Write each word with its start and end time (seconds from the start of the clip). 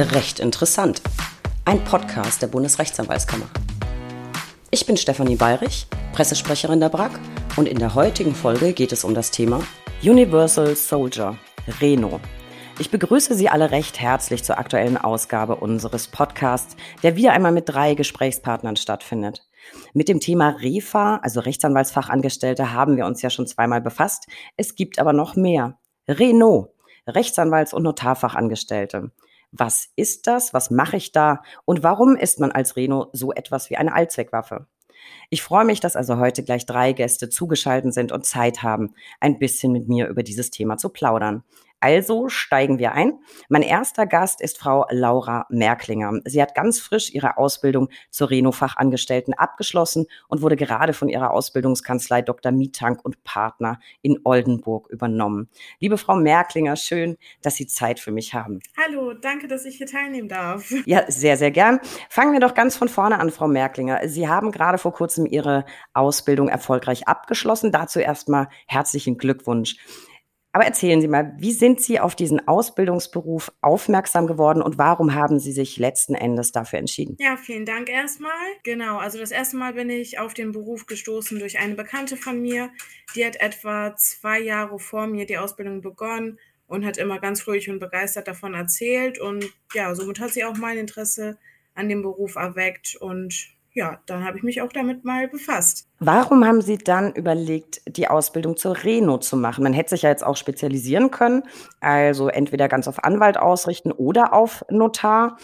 Recht 0.00 0.38
interessant. 0.38 1.02
Ein 1.64 1.82
Podcast 1.82 2.40
der 2.40 2.46
Bundesrechtsanwaltskammer. 2.46 3.46
Ich 4.70 4.86
bin 4.86 4.96
Stefanie 4.96 5.34
Bayrich, 5.34 5.88
Pressesprecherin 6.12 6.78
der 6.78 6.88
BRAG 6.88 7.18
und 7.56 7.66
in 7.66 7.80
der 7.80 7.96
heutigen 7.96 8.36
Folge 8.36 8.74
geht 8.74 8.92
es 8.92 9.02
um 9.02 9.12
das 9.12 9.32
Thema 9.32 9.60
Universal 10.00 10.76
Soldier, 10.76 11.36
Reno. 11.80 12.20
Ich 12.78 12.92
begrüße 12.92 13.34
Sie 13.34 13.48
alle 13.48 13.72
recht 13.72 13.98
herzlich 13.98 14.44
zur 14.44 14.58
aktuellen 14.58 14.98
Ausgabe 14.98 15.56
unseres 15.56 16.06
Podcasts, 16.06 16.76
der 17.02 17.16
wieder 17.16 17.32
einmal 17.32 17.50
mit 17.50 17.68
drei 17.68 17.94
Gesprächspartnern 17.94 18.76
stattfindet. 18.76 19.48
Mit 19.94 20.08
dem 20.08 20.20
Thema 20.20 20.50
REFA, 20.60 21.16
also 21.24 21.40
Rechtsanwaltsfachangestellte, 21.40 22.72
haben 22.72 22.96
wir 22.96 23.04
uns 23.04 23.20
ja 23.20 23.30
schon 23.30 23.48
zweimal 23.48 23.80
befasst. 23.80 24.28
Es 24.56 24.76
gibt 24.76 25.00
aber 25.00 25.12
noch 25.12 25.34
mehr. 25.34 25.76
Reno, 26.06 26.72
Rechtsanwalts- 27.08 27.74
und 27.74 27.82
Notarfachangestellte. 27.82 29.10
Was 29.50 29.88
ist 29.96 30.26
das? 30.26 30.52
Was 30.52 30.70
mache 30.70 30.96
ich 30.96 31.12
da? 31.12 31.42
Und 31.64 31.82
warum 31.82 32.16
ist 32.16 32.38
man 32.40 32.52
als 32.52 32.76
Reno 32.76 33.08
so 33.12 33.32
etwas 33.32 33.70
wie 33.70 33.76
eine 33.76 33.94
Allzweckwaffe? 33.94 34.66
Ich 35.30 35.42
freue 35.42 35.64
mich, 35.64 35.80
dass 35.80 35.96
also 35.96 36.18
heute 36.18 36.42
gleich 36.42 36.66
drei 36.66 36.92
Gäste 36.92 37.28
zugeschaltet 37.28 37.94
sind 37.94 38.12
und 38.12 38.26
Zeit 38.26 38.62
haben, 38.62 38.94
ein 39.20 39.38
bisschen 39.38 39.72
mit 39.72 39.88
mir 39.88 40.08
über 40.08 40.22
dieses 40.22 40.50
Thema 40.50 40.76
zu 40.76 40.88
plaudern. 40.88 41.44
Also 41.80 42.28
steigen 42.28 42.78
wir 42.78 42.92
ein. 42.92 43.20
Mein 43.48 43.62
erster 43.62 44.06
Gast 44.06 44.40
ist 44.40 44.58
Frau 44.58 44.86
Laura 44.90 45.46
Merklinger. 45.48 46.12
Sie 46.24 46.42
hat 46.42 46.56
ganz 46.56 46.80
frisch 46.80 47.14
ihre 47.14 47.38
Ausbildung 47.38 47.88
zur 48.10 48.30
Reno-Fachangestellten 48.30 49.34
abgeschlossen 49.34 50.06
und 50.26 50.42
wurde 50.42 50.56
gerade 50.56 50.92
von 50.92 51.08
ihrer 51.08 51.30
Ausbildungskanzlei 51.30 52.22
Dr. 52.22 52.50
Mietank 52.50 53.04
und 53.04 53.22
Partner 53.22 53.78
in 54.02 54.18
Oldenburg 54.24 54.88
übernommen. 54.90 55.48
Liebe 55.78 55.98
Frau 55.98 56.16
Merklinger, 56.16 56.74
schön, 56.74 57.16
dass 57.42 57.54
Sie 57.54 57.66
Zeit 57.68 58.00
für 58.00 58.10
mich 58.10 58.34
haben. 58.34 58.58
Hallo, 58.76 59.14
danke, 59.14 59.46
dass 59.46 59.64
ich 59.64 59.76
hier 59.76 59.86
teilnehmen 59.86 60.28
darf. 60.28 60.72
Ja, 60.84 61.04
sehr, 61.08 61.36
sehr 61.36 61.50
gern. 61.50 61.80
Fangen 62.08 62.32
wir 62.32 62.40
doch 62.40 62.54
ganz 62.54 62.76
von 62.76 62.88
vorne 62.88 63.20
an, 63.20 63.30
Frau 63.30 63.46
Merklinger. 63.46 64.08
Sie 64.08 64.26
haben 64.26 64.50
gerade 64.50 64.78
vor 64.78 64.92
kurzem 64.92 65.26
Ihre 65.26 65.64
Ausbildung 65.92 66.48
erfolgreich 66.48 67.06
abgeschlossen. 67.06 67.70
Dazu 67.70 68.00
erstmal 68.00 68.48
herzlichen 68.66 69.18
Glückwunsch. 69.18 69.76
Aber 70.58 70.66
erzählen 70.66 71.00
Sie 71.00 71.06
mal, 71.06 71.36
wie 71.38 71.52
sind 71.52 71.80
Sie 71.80 72.00
auf 72.00 72.16
diesen 72.16 72.48
Ausbildungsberuf 72.48 73.52
aufmerksam 73.60 74.26
geworden 74.26 74.60
und 74.60 74.76
warum 74.76 75.14
haben 75.14 75.38
Sie 75.38 75.52
sich 75.52 75.76
letzten 75.76 76.16
Endes 76.16 76.50
dafür 76.50 76.80
entschieden? 76.80 77.14
Ja, 77.20 77.36
vielen 77.36 77.64
Dank 77.64 77.88
erstmal. 77.88 78.32
Genau, 78.64 78.98
also 78.98 79.20
das 79.20 79.30
erste 79.30 79.56
Mal 79.56 79.74
bin 79.74 79.88
ich 79.88 80.18
auf 80.18 80.34
den 80.34 80.50
Beruf 80.50 80.86
gestoßen 80.86 81.38
durch 81.38 81.60
eine 81.60 81.76
Bekannte 81.76 82.16
von 82.16 82.42
mir. 82.42 82.72
Die 83.14 83.24
hat 83.24 83.36
etwa 83.36 83.94
zwei 83.94 84.40
Jahre 84.40 84.80
vor 84.80 85.06
mir 85.06 85.26
die 85.26 85.38
Ausbildung 85.38 85.80
begonnen 85.80 86.40
und 86.66 86.84
hat 86.84 86.98
immer 86.98 87.20
ganz 87.20 87.46
ruhig 87.46 87.70
und 87.70 87.78
begeistert 87.78 88.26
davon 88.26 88.54
erzählt. 88.54 89.20
Und 89.20 89.44
ja, 89.74 89.94
somit 89.94 90.18
hat 90.18 90.30
sie 90.30 90.44
auch 90.44 90.56
mein 90.56 90.76
Interesse 90.76 91.38
an 91.76 91.88
dem 91.88 92.02
Beruf 92.02 92.34
erweckt 92.34 92.96
und 92.96 93.54
ja, 93.74 94.02
dann 94.06 94.24
habe 94.24 94.38
ich 94.38 94.42
mich 94.42 94.60
auch 94.60 94.72
damit 94.72 95.04
mal 95.04 95.28
befasst. 95.28 95.87
Warum 96.00 96.44
haben 96.44 96.60
Sie 96.60 96.78
dann 96.78 97.12
überlegt, 97.12 97.80
die 97.88 98.06
Ausbildung 98.06 98.56
zur 98.56 98.84
Reno 98.84 99.18
zu 99.18 99.36
machen? 99.36 99.64
Man 99.64 99.72
hätte 99.72 99.90
sich 99.90 100.02
ja 100.02 100.10
jetzt 100.10 100.24
auch 100.24 100.36
spezialisieren 100.36 101.10
können, 101.10 101.42
also 101.80 102.28
entweder 102.28 102.68
ganz 102.68 102.86
auf 102.86 103.02
Anwalt 103.02 103.36
ausrichten 103.36 103.90
oder 103.90 104.32
auf 104.32 104.64
Notar, 104.70 105.38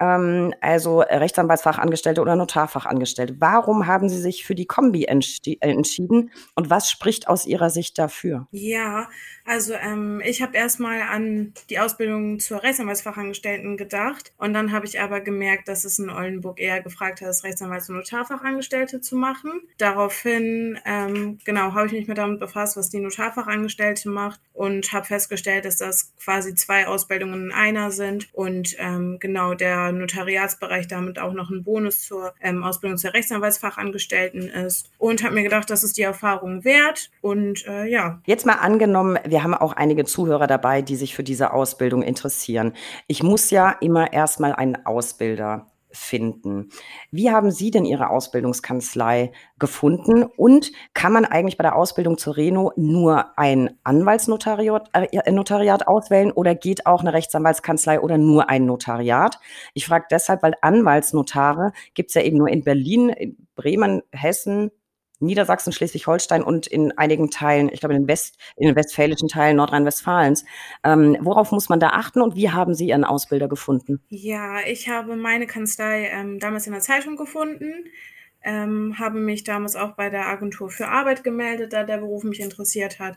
ähm, 0.00 0.52
also 0.60 1.00
Rechtsanwaltsfachangestellte 1.00 2.20
oder 2.20 2.34
Notarfachangestellte. 2.34 3.36
Warum 3.38 3.86
haben 3.86 4.08
Sie 4.08 4.20
sich 4.20 4.44
für 4.44 4.56
die 4.56 4.66
Kombi 4.66 5.04
entschieden 5.04 6.32
und 6.56 6.70
was 6.70 6.90
spricht 6.90 7.28
aus 7.28 7.46
Ihrer 7.46 7.70
Sicht 7.70 7.96
dafür? 7.96 8.48
Ja, 8.50 9.08
also 9.44 9.74
ähm, 9.74 10.20
ich 10.24 10.42
habe 10.42 10.56
erstmal 10.56 11.02
an 11.02 11.54
die 11.70 11.78
Ausbildung 11.78 12.40
zur 12.40 12.64
Rechtsanwaltsfachangestellten 12.64 13.76
gedacht 13.76 14.32
und 14.38 14.54
dann 14.54 14.72
habe 14.72 14.86
ich 14.86 15.00
aber 15.00 15.20
gemerkt, 15.20 15.68
dass 15.68 15.84
es 15.84 16.00
in 16.00 16.10
Oldenburg 16.10 16.60
eher 16.60 16.82
gefragt 16.82 17.20
hat, 17.20 17.28
Rechtsanwalts- 17.28 17.88
und 17.90 17.96
Notarfachangestellte 17.96 19.00
zu 19.00 19.14
machen. 19.14 19.60
Darauf 19.78 19.99
daraufhin, 20.00 20.78
ähm, 20.86 21.38
genau, 21.44 21.74
habe 21.74 21.86
ich 21.86 21.92
mich 21.92 22.08
mit 22.08 22.18
damit 22.18 22.40
befasst, 22.40 22.76
was 22.76 22.88
die 22.88 23.00
Notarfachangestellte 23.00 24.08
macht 24.08 24.40
und 24.52 24.92
habe 24.92 25.06
festgestellt, 25.06 25.64
dass 25.64 25.76
das 25.76 26.14
quasi 26.22 26.54
zwei 26.54 26.86
Ausbildungen 26.86 27.46
in 27.46 27.52
einer 27.52 27.90
sind 27.90 28.28
und 28.32 28.74
ähm, 28.78 29.18
genau 29.20 29.54
der 29.54 29.92
Notariatsbereich 29.92 30.88
damit 30.88 31.18
auch 31.18 31.32
noch 31.32 31.50
ein 31.50 31.64
Bonus 31.64 32.02
zur 32.06 32.32
ähm, 32.40 32.64
Ausbildung 32.64 32.98
zur 32.98 33.12
Rechtsanwaltsfachangestellten 33.12 34.48
ist 34.48 34.90
und 34.98 35.22
habe 35.22 35.34
mir 35.34 35.42
gedacht, 35.42 35.68
das 35.68 35.84
ist 35.84 35.98
die 35.98 36.02
Erfahrung 36.02 36.64
wert 36.64 37.10
und 37.20 37.66
äh, 37.66 37.84
ja. 37.86 38.20
Jetzt 38.26 38.46
mal 38.46 38.54
angenommen, 38.54 39.18
wir 39.26 39.42
haben 39.42 39.54
auch 39.54 39.74
einige 39.74 40.04
Zuhörer 40.04 40.46
dabei, 40.46 40.82
die 40.82 40.96
sich 40.96 41.14
für 41.14 41.24
diese 41.24 41.52
Ausbildung 41.52 42.02
interessieren. 42.02 42.72
Ich 43.06 43.22
muss 43.22 43.50
ja 43.50 43.76
immer 43.80 44.12
erstmal 44.12 44.54
einen 44.54 44.86
Ausbilder 44.86 45.69
finden. 45.92 46.70
Wie 47.10 47.30
haben 47.30 47.50
Sie 47.50 47.70
denn 47.70 47.84
Ihre 47.84 48.10
Ausbildungskanzlei 48.10 49.32
gefunden? 49.58 50.24
Und 50.24 50.72
kann 50.94 51.12
man 51.12 51.24
eigentlich 51.24 51.56
bei 51.56 51.62
der 51.62 51.76
Ausbildung 51.76 52.18
zur 52.18 52.36
Reno 52.36 52.72
nur 52.76 53.38
ein 53.38 53.78
Anwaltsnotariat 53.84 54.90
äh, 54.92 55.30
Notariat 55.30 55.86
auswählen 55.86 56.32
oder 56.32 56.54
geht 56.54 56.86
auch 56.86 57.00
eine 57.00 57.12
Rechtsanwaltskanzlei 57.12 58.00
oder 58.00 58.18
nur 58.18 58.48
ein 58.48 58.66
Notariat? 58.66 59.38
Ich 59.74 59.86
frage 59.86 60.06
deshalb, 60.10 60.42
weil 60.42 60.54
Anwaltsnotare 60.62 61.72
gibt 61.94 62.10
es 62.10 62.14
ja 62.14 62.22
eben 62.22 62.38
nur 62.38 62.48
in 62.48 62.64
Berlin, 62.64 63.08
in 63.10 63.36
Bremen, 63.54 64.02
Hessen, 64.12 64.70
Niedersachsen, 65.20 65.72
Schleswig-Holstein 65.72 66.42
und 66.42 66.66
in 66.66 66.96
einigen 66.98 67.30
Teilen, 67.30 67.70
ich 67.72 67.80
glaube 67.80 67.94
in 67.94 68.02
den, 68.02 68.08
West, 68.08 68.38
in 68.56 68.66
den 68.66 68.76
westfälischen 68.76 69.28
Teilen 69.28 69.56
Nordrhein-Westfalens. 69.56 70.44
Ähm, 70.82 71.16
worauf 71.20 71.52
muss 71.52 71.68
man 71.68 71.80
da 71.80 71.90
achten 71.90 72.20
und 72.20 72.36
wie 72.36 72.50
haben 72.50 72.74
Sie 72.74 72.88
Ihren 72.88 73.04
Ausbilder 73.04 73.48
gefunden? 73.48 74.00
Ja, 74.08 74.60
ich 74.66 74.88
habe 74.88 75.16
meine 75.16 75.46
Kanzlei 75.46 76.08
ähm, 76.08 76.38
damals 76.38 76.66
in 76.66 76.72
der 76.72 76.82
Zeitung 76.82 77.16
gefunden, 77.16 77.72
ähm, 78.42 78.98
habe 78.98 79.18
mich 79.18 79.44
damals 79.44 79.76
auch 79.76 79.92
bei 79.92 80.08
der 80.08 80.26
Agentur 80.26 80.70
für 80.70 80.88
Arbeit 80.88 81.22
gemeldet, 81.22 81.72
da 81.72 81.84
der 81.84 81.98
Beruf 81.98 82.24
mich 82.24 82.40
interessiert 82.40 82.98
hat. 82.98 83.16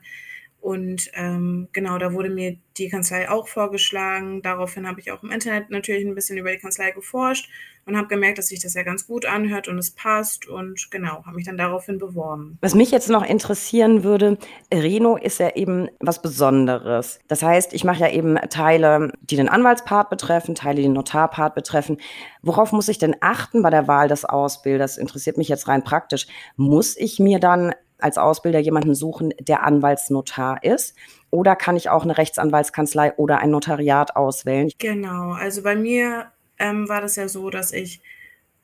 Und 0.64 1.12
ähm, 1.16 1.68
genau, 1.74 1.98
da 1.98 2.14
wurde 2.14 2.30
mir 2.30 2.56
die 2.78 2.88
Kanzlei 2.88 3.30
auch 3.30 3.50
vorgeschlagen. 3.50 4.42
Daraufhin 4.42 4.88
habe 4.88 5.02
ich 5.02 5.12
auch 5.12 5.22
im 5.22 5.30
Internet 5.30 5.70
natürlich 5.70 6.08
ein 6.08 6.16
bisschen 6.16 6.38
über 6.38 6.52
die 6.52 6.58
Kanzlei 6.58 6.92
geforscht 6.92 7.50
und 7.86 7.98
habe 7.98 8.08
gemerkt, 8.08 8.38
dass 8.38 8.48
sich 8.48 8.62
das 8.62 8.74
ja 8.74 8.84
ganz 8.84 9.06
gut 9.06 9.26
anhört 9.26 9.68
und 9.68 9.78
es 9.78 9.92
passt 9.92 10.48
und 10.48 10.90
genau, 10.90 11.26
habe 11.26 11.36
mich 11.36 11.46
dann 11.46 11.58
daraufhin 11.58 11.98
beworben. 11.98 12.58
Was 12.62 12.76
mich 12.76 12.92
jetzt 12.92 13.10
noch 13.10 13.26
interessieren 13.26 14.06
würde, 14.06 14.38
Reno 14.74 15.18
ist 15.18 15.42
ja 15.42 15.54
eben 15.54 15.90
was 16.00 16.22
Besonderes. 16.22 17.20
Das 17.28 17.44
heißt, 17.44 17.74
ich 17.74 17.84
mache 17.84 18.00
ja 18.00 18.10
eben 18.10 18.38
Teile, 18.50 19.12
die 19.20 19.36
den 19.36 19.50
Anwaltspart 19.50 20.10
betreffen, 20.10 20.56
Teile, 20.56 20.78
die 20.78 20.84
den 20.84 20.94
Notarpart 20.94 21.56
betreffen. 21.56 21.98
Worauf 22.42 22.72
muss 22.72 22.88
ich 22.88 23.00
denn 23.00 23.18
achten 23.20 23.64
bei 23.64 23.70
der 23.70 23.90
Wahl 23.90 24.08
des 24.08 24.24
Ausbilders? 24.24 24.98
Interessiert 24.98 25.38
mich 25.38 25.50
jetzt 25.50 25.68
rein 25.68 25.84
praktisch. 25.84 26.28
Muss 26.56 26.96
ich 26.96 27.20
mir 27.20 27.40
dann 27.40 27.74
als 28.04 28.18
Ausbilder 28.18 28.60
jemanden 28.60 28.96
suchen, 28.96 29.34
der 29.40 29.64
Anwaltsnotar 29.64 30.64
ist? 30.64 30.96
Oder 31.30 31.56
kann 31.56 31.76
ich 31.76 31.90
auch 31.90 32.04
eine 32.04 32.18
Rechtsanwaltskanzlei 32.18 33.14
oder 33.16 33.40
ein 33.40 33.50
Notariat 33.50 34.16
auswählen? 34.16 34.70
Genau, 34.78 35.32
also 35.32 35.64
bei 35.64 35.76
mir 35.76 36.32
ähm, 36.60 36.88
war 36.90 37.02
das 37.02 37.16
ja 37.16 37.28
so, 37.28 37.50
dass 37.50 37.72
ich 37.72 38.02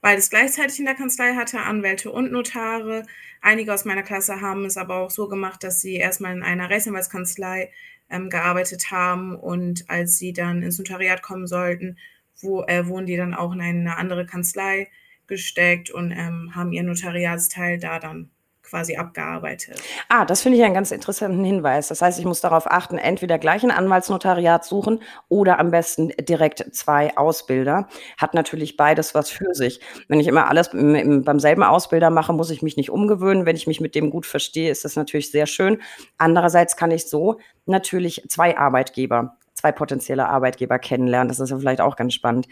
beides 0.02 0.30
gleichzeitig 0.30 0.80
in 0.80 0.86
der 0.86 0.96
Kanzlei 0.96 1.36
hatte, 1.36 1.62
Anwälte 1.62 2.12
und 2.12 2.32
Notare. 2.32 3.06
Einige 3.42 3.74
aus 3.74 3.86
meiner 3.86 4.04
Klasse 4.04 4.42
haben 4.42 4.66
es 4.66 4.78
aber 4.78 4.98
auch 4.98 5.10
so 5.10 5.28
gemacht, 5.28 5.64
dass 5.64 5.82
sie 5.82 5.96
erstmal 5.96 6.36
in 6.36 6.44
einer 6.44 6.70
Rechtsanwaltskanzlei 6.70 7.72
ähm, 8.10 8.30
gearbeitet 8.30 8.92
haben 8.92 9.36
und 9.36 9.90
als 9.90 10.18
sie 10.18 10.34
dann 10.34 10.62
ins 10.62 10.78
Notariat 10.78 11.22
kommen 11.22 11.48
sollten, 11.48 11.98
wo, 12.42 12.64
äh, 12.64 12.88
wurden 12.88 13.06
die 13.06 13.18
dann 13.18 13.34
auch 13.34 13.54
in 13.54 13.62
eine 13.62 13.98
andere 13.98 14.26
Kanzlei 14.26 14.90
gesteckt 15.28 15.92
und 15.92 16.12
ähm, 16.12 16.52
haben 16.56 16.74
ihr 16.74 16.84
Notariatsteil 16.84 17.80
da 17.80 18.00
dann 18.00 18.32
quasi 18.70 18.96
abgearbeitet. 18.96 19.82
Ah, 20.08 20.26
das 20.26 20.42
finde 20.42 20.58
ich 20.58 20.64
einen 20.64 20.74
ganz 20.74 20.92
interessanten 20.92 21.44
Hinweis. 21.44 21.88
Das 21.88 22.02
heißt, 22.02 22.20
ich 22.20 22.26
muss 22.26 22.42
darauf 22.42 22.70
achten, 22.70 22.98
entweder 22.98 23.40
gleich 23.40 23.64
ein 23.64 23.72
Anwaltsnotariat 23.72 24.64
suchen 24.66 25.02
oder 25.28 25.60
am 25.60 25.72
besten 25.72 26.10
direkt 26.20 26.76
zwei 26.76 27.18
Ausbilder. 27.18 27.88
Hat 28.18 28.34
natürlich 28.34 28.78
beides 28.78 29.16
was 29.16 29.30
für 29.30 29.54
sich. 29.54 29.80
Wenn 30.08 30.20
ich 30.20 30.28
immer 30.28 30.48
alles 30.48 30.70
beim 30.70 31.40
selben 31.40 31.64
Ausbilder 31.64 32.10
mache, 32.10 32.34
muss 32.34 32.52
ich 32.52 32.62
mich 32.62 32.78
nicht 32.78 32.92
umgewöhnen. 32.92 33.46
Wenn 33.46 33.56
ich 33.56 33.68
mich 33.68 33.82
mit 33.82 33.96
dem 33.96 34.10
gut 34.10 34.26
verstehe, 34.26 34.70
ist 34.70 34.86
das 34.86 34.96
natürlich 34.96 35.32
sehr 35.32 35.48
schön. 35.48 35.82
Andererseits 36.18 36.78
kann 36.78 36.92
ich 36.92 37.08
so 37.08 37.40
natürlich 37.66 38.26
zwei 38.30 38.58
Arbeitgeber 38.58 39.38
zwei 39.60 39.72
potenzielle 39.72 40.28
Arbeitgeber 40.28 40.80
kennenlernen. 40.80 41.28
Das 41.28 41.40
ist 41.40 41.50
ja 41.50 41.60
vielleicht 41.60 41.82
auch 41.82 41.96
ganz 41.96 42.14
spannend. 42.14 42.48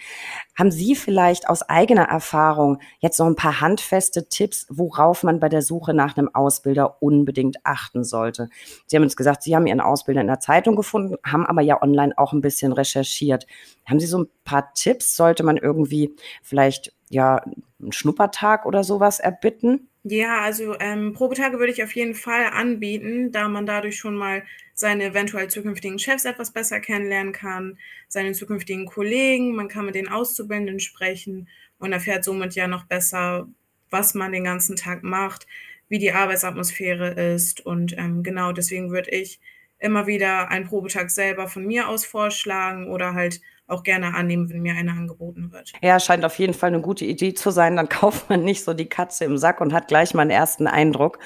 Haben 0.57 0.71
Sie 0.71 0.95
vielleicht 0.95 1.48
aus 1.50 1.62
eigener 1.63 2.04
Erfahrung 2.04 2.80
jetzt 3.00 3.19
noch 3.19 3.27
ein 3.27 3.36
paar 3.36 3.62
handfeste 3.62 4.27
Tipps, 4.27 4.68
worauf 4.69 5.24
man 5.24 5.39
bei 5.39 5.48
der 5.48 5.62
Suche 5.62 5.94
nach 5.94 6.18
einem 6.18 6.30
Ausbilder 6.33 7.01
unbedingt 7.01 7.57
achten 7.63 8.04
sollte? 8.04 8.50
Sie 8.88 8.98
haben 8.98 9.04
uns 9.04 9.15
gesagt, 9.15 9.44
Sie 9.44 9.56
haben 9.56 9.68
Ihren 9.68 9.80
Ausbilder 9.80 10.21
in 10.21 10.27
der 10.27 10.42
Zeitung 10.42 10.75
gefunden, 10.75 11.15
haben 11.25 11.45
aber 11.45 11.62
ja 11.62 11.81
online 11.81 12.18
auch 12.18 12.33
ein 12.33 12.42
bisschen 12.42 12.74
recherchiert. 12.74 13.48
Haben 13.86 14.00
Sie 14.00 14.07
so 14.07 14.19
ein 14.19 14.27
paar 14.44 14.74
Tipps? 14.74 15.15
Sollte 15.15 15.44
man 15.44 15.56
irgendwie 15.56 16.13
vielleicht 16.44 16.94
ja 17.10 17.42
einen 17.81 17.92
Schnuppertag 17.94 18.65
oder 18.65 18.83
sowas 18.83 19.19
erbitten? 19.19 19.88
Ja, 20.03 20.42
also 20.42 20.75
ähm, 20.80 21.13
Probetage 21.13 21.60
würde 21.60 21.71
ich 21.71 21.83
auf 21.83 21.95
jeden 21.95 22.15
Fall 22.15 22.45
anbieten, 22.51 23.31
da 23.31 23.48
man 23.48 23.65
dadurch 23.65 23.98
schon 23.98 24.15
mal 24.15 24.44
seine 24.77 25.06
eventuell 25.06 25.50
zukünftigen 25.50 25.97
Chefs 25.97 26.24
etwas 26.24 26.51
besser 26.51 26.79
kennenlernen 26.79 27.33
kann, 27.33 27.79
seine 28.07 28.33
zukünftigen 28.33 28.85
Kollegen, 28.85 29.56
man 29.56 29.69
kann 29.69 29.88
mit 29.88 29.95
den 29.95 30.07
Auszubildenden 30.07 30.79
sprechen 30.79 31.50
und 31.79 31.94
erfährt 31.94 32.24
somit 32.24 32.53
ja 32.53 32.68
noch 32.68 32.85
besser, 32.85 33.47
was 33.89 34.13
man 34.13 34.31
den 34.31 34.44
ganzen 34.44 34.75
Tag 34.75 35.01
macht, 35.01 35.47
wie 35.89 35.97
die 35.97 36.12
Arbeitsatmosphäre 36.12 37.09
ist. 37.33 37.65
Und 37.65 37.97
ähm, 37.97 38.21
genau 38.21 38.51
deswegen 38.51 38.91
würde 38.91 39.09
ich 39.09 39.39
immer 39.79 40.06
wieder 40.06 40.50
einen 40.50 40.65
Probetag 40.65 41.09
selber 41.09 41.47
von 41.47 41.65
mir 41.65 41.89
aus 41.89 42.06
vorschlagen 42.06 42.88
oder 42.88 43.15
halt 43.15 43.41
auch 43.68 43.83
gerne 43.83 44.13
annehmen, 44.13 44.50
wenn 44.50 44.62
mir 44.62 44.75
einer 44.75 44.94
angeboten 44.94 45.51
wird. 45.51 45.74
Ja, 45.81 46.00
scheint 46.00 46.24
auf 46.24 46.39
jeden 46.39 46.53
Fall 46.53 46.69
eine 46.69 46.81
gute 46.81 47.03
Idee 47.03 47.33
zu 47.33 47.51
sein. 47.51 47.75
Dann 47.75 47.89
kauft 47.89 48.29
man 48.29 48.44
nicht 48.44 48.63
so 48.63 48.74
die 48.74 48.88
Katze 48.88 49.25
im 49.25 49.38
Sack 49.38 49.59
und 49.62 49.74
hat 49.74 49.88
gleich 49.88 50.13
mal 50.13 50.21
einen 50.21 50.31
ersten 50.31 50.68
Eindruck. 50.68 51.19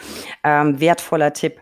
Ähm, 0.44 0.80
wertvoller 0.80 1.34
Tipp. 1.34 1.62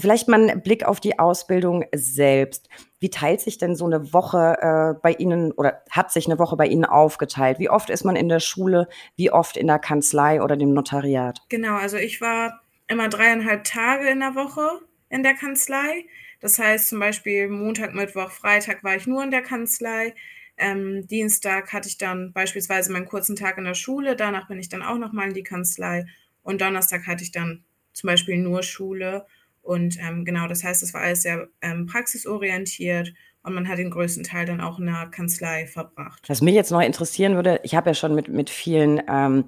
Vielleicht 0.00 0.28
mal 0.28 0.48
ein 0.48 0.62
Blick 0.62 0.84
auf 0.84 1.00
die 1.00 1.18
Ausbildung 1.18 1.84
selbst. 1.92 2.68
Wie 3.00 3.10
teilt 3.10 3.40
sich 3.40 3.58
denn 3.58 3.74
so 3.74 3.84
eine 3.84 4.12
Woche 4.12 4.56
äh, 4.60 5.00
bei 5.02 5.12
Ihnen 5.12 5.50
oder 5.52 5.82
hat 5.90 6.12
sich 6.12 6.26
eine 6.26 6.38
Woche 6.38 6.56
bei 6.56 6.66
Ihnen 6.66 6.84
aufgeteilt? 6.84 7.58
Wie 7.58 7.68
oft 7.68 7.90
ist 7.90 8.04
man 8.04 8.14
in 8.14 8.28
der 8.28 8.40
Schule? 8.40 8.88
Wie 9.16 9.32
oft 9.32 9.56
in 9.56 9.66
der 9.66 9.80
Kanzlei 9.80 10.40
oder 10.40 10.56
dem 10.56 10.72
Notariat? 10.72 11.40
Genau, 11.48 11.74
also 11.76 11.96
ich 11.96 12.20
war 12.20 12.60
immer 12.86 13.08
dreieinhalb 13.08 13.64
Tage 13.64 14.08
in 14.08 14.20
der 14.20 14.34
Woche 14.34 14.80
in 15.10 15.22
der 15.22 15.34
Kanzlei. 15.34 16.06
Das 16.40 16.58
heißt 16.58 16.88
zum 16.88 17.00
Beispiel 17.00 17.48
Montag, 17.48 17.94
Mittwoch, 17.94 18.30
Freitag 18.30 18.84
war 18.84 18.94
ich 18.94 19.06
nur 19.06 19.24
in 19.24 19.32
der 19.32 19.42
Kanzlei. 19.42 20.14
Ähm, 20.56 21.06
Dienstag 21.06 21.72
hatte 21.72 21.88
ich 21.88 21.98
dann 21.98 22.32
beispielsweise 22.32 22.92
meinen 22.92 23.06
kurzen 23.06 23.36
Tag 23.36 23.58
in 23.58 23.64
der 23.64 23.74
Schule. 23.74 24.16
Danach 24.16 24.48
bin 24.48 24.58
ich 24.58 24.68
dann 24.68 24.82
auch 24.82 24.98
nochmal 24.98 25.28
in 25.28 25.34
die 25.34 25.42
Kanzlei. 25.42 26.06
Und 26.42 26.60
Donnerstag 26.60 27.06
hatte 27.06 27.24
ich 27.24 27.32
dann 27.32 27.64
zum 27.92 28.08
Beispiel 28.08 28.36
nur 28.36 28.62
Schule. 28.62 29.26
Und 29.68 29.98
ähm, 30.00 30.24
genau, 30.24 30.48
das 30.48 30.64
heißt, 30.64 30.82
es 30.82 30.94
war 30.94 31.02
alles 31.02 31.20
sehr 31.20 31.46
ähm, 31.60 31.84
praxisorientiert 31.84 33.12
und 33.42 33.52
man 33.52 33.68
hat 33.68 33.76
den 33.76 33.90
größten 33.90 34.24
Teil 34.24 34.46
dann 34.46 34.62
auch 34.62 34.78
in 34.78 34.86
der 34.86 35.08
Kanzlei 35.10 35.66
verbracht. 35.66 36.26
Was 36.26 36.40
mich 36.40 36.54
jetzt 36.54 36.70
noch 36.70 36.80
interessieren 36.80 37.34
würde, 37.34 37.60
ich 37.64 37.74
habe 37.74 37.90
ja 37.90 37.94
schon 37.94 38.14
mit, 38.14 38.28
mit 38.28 38.48
vielen 38.48 39.02
ähm, 39.06 39.44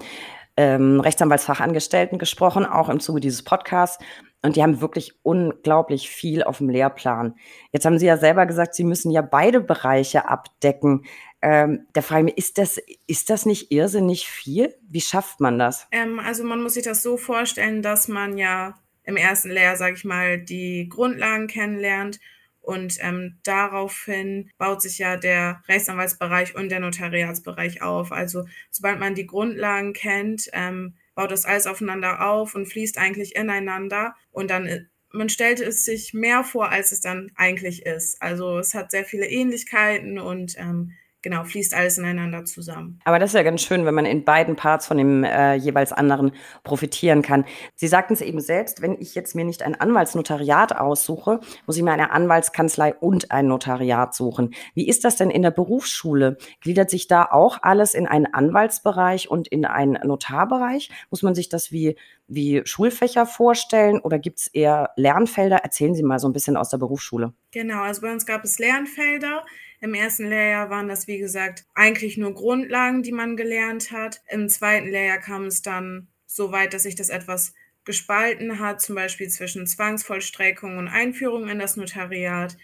ähm, 0.59 1.01
Rechtsanwaltsfachangestellten 1.01 2.19
gesprochen, 2.19 2.67
auch 2.67 2.91
im 2.91 3.01
Zuge 3.01 3.21
dieses 3.21 3.43
Podcasts. 3.43 3.99
Und 4.43 4.57
die 4.57 4.63
haben 4.63 4.83
wirklich 4.83 5.15
unglaublich 5.23 6.11
viel 6.11 6.43
auf 6.43 6.59
dem 6.59 6.69
Lehrplan. 6.69 7.37
Jetzt 7.73 7.87
haben 7.87 7.99
Sie 7.99 8.05
ja 8.05 8.19
selber 8.19 8.45
gesagt, 8.45 8.75
Sie 8.75 8.85
müssen 8.85 9.11
ja 9.11 9.23
beide 9.23 9.63
Bereiche 9.63 10.29
abdecken. 10.29 11.07
Ähm, 11.41 11.87
da 11.95 12.03
frage 12.03 12.21
ich 12.21 12.25
mich, 12.27 12.39
ist 12.39 12.59
das, 12.59 12.79
ist 13.07 13.31
das 13.31 13.47
nicht 13.47 13.73
irrsinnig 13.73 14.29
viel? 14.29 14.75
Wie 14.87 15.01
schafft 15.01 15.41
man 15.41 15.59
das? 15.59 15.87
Ähm, 15.93 16.19
also 16.19 16.45
man 16.45 16.63
muss 16.63 16.75
sich 16.75 16.85
das 16.85 17.03
so 17.03 17.17
vorstellen, 17.17 17.81
dass 17.81 18.07
man 18.07 18.37
ja 18.37 18.75
im 19.11 19.17
ersten 19.17 19.51
Lehrjahr, 19.51 19.77
sage 19.77 19.97
ich 19.97 20.05
mal, 20.05 20.39
die 20.39 20.89
Grundlagen 20.89 21.47
kennenlernt 21.49 22.21
und 22.61 22.99
ähm, 23.01 23.39
daraufhin 23.43 24.51
baut 24.59 24.83
sich 24.83 24.99
ja 24.99 25.17
der 25.17 25.63
Rechtsanwaltsbereich 25.67 26.55
und 26.55 26.71
der 26.71 26.81
Notariatsbereich 26.81 27.83
auf. 27.83 28.13
Also 28.13 28.47
sobald 28.71 29.01
man 29.01 29.15
die 29.15 29.27
Grundlagen 29.27 29.93
kennt, 29.93 30.49
ähm, 30.53 30.95
baut 31.15 31.33
das 31.33 31.47
alles 31.47 31.67
aufeinander 31.67 32.27
auf 32.29 32.55
und 32.55 32.67
fließt 32.67 32.99
eigentlich 32.99 33.35
ineinander. 33.35 34.15
Und 34.31 34.51
dann, 34.51 34.67
äh, 34.67 34.85
man 35.13 35.29
stellt 35.29 35.61
es 35.61 35.85
sich 35.85 36.15
mehr 36.15 36.45
vor, 36.45 36.71
als 36.71 36.93
es 36.93 37.01
dann 37.01 37.33
eigentlich 37.35 37.87
ist. 37.87 38.21
Also 38.23 38.59
es 38.59 38.75
hat 38.75 38.91
sehr 38.91 39.05
viele 39.05 39.27
Ähnlichkeiten 39.27 40.19
und 40.19 40.57
ähm, 40.59 40.93
genau, 41.23 41.45
fließt 41.45 41.75
alles 41.75 41.99
ineinander 41.99 42.45
zusammen. 42.45 42.99
Aber 43.05 43.19
das 43.19 43.31
ist 43.31 43.35
ja 43.35 43.43
ganz 43.43 43.63
schön, 43.63 43.85
wenn 43.85 43.95
man 43.95 44.07
in 44.07 44.25
beiden 44.25 44.57
Parts 44.57 44.87
von 44.87 44.97
dem 44.97 45.25
äh, 45.25 45.55
jeweils 45.55 45.93
anderen 45.93 46.33
profitieren 46.65 47.23
kann. 47.23 47.45
Sie 47.75 47.89
sagten 47.89 48.15
es 48.15 48.21
eben 48.21 48.41
selbst, 48.41 48.83
wenn 48.83 48.97
ich 49.01 49.15
jetzt 49.15 49.35
mir 49.35 49.45
nicht 49.45 49.63
ein 49.63 49.75
Anwaltsnotariat 49.75 50.77
aussuche, 50.77 51.41
muss 51.67 51.77
ich 51.77 51.83
mir 51.83 51.93
eine 51.93 52.11
Anwaltskanzlei 52.11 52.95
und 52.95 53.31
ein 53.31 53.47
Notariat 53.47 54.15
suchen. 54.15 54.55
Wie 54.75 54.89
ist 54.89 55.05
das 55.05 55.17
denn 55.17 55.31
in 55.31 55.43
der 55.43 55.51
Berufsschule? 55.51 56.39
Gliedert 56.61 56.91
sich 56.91 57.07
da 57.07 57.25
auch 57.25 57.59
alles 57.63 57.95
in 57.95 58.07
einen 58.07 58.27
Anwaltsbereich 58.27 59.31
und 59.31 59.49
in 59.49 59.65
einen 59.65 59.99
Notarbereich? 60.07 60.91
Muss 61.11 61.23
man 61.23 61.35
sich 61.35 61.49
das 61.49 61.73
wie, 61.73 61.97
wie 62.29 62.63
Schulfächer 62.65 63.27
vorstellen 63.27 64.01
oder 64.01 64.19
gibt 64.19 64.41
es 64.41 64.47
eher 64.47 64.91
Lernfelder? 64.97 65.57
Erzählen 65.57 65.95
Sie 65.95 66.03
mal 66.03 66.19
so 66.19 66.29
ein 66.29 66.33
bisschen 66.33 66.57
aus 66.57 66.71
der 66.71 66.79
Berufsschule. 66.79 67.35
Genau, 67.53 67.83
also 67.83 68.03
bei 68.03 68.13
uns 68.13 68.27
gab 68.27 68.45
es 68.45 68.59
Lernfelder. 68.59 69.45
Im 69.81 69.95
ersten 69.95 70.29
Lehrjahr 70.29 70.69
waren 70.69 70.89
das, 70.89 71.07
wie 71.07 71.19
gesagt, 71.19 71.65
eigentlich 71.75 72.19
nur 72.19 72.35
Grundlagen, 72.35 73.03
die 73.03 73.13
man 73.13 73.37
gelernt 73.37 73.91
hat. 73.93 74.21
Im 74.29 74.49
zweiten 74.49 74.89
Lehrjahr 74.89 75.19
kam 75.19 75.47
es 75.47 75.63
dann 75.63 76.09
so 76.27 76.53
weit, 76.53 76.75
dass 76.75 76.83
sich 76.83 76.97
das 76.97 77.09
etwas 77.09 77.55
gespalten 77.85 78.61
hat, 78.61 78.81
zum 78.81 78.95
Beispiel 78.95 79.29
zwischen 79.29 79.67
Zwangsvollstreckung 79.67 80.77
und 80.77 80.89
Einführung 80.89 81.49
in 81.49 81.59
das 81.59 81.77
Notariat. 81.77 82.57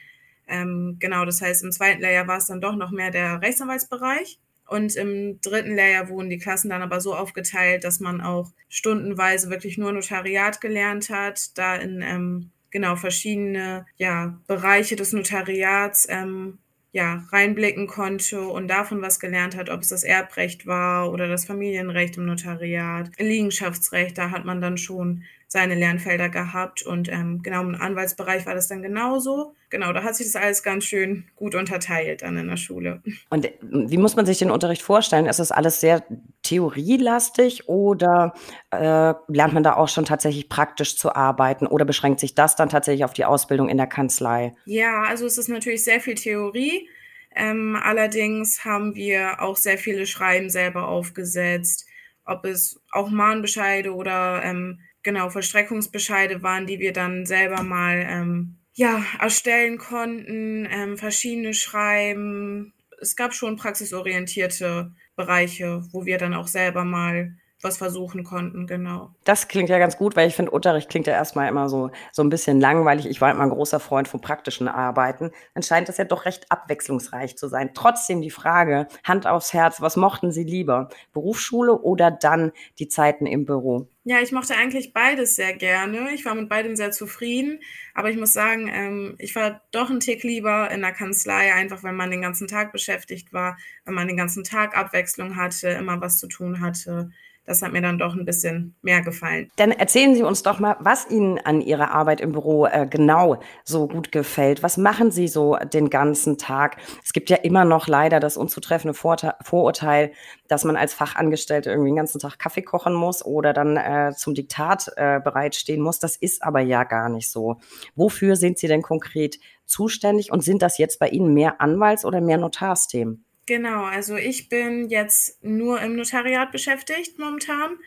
Ähm, 0.46 0.98
genau, 1.00 1.24
das 1.24 1.40
heißt, 1.40 1.64
im 1.64 1.72
zweiten 1.72 2.02
Lehrjahr 2.02 2.28
war 2.28 2.36
es 2.36 2.46
dann 2.46 2.60
doch 2.60 2.76
noch 2.76 2.90
mehr 2.90 3.10
der 3.10 3.40
Rechtsanwaltsbereich. 3.40 4.38
Und 4.68 4.96
im 4.96 5.40
dritten 5.40 5.74
Lehrjahr 5.74 6.08
wurden 6.08 6.28
die 6.28 6.38
Klassen 6.38 6.70
dann 6.70 6.82
aber 6.82 7.00
so 7.00 7.14
aufgeteilt, 7.14 7.84
dass 7.84 8.00
man 8.00 8.20
auch 8.20 8.52
stundenweise 8.68 9.48
wirklich 9.48 9.78
nur 9.78 9.92
Notariat 9.92 10.60
gelernt 10.60 11.08
hat, 11.08 11.56
da 11.56 11.76
in 11.76 12.02
ähm, 12.02 12.50
genau 12.70 12.96
verschiedene 12.96 13.86
ja, 13.96 14.38
Bereiche 14.46 14.96
des 14.96 15.12
Notariats 15.12 16.06
ähm, 16.10 16.58
ja, 16.96 17.26
reinblicken 17.30 17.88
konnte 17.88 18.40
und 18.40 18.68
davon 18.68 19.02
was 19.02 19.20
gelernt 19.20 19.54
hat, 19.54 19.68
ob 19.68 19.82
es 19.82 19.88
das 19.88 20.02
Erbrecht 20.02 20.66
war 20.66 21.12
oder 21.12 21.28
das 21.28 21.44
Familienrecht 21.44 22.16
im 22.16 22.24
Notariat, 22.24 23.10
Liegenschaftsrecht, 23.18 24.16
da 24.16 24.30
hat 24.30 24.46
man 24.46 24.62
dann 24.62 24.78
schon 24.78 25.22
seine 25.48 25.76
Lernfelder 25.76 26.28
gehabt 26.28 26.82
und 26.82 27.08
ähm, 27.08 27.40
genau 27.42 27.62
im 27.62 27.76
Anwaltsbereich 27.76 28.46
war 28.46 28.54
das 28.54 28.66
dann 28.66 28.82
genauso. 28.82 29.54
Genau, 29.70 29.92
da 29.92 30.02
hat 30.02 30.16
sich 30.16 30.26
das 30.26 30.36
alles 30.36 30.64
ganz 30.64 30.84
schön 30.84 31.26
gut 31.36 31.54
unterteilt 31.54 32.22
dann 32.22 32.36
in 32.36 32.48
der 32.48 32.56
Schule. 32.56 33.00
Und 33.30 33.44
äh, 33.44 33.52
wie 33.62 33.96
muss 33.96 34.16
man 34.16 34.26
sich 34.26 34.38
den 34.38 34.50
Unterricht 34.50 34.82
vorstellen? 34.82 35.26
Ist 35.26 35.38
das 35.38 35.52
alles 35.52 35.80
sehr 35.80 36.02
theorielastig 36.42 37.68
oder 37.68 38.34
äh, 38.70 39.14
lernt 39.28 39.54
man 39.54 39.62
da 39.62 39.74
auch 39.74 39.88
schon 39.88 40.04
tatsächlich 40.04 40.48
praktisch 40.48 40.96
zu 40.96 41.14
arbeiten 41.14 41.68
oder 41.68 41.84
beschränkt 41.84 42.18
sich 42.18 42.34
das 42.34 42.56
dann 42.56 42.68
tatsächlich 42.68 43.04
auf 43.04 43.12
die 43.12 43.24
Ausbildung 43.24 43.68
in 43.68 43.76
der 43.76 43.86
Kanzlei? 43.86 44.54
Ja, 44.64 45.04
also 45.04 45.26
es 45.26 45.38
ist 45.38 45.48
natürlich 45.48 45.84
sehr 45.84 46.00
viel 46.00 46.16
Theorie. 46.16 46.88
Ähm, 47.36 47.78
allerdings 47.80 48.64
haben 48.64 48.96
wir 48.96 49.42
auch 49.42 49.56
sehr 49.56 49.78
viele 49.78 50.06
Schreiben 50.06 50.50
selber 50.50 50.88
aufgesetzt, 50.88 51.86
ob 52.24 52.44
es 52.44 52.80
auch 52.90 53.10
Mahnbescheide 53.10 53.94
oder 53.94 54.42
ähm, 54.42 54.80
genau 55.06 55.30
Vollstreckungsbescheide 55.30 56.42
waren, 56.42 56.66
die 56.66 56.80
wir 56.80 56.92
dann 56.92 57.24
selber 57.24 57.62
mal 57.62 58.04
ähm, 58.06 58.58
ja 58.74 59.02
erstellen 59.18 59.78
konnten, 59.78 60.68
ähm, 60.70 60.98
verschiedene 60.98 61.54
Schreiben. 61.54 62.74
Es 63.00 63.14
gab 63.14 63.32
schon 63.32 63.56
praxisorientierte 63.56 64.92
Bereiche, 65.14 65.82
wo 65.92 66.04
wir 66.04 66.18
dann 66.18 66.34
auch 66.34 66.48
selber 66.48 66.84
mal 66.84 67.36
was 67.66 67.78
versuchen 67.78 68.24
konnten, 68.24 68.66
genau. 68.66 69.10
Das 69.24 69.48
klingt 69.48 69.68
ja 69.68 69.78
ganz 69.78 69.98
gut, 69.98 70.16
weil 70.16 70.28
ich 70.28 70.36
finde, 70.36 70.52
Unterricht 70.52 70.88
klingt 70.88 71.06
ja 71.06 71.12
erstmal 71.12 71.48
immer 71.48 71.68
so, 71.68 71.90
so 72.12 72.22
ein 72.22 72.28
bisschen 72.28 72.60
langweilig. 72.60 73.06
Ich 73.06 73.20
war 73.20 73.30
immer 73.30 73.42
ein 73.42 73.50
großer 73.50 73.80
Freund 73.80 74.08
von 74.08 74.20
praktischen 74.20 74.68
Arbeiten. 74.68 75.32
Dann 75.54 75.62
scheint 75.62 75.88
das 75.88 75.98
ja 75.98 76.04
doch 76.04 76.24
recht 76.24 76.50
abwechslungsreich 76.50 77.36
zu 77.36 77.48
sein. 77.48 77.70
Trotzdem 77.74 78.22
die 78.22 78.30
Frage, 78.30 78.86
Hand 79.04 79.26
aufs 79.26 79.52
Herz, 79.52 79.80
was 79.80 79.96
mochten 79.96 80.30
Sie 80.30 80.44
lieber? 80.44 80.88
Berufsschule 81.12 81.78
oder 81.80 82.10
dann 82.10 82.52
die 82.78 82.88
Zeiten 82.88 83.26
im 83.26 83.44
Büro? 83.44 83.88
Ja, 84.08 84.20
ich 84.20 84.30
mochte 84.30 84.54
eigentlich 84.54 84.92
beides 84.92 85.34
sehr 85.34 85.52
gerne. 85.52 86.14
Ich 86.14 86.24
war 86.24 86.36
mit 86.36 86.48
beidem 86.48 86.76
sehr 86.76 86.92
zufrieden. 86.92 87.58
Aber 87.92 88.08
ich 88.08 88.16
muss 88.16 88.32
sagen, 88.32 88.70
ähm, 88.72 89.16
ich 89.18 89.34
war 89.34 89.62
doch 89.72 89.90
ein 89.90 89.98
Tick 89.98 90.22
lieber 90.22 90.70
in 90.70 90.80
der 90.80 90.92
Kanzlei, 90.92 91.52
einfach 91.52 91.82
wenn 91.82 91.96
man 91.96 92.12
den 92.12 92.22
ganzen 92.22 92.46
Tag 92.46 92.70
beschäftigt 92.70 93.32
war, 93.32 93.58
wenn 93.84 93.94
man 93.94 94.06
den 94.06 94.16
ganzen 94.16 94.44
Tag 94.44 94.78
Abwechslung 94.78 95.34
hatte, 95.34 95.70
immer 95.70 96.00
was 96.00 96.18
zu 96.18 96.28
tun 96.28 96.60
hatte 96.60 97.10
das 97.46 97.62
hat 97.62 97.72
mir 97.72 97.80
dann 97.80 97.98
doch 97.98 98.14
ein 98.14 98.24
bisschen 98.24 98.76
mehr 98.82 99.02
gefallen. 99.02 99.50
Dann 99.56 99.70
erzählen 99.70 100.14
Sie 100.14 100.22
uns 100.22 100.42
doch 100.42 100.58
mal, 100.58 100.76
was 100.80 101.08
Ihnen 101.08 101.38
an 101.38 101.60
Ihrer 101.60 101.92
Arbeit 101.92 102.20
im 102.20 102.32
Büro 102.32 102.66
äh, 102.66 102.86
genau 102.90 103.38
so 103.64 103.86
gut 103.86 104.10
gefällt. 104.10 104.62
Was 104.62 104.76
machen 104.76 105.12
Sie 105.12 105.28
so 105.28 105.56
den 105.56 105.88
ganzen 105.88 106.38
Tag? 106.38 106.76
Es 107.04 107.12
gibt 107.12 107.30
ja 107.30 107.36
immer 107.36 107.64
noch 107.64 107.86
leider 107.86 108.18
das 108.18 108.36
unzutreffende 108.36 108.94
Vorte 108.94 109.34
Vorurteil, 109.42 110.12
dass 110.48 110.64
man 110.64 110.76
als 110.76 110.92
Fachangestellte 110.92 111.70
irgendwie 111.70 111.90
den 111.90 111.96
ganzen 111.96 112.20
Tag 112.20 112.38
Kaffee 112.38 112.62
kochen 112.62 112.94
muss 112.94 113.24
oder 113.24 113.52
dann 113.52 113.76
äh, 113.76 114.12
zum 114.16 114.34
Diktat 114.34 114.90
äh, 114.96 115.20
bereitstehen 115.20 115.80
muss. 115.80 115.98
Das 116.00 116.16
ist 116.16 116.42
aber 116.42 116.60
ja 116.60 116.84
gar 116.84 117.08
nicht 117.08 117.30
so. 117.30 117.56
Wofür 117.94 118.36
sind 118.36 118.58
Sie 118.58 118.66
denn 118.66 118.82
konkret 118.82 119.38
zuständig 119.64 120.32
und 120.32 120.42
sind 120.42 120.62
das 120.62 120.78
jetzt 120.78 120.98
bei 120.98 121.08
Ihnen 121.08 121.32
mehr 121.34 121.60
Anwalts- 121.60 122.04
oder 122.04 122.20
mehr 122.20 122.38
Notarsthemen? 122.38 123.25
Genau, 123.46 123.84
also 123.84 124.16
ich 124.16 124.48
bin 124.48 124.88
jetzt 124.88 125.42
nur 125.44 125.80
im 125.80 125.94
Notariat 125.96 126.50
beschäftigt 126.50 127.18
momentan. 127.18 127.78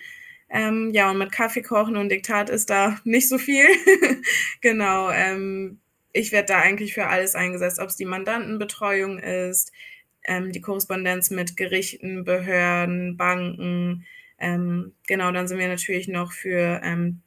Ähm, 0.50 0.92
ja, 0.94 1.12
und 1.12 1.18
mit 1.20 1.32
Kaffee 1.32 1.62
kochen 1.62 1.98
und 1.98 2.10
Diktat 2.10 2.50
ist 2.50 2.70
da 2.70 2.98
nicht 3.04 3.28
so 3.30 3.38
viel. 3.38 3.66
genau, 4.62 5.12
ähm, 5.12 5.80
ich 6.14 6.32
werde 6.32 6.48
da 6.48 6.60
eigentlich 6.62 6.94
für 6.94 7.08
alles 7.08 7.36
eingesetzt, 7.36 7.80
ob 7.80 7.90
es 7.90 7.98
die 7.98 8.06
Mandantenbetreuung 8.06 9.20
ist, 9.20 9.72
ähm, 10.26 10.52
die 10.52 10.62
Korrespondenz 10.62 11.30
mit 11.30 11.58
Gerichten, 11.58 12.24
Behörden, 12.24 13.18
Banken. 13.18 14.06
Ähm, 14.40 14.94
genau, 15.08 15.32
dann 15.32 15.48
sind 15.48 15.60
wir 15.60 15.68
natürlich 15.68 16.08
noch 16.08 16.32
für 16.32 16.82
ähm, 16.84 17.22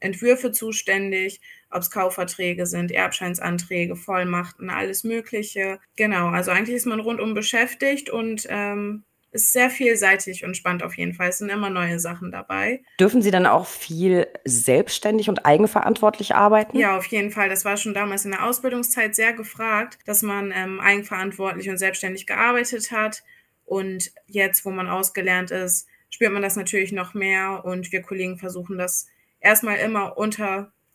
Entwürfe 0.00 0.52
zuständig, 0.52 1.40
ob 1.70 1.82
es 1.82 1.90
Kaufverträge 1.90 2.66
sind, 2.66 2.90
Erbscheinsanträge, 2.90 3.96
Vollmachten, 3.96 4.70
alles 4.70 5.04
Mögliche. 5.04 5.78
Genau, 5.96 6.28
also 6.28 6.50
eigentlich 6.50 6.76
ist 6.76 6.86
man 6.86 7.00
rundum 7.00 7.34
beschäftigt 7.34 8.10
und 8.10 8.46
ähm, 8.48 9.04
ist 9.32 9.52
sehr 9.52 9.70
vielseitig 9.70 10.44
und 10.44 10.56
spannend 10.56 10.82
auf 10.82 10.96
jeden 10.96 11.14
Fall. 11.14 11.28
Es 11.28 11.38
sind 11.38 11.50
immer 11.50 11.70
neue 11.70 12.00
Sachen 12.00 12.32
dabei. 12.32 12.82
Dürfen 12.98 13.22
Sie 13.22 13.30
dann 13.30 13.46
auch 13.46 13.66
viel 13.66 14.26
selbstständig 14.44 15.28
und 15.28 15.46
eigenverantwortlich 15.46 16.34
arbeiten? 16.34 16.76
Ja, 16.76 16.96
auf 16.96 17.06
jeden 17.06 17.30
Fall. 17.30 17.48
Das 17.48 17.64
war 17.64 17.76
schon 17.76 17.94
damals 17.94 18.24
in 18.24 18.32
der 18.32 18.44
Ausbildungszeit 18.44 19.14
sehr 19.14 19.32
gefragt, 19.32 19.98
dass 20.04 20.22
man 20.22 20.52
ähm, 20.54 20.80
eigenverantwortlich 20.80 21.70
und 21.70 21.78
selbstständig 21.78 22.26
gearbeitet 22.26 22.90
hat. 22.90 23.22
Und 23.64 24.10
jetzt, 24.26 24.64
wo 24.64 24.70
man 24.70 24.88
ausgelernt 24.88 25.52
ist, 25.52 25.86
spürt 26.10 26.32
man 26.32 26.42
das 26.42 26.56
natürlich 26.56 26.90
noch 26.90 27.14
mehr. 27.14 27.64
Und 27.64 27.92
wir 27.92 28.02
Kollegen 28.02 28.36
versuchen 28.36 28.78
das 28.78 29.06
erstmal 29.38 29.76
immer 29.78 30.18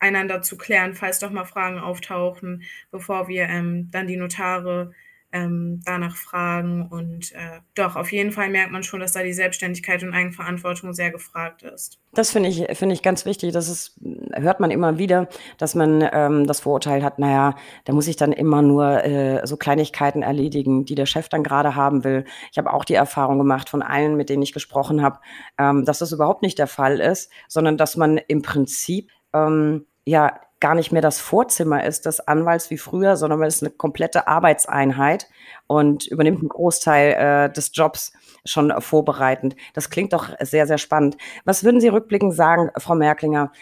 untereinander 0.00 0.42
zu 0.42 0.56
klären, 0.56 0.94
falls 0.94 1.18
doch 1.18 1.30
mal 1.30 1.44
Fragen 1.44 1.78
auftauchen, 1.78 2.62
bevor 2.90 3.28
wir 3.28 3.44
ähm, 3.44 3.88
dann 3.90 4.06
die 4.06 4.16
Notare 4.16 4.92
ähm, 5.32 5.82
danach 5.84 6.16
fragen. 6.16 6.88
Und 6.88 7.32
äh, 7.32 7.60
doch, 7.74 7.96
auf 7.96 8.12
jeden 8.12 8.32
Fall 8.32 8.48
merkt 8.48 8.72
man 8.72 8.82
schon, 8.82 9.00
dass 9.00 9.12
da 9.12 9.22
die 9.22 9.32
Selbstständigkeit 9.32 10.02
und 10.02 10.14
Eigenverantwortung 10.14 10.92
sehr 10.92 11.10
gefragt 11.10 11.62
ist. 11.62 11.98
Das 12.14 12.30
finde 12.30 12.48
ich, 12.48 12.64
finde 12.78 12.94
ich 12.94 13.02
ganz 13.02 13.26
wichtig. 13.26 13.52
Das 13.52 13.68
ist, 13.68 14.00
hört 14.32 14.60
man 14.60 14.70
immer 14.70 14.98
wieder, 14.98 15.28
dass 15.58 15.74
man 15.74 16.08
ähm, 16.12 16.46
das 16.46 16.60
Vorurteil 16.60 17.02
hat, 17.02 17.18
naja, 17.18 17.56
da 17.84 17.92
muss 17.92 18.08
ich 18.08 18.16
dann 18.16 18.32
immer 18.32 18.62
nur 18.62 19.04
äh, 19.04 19.46
so 19.46 19.56
Kleinigkeiten 19.56 20.22
erledigen, 20.22 20.84
die 20.84 20.94
der 20.94 21.06
Chef 21.06 21.28
dann 21.28 21.42
gerade 21.42 21.74
haben 21.74 22.04
will. 22.04 22.24
Ich 22.52 22.58
habe 22.58 22.72
auch 22.72 22.84
die 22.84 22.94
Erfahrung 22.94 23.38
gemacht 23.38 23.68
von 23.68 23.82
allen, 23.82 24.16
mit 24.16 24.30
denen 24.30 24.42
ich 24.42 24.52
gesprochen 24.52 25.02
habe, 25.02 25.18
ähm, 25.58 25.84
dass 25.84 25.98
das 25.98 26.12
überhaupt 26.12 26.42
nicht 26.42 26.58
der 26.58 26.68
Fall 26.68 27.00
ist, 27.00 27.30
sondern 27.48 27.76
dass 27.76 27.96
man 27.96 28.16
im 28.16 28.42
Prinzip 28.42 29.10
ähm, 29.36 29.86
ja 30.04 30.40
gar 30.60 30.74
nicht 30.74 30.90
mehr 30.90 31.02
das 31.02 31.20
Vorzimmer 31.20 31.84
ist 31.84 32.06
des 32.06 32.20
Anwalts 32.20 32.70
wie 32.70 32.78
früher, 32.78 33.16
sondern 33.16 33.38
man 33.38 33.48
ist 33.48 33.62
eine 33.62 33.70
komplette 33.70 34.26
Arbeitseinheit 34.26 35.28
und 35.66 36.06
übernimmt 36.06 36.40
einen 36.40 36.48
Großteil 36.48 37.12
äh, 37.48 37.52
des 37.52 37.72
Jobs 37.74 38.12
schon 38.44 38.72
vorbereitend. 38.80 39.54
Das 39.74 39.90
klingt 39.90 40.12
doch 40.12 40.30
sehr, 40.40 40.66
sehr 40.66 40.78
spannend. 40.78 41.16
Was 41.44 41.62
würden 41.62 41.80
Sie 41.80 41.88
rückblickend 41.88 42.34
sagen, 42.34 42.70
Frau 42.78 42.94
Merklinger? 42.94 43.52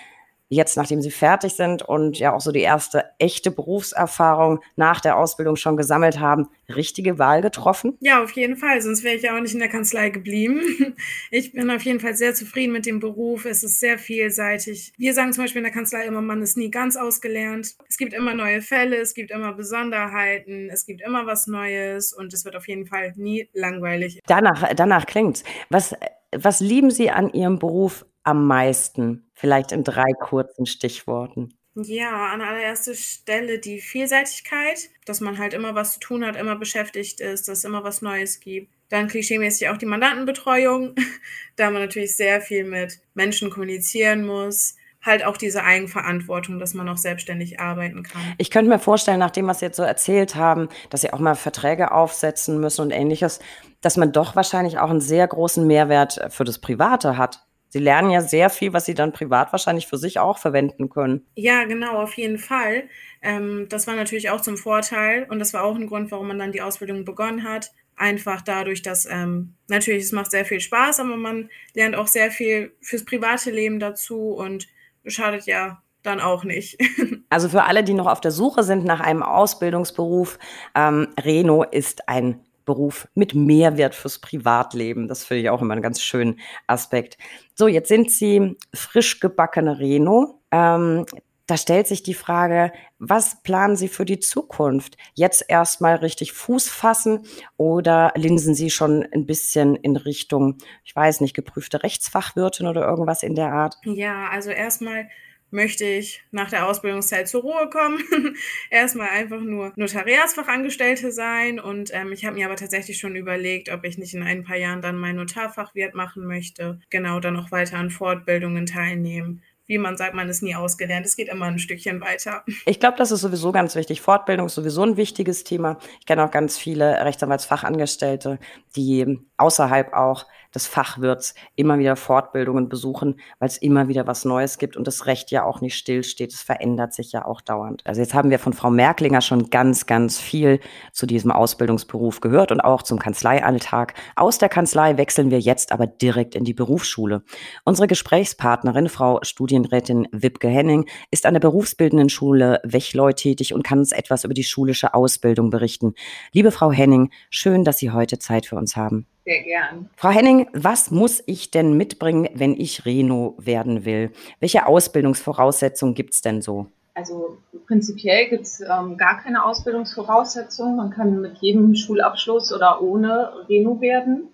Jetzt, 0.48 0.76
nachdem 0.76 1.00
sie 1.00 1.10
fertig 1.10 1.54
sind 1.54 1.82
und 1.82 2.18
ja 2.18 2.34
auch 2.34 2.40
so 2.40 2.52
die 2.52 2.60
erste 2.60 3.04
echte 3.18 3.50
Berufserfahrung 3.50 4.60
nach 4.76 5.00
der 5.00 5.18
Ausbildung 5.18 5.56
schon 5.56 5.76
gesammelt 5.76 6.20
haben, 6.20 6.48
richtige 6.74 7.18
Wahl 7.18 7.42
getroffen? 7.42 7.96
Ja, 8.00 8.22
auf 8.22 8.30
jeden 8.32 8.56
Fall, 8.56 8.80
sonst 8.80 9.02
wäre 9.04 9.16
ich 9.16 9.22
ja 9.22 9.36
auch 9.36 9.40
nicht 9.40 9.54
in 9.54 9.60
der 9.60 9.68
Kanzlei 9.68 10.10
geblieben. 10.10 10.60
Ich 11.30 11.52
bin 11.52 11.70
auf 11.70 11.82
jeden 11.82 12.00
Fall 12.00 12.14
sehr 12.14 12.34
zufrieden 12.34 12.72
mit 12.72 12.86
dem 12.86 13.00
Beruf. 13.00 13.44
Es 13.44 13.64
ist 13.64 13.80
sehr 13.80 13.98
vielseitig. 13.98 14.92
Wir 14.96 15.14
sagen 15.14 15.32
zum 15.32 15.44
Beispiel 15.44 15.60
in 15.60 15.64
der 15.64 15.72
Kanzlei 15.72 16.06
immer, 16.06 16.20
man 16.20 16.42
ist 16.42 16.56
nie 16.56 16.70
ganz 16.70 16.96
ausgelernt. 16.96 17.74
Es 17.88 17.96
gibt 17.96 18.12
immer 18.12 18.34
neue 18.34 18.60
Fälle, 18.60 18.96
es 18.96 19.14
gibt 19.14 19.30
immer 19.30 19.52
Besonderheiten, 19.52 20.68
es 20.70 20.86
gibt 20.86 21.02
immer 21.02 21.26
was 21.26 21.46
Neues 21.46 22.12
und 22.12 22.32
es 22.32 22.44
wird 22.44 22.56
auf 22.56 22.68
jeden 22.68 22.86
Fall 22.86 23.12
nie 23.16 23.48
langweilig. 23.52 24.20
Danach, 24.26 24.72
danach 24.74 25.06
klingt's. 25.06 25.44
Was, 25.70 25.94
was 26.32 26.60
lieben 26.60 26.90
Sie 26.90 27.10
an 27.10 27.32
Ihrem 27.32 27.58
Beruf 27.58 28.06
am 28.22 28.46
meisten? 28.46 29.23
Vielleicht 29.34 29.72
in 29.72 29.84
drei 29.84 30.12
kurzen 30.12 30.66
Stichworten. 30.66 31.54
Ja, 31.76 32.32
an 32.32 32.40
allererster 32.40 32.94
Stelle 32.94 33.58
die 33.58 33.80
Vielseitigkeit, 33.80 34.90
dass 35.06 35.20
man 35.20 35.38
halt 35.38 35.54
immer 35.54 35.74
was 35.74 35.94
zu 35.94 36.00
tun 36.00 36.24
hat, 36.24 36.36
immer 36.36 36.54
beschäftigt 36.54 37.20
ist, 37.20 37.48
dass 37.48 37.58
es 37.58 37.64
immer 37.64 37.82
was 37.82 38.00
Neues 38.00 38.38
gibt. 38.38 38.72
Dann 38.90 39.08
klischeemäßig 39.08 39.68
auch 39.70 39.76
die 39.76 39.86
Mandantenbetreuung, 39.86 40.94
da 41.56 41.70
man 41.70 41.82
natürlich 41.82 42.16
sehr 42.16 42.40
viel 42.40 42.64
mit 42.64 43.00
Menschen 43.14 43.50
kommunizieren 43.50 44.24
muss. 44.24 44.76
Halt 45.02 45.24
auch 45.24 45.36
diese 45.36 45.64
Eigenverantwortung, 45.64 46.60
dass 46.60 46.74
man 46.74 46.88
auch 46.88 46.96
selbstständig 46.96 47.58
arbeiten 47.58 48.04
kann. 48.04 48.22
Ich 48.38 48.50
könnte 48.50 48.70
mir 48.70 48.78
vorstellen, 48.78 49.18
nach 49.18 49.32
dem, 49.32 49.48
was 49.48 49.58
Sie 49.58 49.66
jetzt 49.66 49.76
so 49.76 49.82
erzählt 49.82 50.36
haben, 50.36 50.68
dass 50.90 51.00
Sie 51.00 51.12
auch 51.12 51.18
mal 51.18 51.34
Verträge 51.34 51.90
aufsetzen 51.90 52.60
müssen 52.60 52.82
und 52.82 52.90
ähnliches, 52.92 53.40
dass 53.80 53.96
man 53.96 54.12
doch 54.12 54.36
wahrscheinlich 54.36 54.78
auch 54.78 54.90
einen 54.90 55.00
sehr 55.00 55.26
großen 55.26 55.66
Mehrwert 55.66 56.20
für 56.30 56.44
das 56.44 56.60
Private 56.60 57.18
hat. 57.18 57.44
Sie 57.74 57.80
lernen 57.80 58.10
ja 58.10 58.20
sehr 58.20 58.50
viel, 58.50 58.72
was 58.72 58.84
Sie 58.84 58.94
dann 58.94 59.10
privat 59.12 59.50
wahrscheinlich 59.50 59.88
für 59.88 59.98
sich 59.98 60.20
auch 60.20 60.38
verwenden 60.38 60.90
können. 60.90 61.26
Ja, 61.34 61.64
genau, 61.64 62.00
auf 62.00 62.14
jeden 62.14 62.38
Fall. 62.38 62.84
Ähm, 63.20 63.66
das 63.68 63.88
war 63.88 63.96
natürlich 63.96 64.30
auch 64.30 64.40
zum 64.40 64.56
Vorteil 64.56 65.26
und 65.28 65.40
das 65.40 65.52
war 65.54 65.64
auch 65.64 65.74
ein 65.74 65.88
Grund, 65.88 66.12
warum 66.12 66.28
man 66.28 66.38
dann 66.38 66.52
die 66.52 66.62
Ausbildung 66.62 67.04
begonnen 67.04 67.42
hat. 67.42 67.72
Einfach 67.96 68.42
dadurch, 68.42 68.82
dass 68.82 69.06
ähm, 69.06 69.54
natürlich 69.66 70.04
es 70.04 70.12
macht 70.12 70.30
sehr 70.30 70.44
viel 70.44 70.60
Spaß, 70.60 71.00
aber 71.00 71.16
man 71.16 71.50
lernt 71.74 71.96
auch 71.96 72.06
sehr 72.06 72.30
viel 72.30 72.72
fürs 72.80 73.04
private 73.04 73.50
Leben 73.50 73.80
dazu 73.80 74.34
und 74.34 74.68
schadet 75.04 75.46
ja 75.46 75.82
dann 76.04 76.20
auch 76.20 76.44
nicht. 76.44 76.78
Also 77.28 77.48
für 77.48 77.64
alle, 77.64 77.82
die 77.82 77.94
noch 77.94 78.06
auf 78.06 78.20
der 78.20 78.30
Suche 78.30 78.62
sind 78.62 78.84
nach 78.84 79.00
einem 79.00 79.24
Ausbildungsberuf, 79.24 80.38
ähm, 80.76 81.08
Reno 81.20 81.64
ist 81.64 82.08
ein 82.08 82.38
Beruf 82.64 83.08
mit 83.14 83.34
Mehrwert 83.34 83.94
fürs 83.94 84.18
Privatleben. 84.18 85.08
Das 85.08 85.24
finde 85.24 85.42
ich 85.42 85.50
auch 85.50 85.62
immer 85.62 85.72
einen 85.72 85.82
ganz 85.82 86.00
schönen 86.02 86.40
Aspekt. 86.66 87.18
So, 87.54 87.68
jetzt 87.68 87.88
sind 87.88 88.10
Sie 88.10 88.56
frisch 88.72 89.20
gebackene 89.20 89.78
Reno. 89.78 90.40
Ähm, 90.50 91.06
da 91.46 91.58
stellt 91.58 91.86
sich 91.86 92.02
die 92.02 92.14
Frage, 92.14 92.72
was 92.98 93.42
planen 93.42 93.76
Sie 93.76 93.88
für 93.88 94.06
die 94.06 94.18
Zukunft? 94.18 94.96
Jetzt 95.12 95.44
erstmal 95.46 95.96
richtig 95.96 96.32
Fuß 96.32 96.70
fassen 96.70 97.26
oder 97.58 98.12
linsen 98.16 98.54
Sie 98.54 98.70
schon 98.70 99.06
ein 99.12 99.26
bisschen 99.26 99.76
in 99.76 99.96
Richtung, 99.96 100.56
ich 100.84 100.96
weiß 100.96 101.20
nicht, 101.20 101.34
geprüfte 101.34 101.82
Rechtsfachwirtin 101.82 102.66
oder 102.66 102.86
irgendwas 102.88 103.22
in 103.22 103.34
der 103.34 103.52
Art? 103.52 103.76
Ja, 103.84 104.28
also 104.30 104.50
erstmal 104.50 105.08
möchte 105.54 105.84
ich 105.84 106.22
nach 106.32 106.50
der 106.50 106.66
Ausbildungszeit 106.66 107.28
zur 107.28 107.42
Ruhe 107.42 107.70
kommen. 107.70 108.02
Erstmal 108.70 109.08
einfach 109.08 109.40
nur 109.40 109.72
Notariatsfachangestellte 109.76 111.12
sein. 111.12 111.60
Und 111.60 111.94
ähm, 111.94 112.12
ich 112.12 112.26
habe 112.26 112.34
mir 112.34 112.46
aber 112.46 112.56
tatsächlich 112.56 112.98
schon 112.98 113.16
überlegt, 113.16 113.70
ob 113.70 113.84
ich 113.84 113.96
nicht 113.96 114.14
in 114.14 114.22
ein 114.22 114.44
paar 114.44 114.56
Jahren 114.56 114.82
dann 114.82 114.98
mein 114.98 115.16
Notarfachwirt 115.16 115.94
machen 115.94 116.26
möchte. 116.26 116.80
Genau, 116.90 117.20
dann 117.20 117.36
auch 117.36 117.52
weiter 117.52 117.78
an 117.78 117.90
Fortbildungen 117.90 118.66
teilnehmen 118.66 119.42
wie 119.66 119.78
man 119.78 119.96
sagt, 119.96 120.14
man 120.14 120.28
ist 120.28 120.42
nie 120.42 120.54
ausgelernt. 120.54 121.06
Es 121.06 121.16
geht 121.16 121.28
immer 121.28 121.46
ein 121.46 121.58
Stückchen 121.58 122.00
weiter. 122.00 122.44
Ich 122.66 122.80
glaube, 122.80 122.98
das 122.98 123.10
ist 123.10 123.20
sowieso 123.20 123.52
ganz 123.52 123.76
wichtig. 123.76 124.00
Fortbildung 124.00 124.46
ist 124.46 124.54
sowieso 124.54 124.82
ein 124.82 124.96
wichtiges 124.96 125.44
Thema. 125.44 125.78
Ich 126.00 126.06
kenne 126.06 126.24
auch 126.24 126.30
ganz 126.30 126.58
viele 126.58 127.02
Rechtsanwaltsfachangestellte, 127.04 128.38
die 128.76 129.18
außerhalb 129.36 129.92
auch 129.94 130.26
des 130.54 130.66
Fachwirts 130.66 131.34
immer 131.56 131.78
wieder 131.78 131.96
Fortbildungen 131.96 132.68
besuchen, 132.68 133.20
weil 133.38 133.48
es 133.48 133.58
immer 133.58 133.88
wieder 133.88 134.06
was 134.06 134.24
Neues 134.24 134.58
gibt 134.58 134.76
und 134.76 134.86
das 134.86 135.06
Recht 135.06 135.30
ja 135.30 135.44
auch 135.44 135.60
nicht 135.60 135.76
stillsteht. 135.76 136.32
Es 136.32 136.42
verändert 136.42 136.94
sich 136.94 137.12
ja 137.12 137.24
auch 137.24 137.40
dauernd. 137.40 137.82
Also 137.84 138.00
jetzt 138.00 138.14
haben 138.14 138.30
wir 138.30 138.38
von 138.38 138.52
Frau 138.52 138.70
Merklinger 138.70 139.20
schon 139.20 139.50
ganz, 139.50 139.86
ganz 139.86 140.18
viel 140.18 140.60
zu 140.92 141.06
diesem 141.06 141.30
Ausbildungsberuf 141.30 142.20
gehört 142.20 142.52
und 142.52 142.60
auch 142.60 142.82
zum 142.82 142.98
Kanzleialltag. 142.98 143.94
Aus 144.16 144.38
der 144.38 144.48
Kanzlei 144.48 144.96
wechseln 144.96 145.30
wir 145.30 145.40
jetzt 145.40 145.72
aber 145.72 145.86
direkt 145.86 146.34
in 146.34 146.44
die 146.44 146.54
Berufsschule. 146.54 147.22
Unsere 147.64 147.88
Gesprächspartnerin, 147.88 148.88
Frau 148.88 149.18
Studienrätin 149.22 150.08
Wipke 150.12 150.48
Henning, 150.48 150.86
ist 151.10 151.26
an 151.26 151.34
der 151.34 151.40
berufsbildenden 151.40 152.08
Schule 152.08 152.60
Wechleu 152.64 153.12
tätig 153.12 153.54
und 153.54 153.64
kann 153.64 153.78
uns 153.78 153.92
etwas 153.92 154.24
über 154.24 154.34
die 154.34 154.44
schulische 154.44 154.94
Ausbildung 154.94 155.50
berichten. 155.50 155.94
Liebe 156.32 156.50
Frau 156.50 156.70
Henning, 156.70 157.10
schön, 157.30 157.64
dass 157.64 157.78
Sie 157.78 157.90
heute 157.90 158.18
Zeit 158.18 158.46
für 158.46 158.56
uns 158.56 158.76
haben. 158.76 159.06
Sehr 159.24 159.42
gern. 159.42 159.88
Frau 159.96 160.10
Henning, 160.10 160.48
was 160.52 160.90
muss 160.90 161.22
ich 161.26 161.50
denn 161.50 161.76
mitbringen, 161.76 162.28
wenn 162.34 162.52
ich 162.54 162.84
Reno 162.84 163.34
werden 163.38 163.86
will? 163.86 164.12
Welche 164.40 164.66
Ausbildungsvoraussetzungen 164.66 165.94
gibt 165.94 166.12
es 166.12 166.20
denn 166.20 166.42
so? 166.42 166.66
Also 166.94 167.38
prinzipiell 167.66 168.28
gibt 168.28 168.42
es 168.42 168.60
ähm, 168.60 168.96
gar 168.98 169.22
keine 169.22 169.44
Ausbildungsvoraussetzungen. 169.44 170.76
Man 170.76 170.90
kann 170.90 171.20
mit 171.22 171.38
jedem 171.38 171.74
Schulabschluss 171.74 172.52
oder 172.52 172.82
ohne 172.82 173.48
Reno 173.48 173.80
werden. 173.80 174.28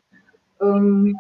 Ähm, 0.61 1.17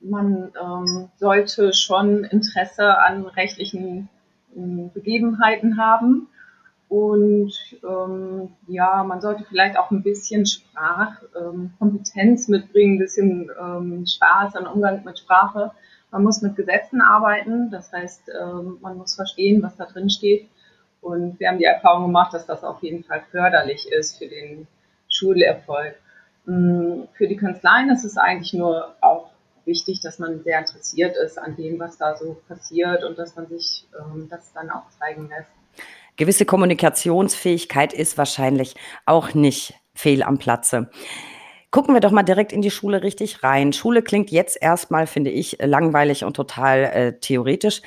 man 0.00 0.52
ähm, 0.60 1.08
sollte 1.18 1.74
schon 1.74 2.24
Interesse 2.24 2.98
an 2.98 3.26
rechtlichen 3.26 4.08
ähm, 4.56 4.90
Begebenheiten 4.94 5.76
haben 5.76 6.28
und 6.88 7.52
ähm, 7.82 8.54
ja, 8.68 9.02
man 9.02 9.20
sollte 9.20 9.42
vielleicht 9.44 9.76
auch 9.76 9.90
ein 9.90 10.04
bisschen 10.04 10.46
Sprachkompetenz 10.46 12.48
ähm, 12.48 12.52
mitbringen, 12.52 12.94
ein 12.94 13.00
bisschen 13.00 13.50
ähm, 13.60 14.06
Spaß 14.06 14.54
an 14.54 14.68
Umgang 14.68 15.02
mit 15.04 15.18
Sprache. 15.18 15.72
Man 16.12 16.22
muss 16.22 16.42
mit 16.42 16.54
Gesetzen 16.54 17.00
arbeiten, 17.00 17.72
das 17.72 17.92
heißt, 17.92 18.30
ähm, 18.40 18.78
man 18.80 18.98
muss 18.98 19.16
verstehen, 19.16 19.60
was 19.62 19.74
da 19.76 19.86
drin 19.86 20.10
steht. 20.10 20.48
Und 21.00 21.40
wir 21.40 21.48
haben 21.48 21.58
die 21.58 21.64
Erfahrung 21.64 22.04
gemacht, 22.04 22.32
dass 22.32 22.46
das 22.46 22.62
auf 22.62 22.80
jeden 22.82 23.02
Fall 23.02 23.24
förderlich 23.32 23.90
ist 23.90 24.18
für 24.18 24.28
den 24.28 24.68
Schulerfolg. 25.08 25.96
Ähm, 26.46 27.08
für 27.14 27.26
die 27.26 27.36
Kanzleien 27.36 27.90
ist 27.90 28.04
es 28.04 28.16
eigentlich 28.16 28.54
nur 28.54 28.94
auch 29.00 29.30
wichtig, 29.64 30.00
dass 30.00 30.20
man 30.20 30.44
sehr 30.44 30.60
interessiert 30.60 31.16
ist 31.16 31.36
an 31.36 31.56
dem, 31.56 31.80
was 31.80 31.98
da 31.98 32.16
so 32.16 32.36
passiert 32.46 33.02
und 33.02 33.18
dass 33.18 33.34
man 33.34 33.48
sich 33.48 33.88
ähm, 33.98 34.28
das 34.30 34.52
dann 34.52 34.70
auch 34.70 34.88
zeigen 35.00 35.28
lässt 35.28 35.50
gewisse 36.16 36.44
Kommunikationsfähigkeit 36.44 37.92
ist 37.92 38.18
wahrscheinlich 38.18 38.74
auch 39.04 39.34
nicht 39.34 39.74
fehl 39.94 40.22
am 40.22 40.38
Platze. 40.38 40.90
Gucken 41.70 41.94
wir 41.94 42.00
doch 42.00 42.12
mal 42.12 42.22
direkt 42.22 42.52
in 42.52 42.62
die 42.62 42.70
Schule 42.70 43.02
richtig 43.02 43.42
rein. 43.42 43.72
Schule 43.72 44.02
klingt 44.02 44.30
jetzt 44.30 44.56
erstmal, 44.60 45.06
finde 45.06 45.30
ich, 45.30 45.58
langweilig 45.60 46.24
und 46.24 46.34
total 46.34 46.84
äh, 46.84 47.20
theoretisch. 47.20 47.82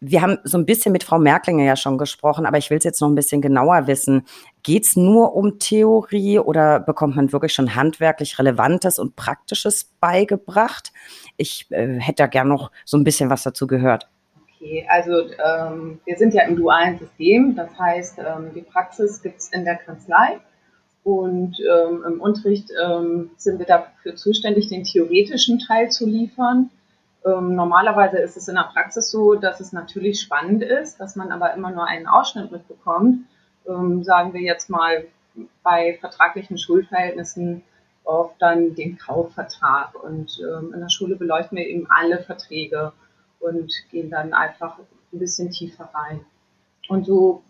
Wir 0.00 0.22
haben 0.22 0.38
so 0.44 0.56
ein 0.56 0.66
bisschen 0.66 0.92
mit 0.92 1.02
Frau 1.02 1.18
Merklinger 1.18 1.64
ja 1.64 1.74
schon 1.74 1.98
gesprochen, 1.98 2.46
aber 2.46 2.58
ich 2.58 2.70
will 2.70 2.78
es 2.78 2.84
jetzt 2.84 3.00
noch 3.00 3.08
ein 3.08 3.16
bisschen 3.16 3.40
genauer 3.40 3.88
wissen. 3.88 4.26
Geht 4.62 4.86
es 4.86 4.94
nur 4.94 5.34
um 5.34 5.58
Theorie 5.58 6.38
oder 6.38 6.78
bekommt 6.78 7.16
man 7.16 7.32
wirklich 7.32 7.52
schon 7.52 7.74
handwerklich 7.74 8.38
Relevantes 8.38 9.00
und 9.00 9.16
Praktisches 9.16 9.90
beigebracht? 9.98 10.92
Ich 11.36 11.66
äh, 11.70 11.98
hätte 11.98 12.22
da 12.22 12.26
gern 12.28 12.46
noch 12.46 12.70
so 12.84 12.96
ein 12.96 13.04
bisschen 13.04 13.30
was 13.30 13.42
dazu 13.42 13.66
gehört. 13.66 14.08
Okay, 14.60 14.84
also 14.88 15.12
ähm, 15.20 16.00
wir 16.04 16.16
sind 16.16 16.34
ja 16.34 16.42
im 16.42 16.56
dualen 16.56 16.98
System, 16.98 17.54
das 17.54 17.78
heißt, 17.78 18.18
ähm, 18.18 18.50
die 18.54 18.62
Praxis 18.62 19.22
gibt 19.22 19.38
es 19.38 19.52
in 19.52 19.64
der 19.64 19.76
Kanzlei 19.76 20.40
und 21.04 21.56
ähm, 21.60 22.02
im 22.04 22.20
Unterricht 22.20 22.68
ähm, 22.84 23.30
sind 23.36 23.60
wir 23.60 23.66
dafür 23.66 24.16
zuständig, 24.16 24.68
den 24.68 24.82
theoretischen 24.82 25.60
Teil 25.60 25.90
zu 25.90 26.06
liefern. 26.06 26.70
Ähm, 27.24 27.54
normalerweise 27.54 28.18
ist 28.18 28.36
es 28.36 28.48
in 28.48 28.56
der 28.56 28.68
Praxis 28.72 29.12
so, 29.12 29.36
dass 29.36 29.60
es 29.60 29.72
natürlich 29.72 30.20
spannend 30.20 30.64
ist, 30.64 30.98
dass 30.98 31.14
man 31.14 31.30
aber 31.30 31.54
immer 31.54 31.70
nur 31.70 31.86
einen 31.86 32.08
Ausschnitt 32.08 32.50
mitbekommt. 32.50 33.26
Ähm, 33.68 34.02
sagen 34.02 34.34
wir 34.34 34.40
jetzt 34.40 34.70
mal 34.70 35.04
bei 35.62 35.96
vertraglichen 36.00 36.58
Schulverhältnissen 36.58 37.62
oft 38.02 38.42
dann 38.42 38.74
den 38.74 38.98
Kaufvertrag. 38.98 39.94
Und 40.02 40.40
in 40.40 40.80
der 40.80 40.88
Schule 40.88 41.14
beleuchten 41.14 41.58
wir 41.58 41.66
eben 41.66 41.86
alle 41.88 42.18
Verträge 42.18 42.92
und 43.40 43.72
gehen 43.90 44.10
dann 44.10 44.32
einfach 44.32 44.78
ein 45.12 45.18
bisschen 45.18 45.50
tiefer 45.50 45.90
rein. 45.94 46.20
Und 46.88 47.06
so 47.06 47.42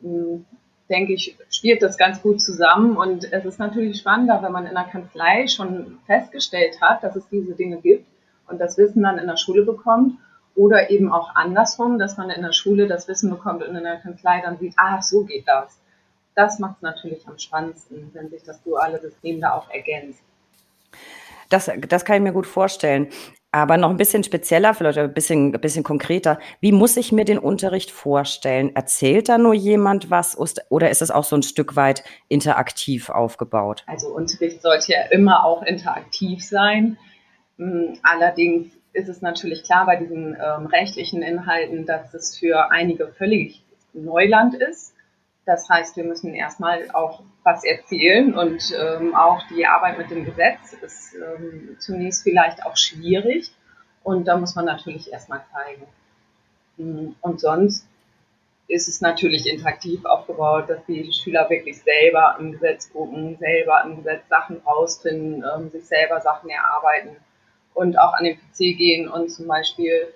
hm, 0.00 0.44
denke 0.88 1.14
ich, 1.14 1.36
spielt 1.50 1.82
das 1.82 1.96
ganz 1.96 2.22
gut 2.22 2.40
zusammen. 2.40 2.96
Und 2.96 3.32
es 3.32 3.44
ist 3.44 3.58
natürlich 3.58 3.98
spannender, 3.98 4.42
wenn 4.42 4.52
man 4.52 4.66
in 4.66 4.74
der 4.74 4.84
Kanzlei 4.84 5.46
schon 5.46 5.98
festgestellt 6.06 6.80
hat, 6.80 7.02
dass 7.02 7.16
es 7.16 7.28
diese 7.28 7.54
Dinge 7.54 7.80
gibt 7.80 8.06
und 8.48 8.58
das 8.60 8.76
Wissen 8.78 9.02
dann 9.02 9.18
in 9.18 9.26
der 9.26 9.36
Schule 9.36 9.64
bekommt. 9.64 10.18
Oder 10.54 10.90
eben 10.90 11.10
auch 11.10 11.34
andersrum, 11.34 11.98
dass 11.98 12.18
man 12.18 12.28
in 12.28 12.42
der 12.42 12.52
Schule 12.52 12.86
das 12.86 13.08
Wissen 13.08 13.30
bekommt 13.30 13.66
und 13.66 13.74
in 13.74 13.84
der 13.84 14.00
Kanzlei 14.00 14.42
dann 14.42 14.58
sieht, 14.58 14.74
ah, 14.76 15.00
so 15.00 15.24
geht 15.24 15.48
das. 15.48 15.78
Das 16.34 16.58
macht 16.58 16.76
es 16.76 16.82
natürlich 16.82 17.26
am 17.26 17.38
spannendsten, 17.38 18.10
wenn 18.12 18.28
sich 18.28 18.42
das 18.42 18.62
duale 18.62 19.00
System 19.00 19.40
da 19.40 19.54
auch 19.54 19.70
ergänzt. 19.70 20.22
Das, 21.52 21.70
das 21.88 22.04
kann 22.04 22.16
ich 22.16 22.22
mir 22.22 22.32
gut 22.32 22.46
vorstellen. 22.46 23.08
Aber 23.54 23.76
noch 23.76 23.90
ein 23.90 23.98
bisschen 23.98 24.24
spezieller, 24.24 24.72
vielleicht 24.72 24.98
ein 24.98 25.12
bisschen, 25.12 25.54
ein 25.54 25.60
bisschen 25.60 25.84
konkreter. 25.84 26.38
Wie 26.60 26.72
muss 26.72 26.96
ich 26.96 27.12
mir 27.12 27.26
den 27.26 27.38
Unterricht 27.38 27.90
vorstellen? 27.90 28.74
Erzählt 28.74 29.28
da 29.28 29.36
nur 29.36 29.52
jemand 29.52 30.10
was 30.10 30.38
oder 30.70 30.88
ist 30.88 31.02
es 31.02 31.10
auch 31.10 31.24
so 31.24 31.36
ein 31.36 31.42
Stück 31.42 31.76
weit 31.76 32.02
interaktiv 32.28 33.10
aufgebaut? 33.10 33.84
Also 33.86 34.08
Unterricht 34.08 34.62
sollte 34.62 34.92
ja 34.92 35.02
immer 35.10 35.44
auch 35.44 35.62
interaktiv 35.62 36.42
sein. 36.42 36.96
Hm, 37.58 37.98
allerdings 38.02 38.68
ist 38.94 39.10
es 39.10 39.20
natürlich 39.20 39.64
klar 39.64 39.84
bei 39.84 39.96
diesen 39.96 40.34
ähm, 40.34 40.66
rechtlichen 40.66 41.22
Inhalten, 41.22 41.84
dass 41.84 42.14
es 42.14 42.38
für 42.38 42.70
einige 42.70 43.08
völlig 43.08 43.62
Neuland 43.92 44.54
ist. 44.54 44.94
Das 45.44 45.68
heißt, 45.68 45.96
wir 45.96 46.04
müssen 46.04 46.34
erstmal 46.34 46.90
auch 46.92 47.22
was 47.42 47.64
erzählen 47.64 48.34
und 48.34 48.72
ähm, 48.78 49.14
auch 49.14 49.42
die 49.48 49.66
Arbeit 49.66 49.98
mit 49.98 50.10
dem 50.10 50.24
Gesetz 50.24 50.72
ist 50.80 51.14
ähm, 51.14 51.76
zunächst 51.80 52.22
vielleicht 52.22 52.64
auch 52.64 52.76
schwierig 52.76 53.50
und 54.04 54.26
da 54.28 54.36
muss 54.36 54.54
man 54.54 54.66
natürlich 54.66 55.12
erstmal 55.12 55.42
zeigen. 55.52 55.86
Hm, 56.76 57.16
und 57.20 57.40
sonst 57.40 57.88
ist 58.68 58.88
es 58.88 59.00
natürlich 59.00 59.46
interaktiv 59.46 60.04
aufgebaut, 60.04 60.70
dass 60.70 60.84
die 60.86 61.12
Schüler 61.12 61.50
wirklich 61.50 61.82
selber 61.82 62.36
im 62.38 62.52
Gesetz 62.52 62.92
gucken, 62.92 63.36
selber 63.38 63.82
im 63.84 63.96
Gesetz 63.96 64.28
Sachen 64.28 64.58
rausfinden, 64.64 65.44
ähm, 65.44 65.70
sich 65.70 65.84
selber 65.84 66.20
Sachen 66.20 66.50
erarbeiten 66.50 67.16
und 67.74 67.98
auch 67.98 68.14
an 68.14 68.24
den 68.24 68.36
PC 68.36 68.76
gehen 68.78 69.08
und 69.08 69.28
zum 69.30 69.48
Beispiel 69.48 70.14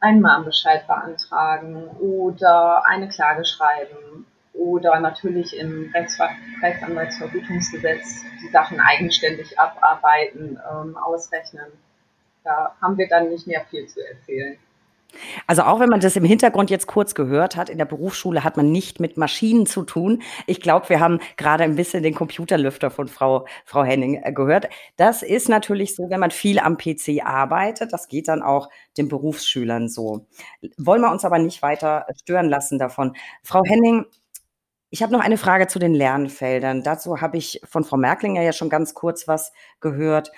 einen 0.00 0.20
Mahnbescheid 0.20 0.86
beantragen 0.86 1.88
oder 1.98 2.86
eine 2.86 3.08
Klage 3.08 3.44
schreiben 3.44 4.26
oder 4.52 5.00
natürlich 5.00 5.56
im 5.56 5.90
Rechtsver 5.94 6.30
Rechtsanwaltsvergütungsgesetz 6.62 8.22
die 8.42 8.48
Sachen 8.48 8.80
eigenständig 8.80 9.58
abarbeiten, 9.58 10.58
ähm, 10.70 10.96
ausrechnen. 10.96 11.66
Da 12.44 12.74
haben 12.80 12.96
wir 12.98 13.08
dann 13.08 13.30
nicht 13.30 13.46
mehr 13.46 13.64
viel 13.70 13.86
zu 13.86 14.00
erzählen. 14.06 14.58
Also 15.46 15.62
auch 15.62 15.80
wenn 15.80 15.88
man 15.88 16.00
das 16.00 16.16
im 16.16 16.24
Hintergrund 16.24 16.70
jetzt 16.70 16.86
kurz 16.86 17.14
gehört 17.14 17.56
hat, 17.56 17.70
in 17.70 17.78
der 17.78 17.86
Berufsschule 17.86 18.44
hat 18.44 18.56
man 18.56 18.70
nicht 18.70 19.00
mit 19.00 19.16
Maschinen 19.16 19.66
zu 19.66 19.82
tun. 19.82 20.22
Ich 20.46 20.60
glaube, 20.60 20.88
wir 20.90 21.00
haben 21.00 21.18
gerade 21.36 21.64
ein 21.64 21.76
bisschen 21.76 22.02
den 22.02 22.14
Computerlüfter 22.14 22.90
von 22.90 23.08
Frau, 23.08 23.46
Frau 23.64 23.84
Henning 23.84 24.20
äh, 24.22 24.32
gehört. 24.32 24.68
Das 24.96 25.22
ist 25.22 25.48
natürlich 25.48 25.96
so, 25.96 26.10
wenn 26.10 26.20
man 26.20 26.30
viel 26.30 26.58
am 26.58 26.76
PC 26.76 27.24
arbeitet. 27.24 27.92
Das 27.92 28.08
geht 28.08 28.28
dann 28.28 28.42
auch 28.42 28.68
den 28.96 29.08
Berufsschülern 29.08 29.88
so. 29.88 30.26
Wollen 30.76 31.00
wir 31.00 31.10
uns 31.10 31.24
aber 31.24 31.38
nicht 31.38 31.62
weiter 31.62 32.06
stören 32.20 32.48
lassen 32.48 32.78
davon. 32.78 33.16
Frau 33.42 33.62
Henning, 33.64 34.04
ich 34.90 35.02
habe 35.02 35.12
noch 35.12 35.20
eine 35.20 35.36
Frage 35.38 35.66
zu 35.66 35.78
den 35.78 35.94
Lernfeldern. 35.94 36.82
Dazu 36.82 37.20
habe 37.20 37.36
ich 37.36 37.60
von 37.64 37.84
Frau 37.84 37.96
Merklinger 37.96 38.42
ja 38.42 38.52
schon 38.52 38.70
ganz 38.70 38.94
kurz 38.94 39.28
was 39.28 39.52
gehört. 39.80 40.30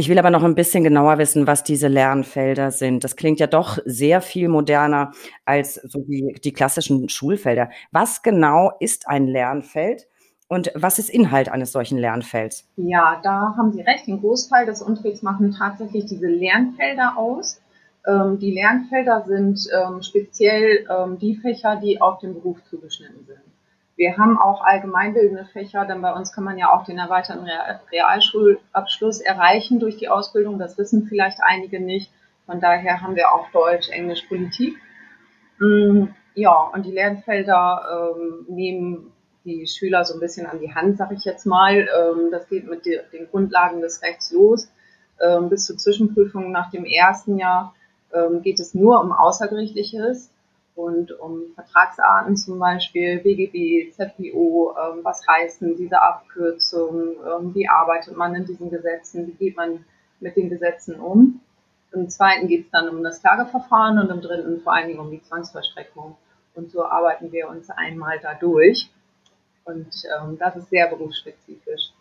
Ich 0.00 0.08
will 0.08 0.18
aber 0.18 0.30
noch 0.30 0.44
ein 0.44 0.54
bisschen 0.54 0.82
genauer 0.82 1.18
wissen, 1.18 1.46
was 1.46 1.62
diese 1.62 1.86
Lernfelder 1.86 2.70
sind. 2.70 3.04
Das 3.04 3.16
klingt 3.16 3.38
ja 3.38 3.46
doch 3.46 3.76
sehr 3.84 4.22
viel 4.22 4.48
moderner 4.48 5.12
als 5.44 5.74
so 5.74 6.00
die, 6.00 6.40
die 6.42 6.54
klassischen 6.54 7.10
Schulfelder. 7.10 7.68
Was 7.92 8.22
genau 8.22 8.72
ist 8.80 9.08
ein 9.08 9.26
Lernfeld 9.26 10.08
und 10.48 10.72
was 10.74 10.98
ist 10.98 11.10
Inhalt 11.10 11.50
eines 11.50 11.72
solchen 11.72 11.98
Lernfelds? 11.98 12.66
Ja, 12.76 13.20
da 13.22 13.54
haben 13.58 13.72
Sie 13.72 13.82
recht. 13.82 14.06
Den 14.06 14.22
Großteil 14.22 14.64
des 14.64 14.80
Unterrichts 14.80 15.20
machen 15.20 15.54
tatsächlich 15.58 16.06
diese 16.06 16.28
Lernfelder 16.28 17.18
aus. 17.18 17.60
Ähm, 18.06 18.38
die 18.38 18.52
Lernfelder 18.52 19.26
sind 19.28 19.60
ähm, 19.70 20.00
speziell 20.00 20.86
ähm, 20.88 21.18
die 21.18 21.36
Fächer, 21.36 21.76
die 21.76 22.00
auf 22.00 22.20
den 22.20 22.32
Beruf 22.32 22.56
zugeschnitten 22.70 23.26
sind. 23.26 23.49
Wir 24.00 24.16
haben 24.16 24.38
auch 24.38 24.64
allgemeinbildende 24.64 25.44
Fächer, 25.44 25.84
denn 25.84 26.00
bei 26.00 26.14
uns 26.14 26.32
kann 26.32 26.42
man 26.42 26.56
ja 26.56 26.72
auch 26.72 26.86
den 26.86 26.96
erweiterten 26.96 27.46
Realschulabschluss 27.92 29.20
erreichen 29.20 29.78
durch 29.78 29.98
die 29.98 30.08
Ausbildung. 30.08 30.58
Das 30.58 30.78
wissen 30.78 31.06
vielleicht 31.06 31.40
einige 31.42 31.80
nicht. 31.80 32.10
Von 32.46 32.62
daher 32.62 33.02
haben 33.02 33.14
wir 33.14 33.30
auch 33.30 33.50
Deutsch, 33.50 33.90
Englisch, 33.90 34.22
Politik. 34.22 34.74
Mm, 35.58 36.04
ja, 36.34 36.70
und 36.72 36.86
die 36.86 36.92
Lernfelder 36.92 38.14
ähm, 38.16 38.46
nehmen 38.48 39.12
die 39.44 39.66
Schüler 39.66 40.02
so 40.06 40.14
ein 40.14 40.20
bisschen 40.20 40.46
an 40.46 40.60
die 40.60 40.74
Hand, 40.74 40.96
sag 40.96 41.12
ich 41.12 41.26
jetzt 41.26 41.44
mal. 41.44 41.74
Ähm, 41.76 42.30
das 42.30 42.48
geht 42.48 42.66
mit 42.70 42.86
den 42.86 43.28
Grundlagen 43.30 43.82
des 43.82 44.00
Rechts 44.02 44.32
los. 44.32 44.72
Ähm, 45.20 45.50
bis 45.50 45.66
zur 45.66 45.76
Zwischenprüfung 45.76 46.50
nach 46.52 46.70
dem 46.70 46.86
ersten 46.86 47.36
Jahr 47.36 47.74
ähm, 48.14 48.40
geht 48.40 48.60
es 48.60 48.72
nur 48.72 48.98
um 49.02 49.12
Außergerichtliches 49.12 50.30
und 50.74 51.12
um 51.18 51.52
Vertragsarten 51.54 52.36
zum 52.36 52.58
Beispiel, 52.58 53.18
BGB, 53.18 53.92
ZPO, 53.92 54.74
ähm, 54.76 55.00
was 55.02 55.26
heißen 55.26 55.76
diese 55.76 56.00
Abkürzungen, 56.00 57.16
ähm, 57.16 57.54
wie 57.54 57.68
arbeitet 57.68 58.16
man 58.16 58.34
in 58.34 58.46
diesen 58.46 58.70
Gesetzen, 58.70 59.26
wie 59.26 59.44
geht 59.44 59.56
man 59.56 59.84
mit 60.20 60.36
den 60.36 60.48
Gesetzen 60.48 61.00
um. 61.00 61.40
Im 61.92 62.08
zweiten 62.08 62.46
geht 62.46 62.66
es 62.66 62.70
dann 62.70 62.88
um 62.88 63.02
das 63.02 63.20
Klageverfahren 63.20 63.98
und 63.98 64.10
im 64.10 64.20
dritten 64.20 64.60
vor 64.60 64.74
allen 64.74 64.88
Dingen 64.88 65.00
um 65.00 65.10
die 65.10 65.22
Zwangsvollstreckung. 65.22 66.16
Und 66.54 66.70
so 66.70 66.84
arbeiten 66.84 67.32
wir 67.32 67.48
uns 67.48 67.68
einmal 67.70 68.18
da 68.20 68.34
durch. 68.34 68.90
Und 69.64 69.88
ähm, 70.18 70.38
das 70.38 70.56
ist 70.56 70.70
sehr 70.70 70.88
berufsspezifisch. 70.88 71.92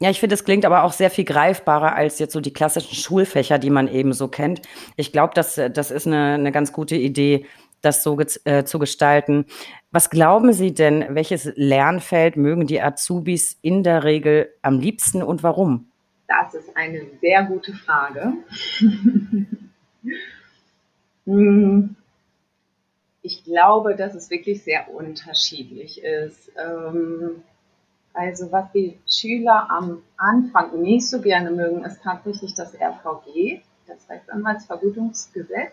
Ja, 0.00 0.10
ich 0.10 0.20
finde, 0.20 0.34
es 0.34 0.44
klingt 0.44 0.64
aber 0.64 0.82
auch 0.82 0.92
sehr 0.92 1.10
viel 1.10 1.24
greifbarer 1.24 1.94
als 1.94 2.18
jetzt 2.18 2.32
so 2.32 2.40
die 2.40 2.52
klassischen 2.52 2.94
Schulfächer, 2.94 3.58
die 3.58 3.70
man 3.70 3.88
eben 3.88 4.12
so 4.12 4.28
kennt. 4.28 4.62
Ich 4.96 5.12
glaube, 5.12 5.32
das, 5.34 5.54
das 5.54 5.90
ist 5.90 6.06
eine, 6.06 6.34
eine 6.34 6.52
ganz 6.52 6.72
gute 6.72 6.96
Idee, 6.96 7.46
das 7.84 8.02
so 8.02 8.18
äh, 8.44 8.64
zu 8.64 8.78
gestalten. 8.78 9.46
Was 9.90 10.10
glauben 10.10 10.52
Sie 10.52 10.74
denn, 10.74 11.04
welches 11.10 11.52
Lernfeld 11.54 12.36
mögen 12.36 12.66
die 12.66 12.80
Azubis 12.80 13.58
in 13.62 13.82
der 13.82 14.04
Regel 14.04 14.48
am 14.62 14.78
liebsten 14.78 15.22
und 15.22 15.42
warum? 15.42 15.88
Das 16.26 16.54
ist 16.54 16.76
eine 16.76 17.02
sehr 17.20 17.44
gute 17.44 17.72
Frage. 17.72 18.32
Hm. 21.26 21.96
ich 23.22 23.44
glaube, 23.44 23.96
dass 23.96 24.14
es 24.14 24.28
wirklich 24.28 24.62
sehr 24.62 24.94
unterschiedlich 24.94 26.02
ist. 26.02 26.52
Ähm, 26.62 27.42
also 28.12 28.52
was 28.52 28.70
die 28.72 28.98
Schüler 29.08 29.68
am 29.70 30.02
Anfang 30.16 30.80
nicht 30.80 31.08
so 31.08 31.20
gerne 31.20 31.50
mögen, 31.50 31.84
ist 31.84 32.02
tatsächlich 32.02 32.54
das 32.54 32.74
RVG, 32.74 33.62
das 33.86 34.08
Rechtsanwaltsvergütungsgesetz. 34.08 35.72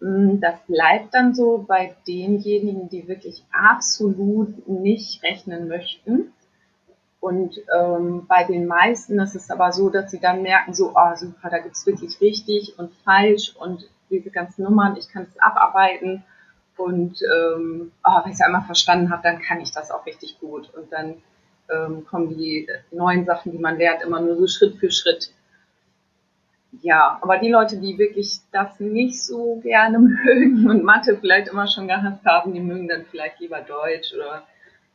Mm, 0.00 0.40
das 0.40 0.60
bleibt 0.66 1.14
dann 1.14 1.34
so 1.34 1.64
bei 1.66 1.94
denjenigen, 2.06 2.88
die 2.88 3.08
wirklich 3.08 3.44
absolut 3.52 4.68
nicht 4.68 5.22
rechnen 5.22 5.68
möchten. 5.68 6.32
Und 7.20 7.58
ähm, 7.74 8.26
bei 8.28 8.44
den 8.44 8.66
meisten 8.66 9.18
ist 9.18 9.34
es 9.34 9.50
aber 9.50 9.72
so, 9.72 9.88
dass 9.88 10.10
sie 10.10 10.20
dann 10.20 10.42
merken, 10.42 10.74
so, 10.74 10.92
oh 10.94 11.16
super, 11.16 11.48
da 11.48 11.58
gibt 11.58 11.74
es 11.74 11.86
wirklich 11.86 12.20
richtig 12.20 12.78
und 12.78 12.92
falsch 13.04 13.54
und 13.56 13.88
diese 14.10 14.30
ganzen 14.30 14.64
Nummern, 14.64 14.96
ich 14.98 15.08
kann 15.08 15.22
es 15.22 15.40
abarbeiten. 15.40 16.22
Und 16.76 17.22
ähm, 17.22 17.92
oh, 18.04 18.20
wenn 18.22 18.32
ich 18.32 18.38
es 18.38 18.44
einmal 18.44 18.64
verstanden 18.64 19.10
habe, 19.10 19.22
dann 19.22 19.40
kann 19.40 19.60
ich 19.60 19.72
das 19.72 19.90
auch 19.90 20.04
richtig 20.04 20.38
gut. 20.40 20.68
Und 20.74 20.92
dann 20.92 21.14
ähm, 21.70 22.04
kommen 22.04 22.36
die 22.36 22.68
neuen 22.90 23.24
Sachen, 23.24 23.52
die 23.52 23.58
man 23.58 23.78
lernt, 23.78 24.02
immer 24.02 24.20
nur 24.20 24.36
so 24.36 24.46
Schritt 24.46 24.76
für 24.76 24.90
Schritt 24.90 25.32
ja, 26.82 27.18
aber 27.22 27.38
die 27.38 27.50
Leute, 27.50 27.78
die 27.78 27.98
wirklich 27.98 28.40
das 28.52 28.80
nicht 28.80 29.22
so 29.22 29.60
gerne 29.62 29.98
mögen 30.24 30.68
und 30.68 30.84
Mathe 30.84 31.16
vielleicht 31.18 31.48
immer 31.48 31.66
schon 31.66 31.88
gehasst 31.88 32.24
haben, 32.24 32.52
die 32.52 32.60
mögen 32.60 32.88
dann 32.88 33.04
vielleicht 33.10 33.40
lieber 33.40 33.60
Deutsch 33.60 34.12
oder 34.14 34.44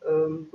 ähm, 0.07 0.49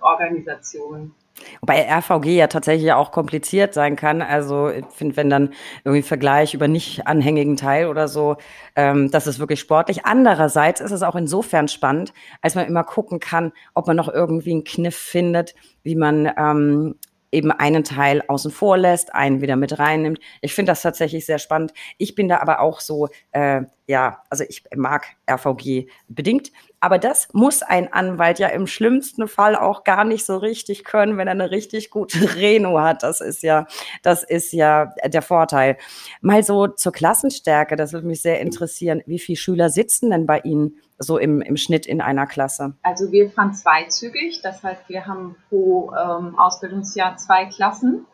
Organisation. 0.00 1.14
Wobei 1.60 1.88
RVG 1.88 2.36
ja 2.36 2.46
tatsächlich 2.48 2.92
auch 2.92 3.12
kompliziert 3.12 3.72
sein 3.72 3.96
kann. 3.96 4.20
Also 4.20 4.68
ich 4.68 4.84
finde, 4.86 5.16
wenn 5.16 5.30
dann 5.30 5.54
irgendwie 5.84 6.02
Vergleich 6.02 6.54
über 6.54 6.68
nicht 6.68 7.06
anhängigen 7.06 7.56
Teil 7.56 7.86
oder 7.86 8.08
so, 8.08 8.36
ähm, 8.76 9.10
das 9.10 9.26
ist 9.26 9.38
wirklich 9.38 9.60
sportlich. 9.60 10.04
Andererseits 10.04 10.80
ist 10.80 10.90
es 10.90 11.02
auch 11.02 11.14
insofern 11.16 11.68
spannend, 11.68 12.12
als 12.42 12.54
man 12.54 12.66
immer 12.66 12.84
gucken 12.84 13.20
kann, 13.20 13.52
ob 13.74 13.86
man 13.86 13.96
noch 13.96 14.08
irgendwie 14.08 14.52
einen 14.52 14.64
Kniff 14.64 14.96
findet, 14.96 15.54
wie 15.82 15.96
man 15.96 16.30
ähm, 16.36 16.96
eben 17.32 17.50
einen 17.50 17.84
Teil 17.84 18.22
außen 18.26 18.50
vor 18.50 18.76
lässt, 18.76 19.14
einen 19.14 19.40
wieder 19.40 19.56
mit 19.56 19.78
reinnimmt. 19.78 20.18
Ich 20.40 20.54
finde 20.54 20.72
das 20.72 20.82
tatsächlich 20.82 21.26
sehr 21.26 21.38
spannend. 21.38 21.72
Ich 21.98 22.14
bin 22.14 22.28
da 22.28 22.38
aber 22.38 22.60
auch 22.60 22.80
so, 22.80 23.08
äh, 23.32 23.62
ja, 23.86 24.22
also 24.30 24.44
ich 24.48 24.64
mag 24.76 25.06
RVG 25.30 25.88
bedingt, 26.08 26.52
aber 26.80 26.98
das 26.98 27.28
muss 27.32 27.62
ein 27.62 27.92
Anwalt 27.92 28.38
ja 28.38 28.48
im 28.48 28.66
schlimmsten 28.66 29.28
Fall 29.28 29.54
auch 29.54 29.84
gar 29.84 30.04
nicht 30.04 30.24
so 30.24 30.38
richtig 30.38 30.84
können, 30.84 31.18
wenn 31.18 31.28
er 31.28 31.32
eine 31.32 31.50
richtig 31.50 31.90
gute 31.90 32.18
Reno 32.36 32.80
hat. 32.80 33.02
Das 33.02 33.20
ist 33.20 33.42
ja, 33.42 33.66
das 34.02 34.22
ist 34.22 34.52
ja 34.52 34.86
der 35.04 35.22
Vorteil. 35.22 35.76
Mal 36.22 36.42
so 36.42 36.66
zur 36.66 36.92
Klassenstärke, 36.92 37.76
das 37.76 37.92
würde 37.92 38.06
mich 38.06 38.22
sehr 38.22 38.40
interessieren. 38.40 39.02
Wie 39.06 39.18
viele 39.18 39.36
Schüler 39.36 39.68
sitzen 39.68 40.10
denn 40.10 40.26
bei 40.26 40.40
Ihnen 40.40 40.76
so 40.98 41.18
im, 41.18 41.42
im 41.42 41.56
Schnitt 41.56 41.86
in 41.86 42.00
einer 42.00 42.26
Klasse? 42.26 42.74
Also 42.82 43.12
wir 43.12 43.30
fahren 43.30 43.54
zweizügig, 43.54 44.40
das 44.42 44.62
heißt, 44.62 44.88
wir 44.88 45.06
haben 45.06 45.36
pro 45.48 45.92
ähm, 45.92 46.38
Ausbildungsjahr 46.38 47.16
zwei 47.16 47.46
Klassen. 47.46 48.06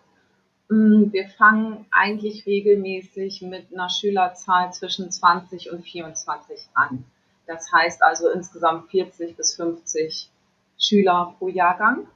Mm, 0.68 1.12
wir 1.12 1.28
fangen 1.28 1.86
eigentlich 1.92 2.46
regelmäßig 2.46 3.42
mit 3.42 3.72
einer 3.72 3.88
Schülerzahl 3.88 4.72
zwischen 4.72 5.10
20 5.10 5.70
und 5.70 5.84
24 5.84 6.68
an. 6.74 7.04
Das 7.46 7.72
heißt 7.72 8.02
also 8.02 8.28
insgesamt 8.30 8.90
40 8.90 9.36
bis 9.36 9.54
50 9.54 10.30
Schüler 10.78 11.34
pro 11.38 11.48
Jahrgang. 11.48 12.06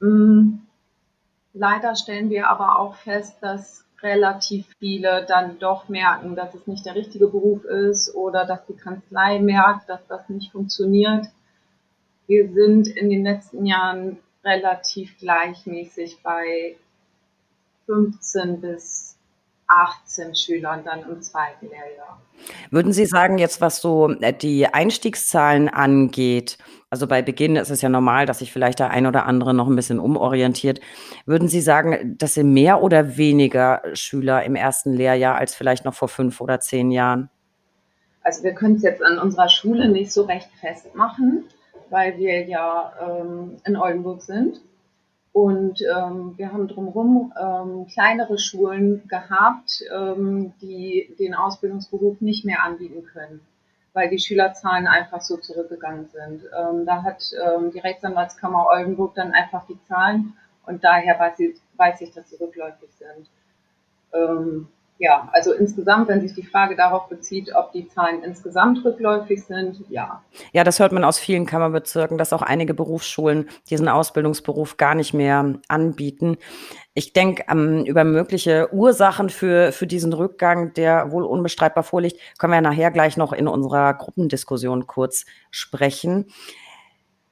Mm, 0.00 0.60
leider 1.52 1.94
stellen 1.94 2.30
wir 2.30 2.48
aber 2.48 2.78
auch 2.78 2.94
fest, 2.96 3.36
dass 3.40 3.84
relativ 4.02 4.66
viele 4.78 5.26
dann 5.26 5.58
doch 5.58 5.88
merken, 5.88 6.34
dass 6.34 6.54
es 6.54 6.66
nicht 6.66 6.86
der 6.86 6.94
richtige 6.94 7.26
Beruf 7.26 7.64
ist 7.64 8.14
oder 8.14 8.46
dass 8.46 8.64
die 8.66 8.76
Kanzlei 8.76 9.38
merkt, 9.40 9.88
dass 9.88 10.06
das 10.06 10.28
nicht 10.28 10.52
funktioniert. 10.52 11.26
Wir 12.26 12.50
sind 12.52 12.88
in 12.88 13.10
den 13.10 13.24
letzten 13.24 13.66
Jahren 13.66 14.18
relativ 14.44 15.18
gleichmäßig 15.18 16.22
bei 16.22 16.76
15 17.86 18.60
bis 18.60 19.16
18 19.70 20.34
Schülern 20.34 20.82
dann 20.84 21.02
im 21.08 21.22
zweiten 21.22 21.66
Lehrjahr. 21.66 22.20
Würden 22.70 22.92
Sie 22.92 23.06
sagen, 23.06 23.38
jetzt 23.38 23.60
was 23.60 23.80
so 23.80 24.10
äh, 24.20 24.32
die 24.32 24.66
Einstiegszahlen 24.66 25.68
angeht, 25.68 26.58
also 26.90 27.06
bei 27.06 27.22
Beginn 27.22 27.54
ist 27.54 27.70
es 27.70 27.82
ja 27.82 27.88
normal, 27.88 28.26
dass 28.26 28.40
sich 28.40 28.52
vielleicht 28.52 28.80
der 28.80 28.90
ein 28.90 29.06
oder 29.06 29.24
andere 29.26 29.54
noch 29.54 29.68
ein 29.68 29.76
bisschen 29.76 30.00
umorientiert. 30.00 30.80
Würden 31.24 31.46
Sie 31.46 31.60
sagen, 31.60 32.16
dass 32.18 32.34
Sie 32.34 32.42
mehr 32.42 32.82
oder 32.82 33.16
weniger 33.16 33.82
Schüler 33.92 34.42
im 34.42 34.56
ersten 34.56 34.92
Lehrjahr 34.92 35.36
als 35.36 35.54
vielleicht 35.54 35.84
noch 35.84 35.94
vor 35.94 36.08
fünf 36.08 36.40
oder 36.40 36.58
zehn 36.58 36.90
Jahren? 36.90 37.30
Also 38.22 38.42
wir 38.42 38.54
können 38.54 38.74
es 38.74 38.82
jetzt 38.82 39.02
an 39.02 39.18
unserer 39.18 39.48
Schule 39.48 39.88
nicht 39.88 40.12
so 40.12 40.24
recht 40.24 40.50
festmachen, 40.60 41.44
weil 41.90 42.18
wir 42.18 42.44
ja 42.46 42.92
ähm, 43.00 43.56
in 43.64 43.76
Oldenburg 43.76 44.22
sind. 44.22 44.60
Und 45.32 45.80
ähm, 45.82 46.36
wir 46.36 46.52
haben 46.52 46.66
drumherum 46.66 47.32
ähm, 47.40 47.86
kleinere 47.86 48.38
Schulen 48.38 49.06
gehabt, 49.06 49.82
ähm, 49.94 50.52
die 50.60 51.14
den 51.18 51.34
Ausbildungsberuf 51.34 52.20
nicht 52.20 52.44
mehr 52.44 52.64
anbieten 52.64 53.04
können, 53.04 53.40
weil 53.92 54.10
die 54.10 54.18
Schülerzahlen 54.18 54.88
einfach 54.88 55.20
so 55.20 55.36
zurückgegangen 55.36 56.08
sind. 56.08 56.42
Ähm, 56.58 56.84
da 56.84 57.04
hat 57.04 57.22
ähm, 57.44 57.70
die 57.70 57.78
Rechtsanwaltskammer 57.78 58.66
Oldenburg 58.72 59.14
dann 59.14 59.32
einfach 59.32 59.66
die 59.66 59.80
Zahlen 59.84 60.34
und 60.66 60.82
daher 60.82 61.18
weiß 61.18 61.38
ich, 61.38 61.56
weiß 61.76 62.00
ich 62.00 62.12
dass 62.12 62.28
sie 62.28 62.36
rückläufig 62.36 62.90
sind. 62.92 63.30
Ähm, 64.12 64.68
ja, 65.00 65.30
also 65.32 65.54
insgesamt, 65.54 66.08
wenn 66.08 66.20
sich 66.20 66.34
die 66.34 66.42
Frage 66.42 66.76
darauf 66.76 67.08
bezieht, 67.08 67.54
ob 67.54 67.72
die 67.72 67.88
Zahlen 67.88 68.22
insgesamt 68.22 68.84
rückläufig 68.84 69.42
sind, 69.42 69.82
ja. 69.88 70.22
Ja, 70.52 70.62
das 70.62 70.78
hört 70.78 70.92
man 70.92 71.04
aus 71.04 71.18
vielen 71.18 71.46
Kammerbezirken, 71.46 72.18
dass 72.18 72.34
auch 72.34 72.42
einige 72.42 72.74
Berufsschulen 72.74 73.48
diesen 73.70 73.88
Ausbildungsberuf 73.88 74.76
gar 74.76 74.94
nicht 74.94 75.14
mehr 75.14 75.54
anbieten. 75.68 76.36
Ich 76.92 77.14
denke, 77.14 77.44
ähm, 77.48 77.86
über 77.86 78.04
mögliche 78.04 78.68
Ursachen 78.74 79.30
für, 79.30 79.72
für 79.72 79.86
diesen 79.86 80.12
Rückgang, 80.12 80.74
der 80.74 81.10
wohl 81.10 81.24
unbestreitbar 81.24 81.82
vorliegt, 81.82 82.20
können 82.38 82.52
wir 82.52 82.60
nachher 82.60 82.90
gleich 82.90 83.16
noch 83.16 83.32
in 83.32 83.48
unserer 83.48 83.94
Gruppendiskussion 83.94 84.86
kurz 84.86 85.24
sprechen. 85.50 86.26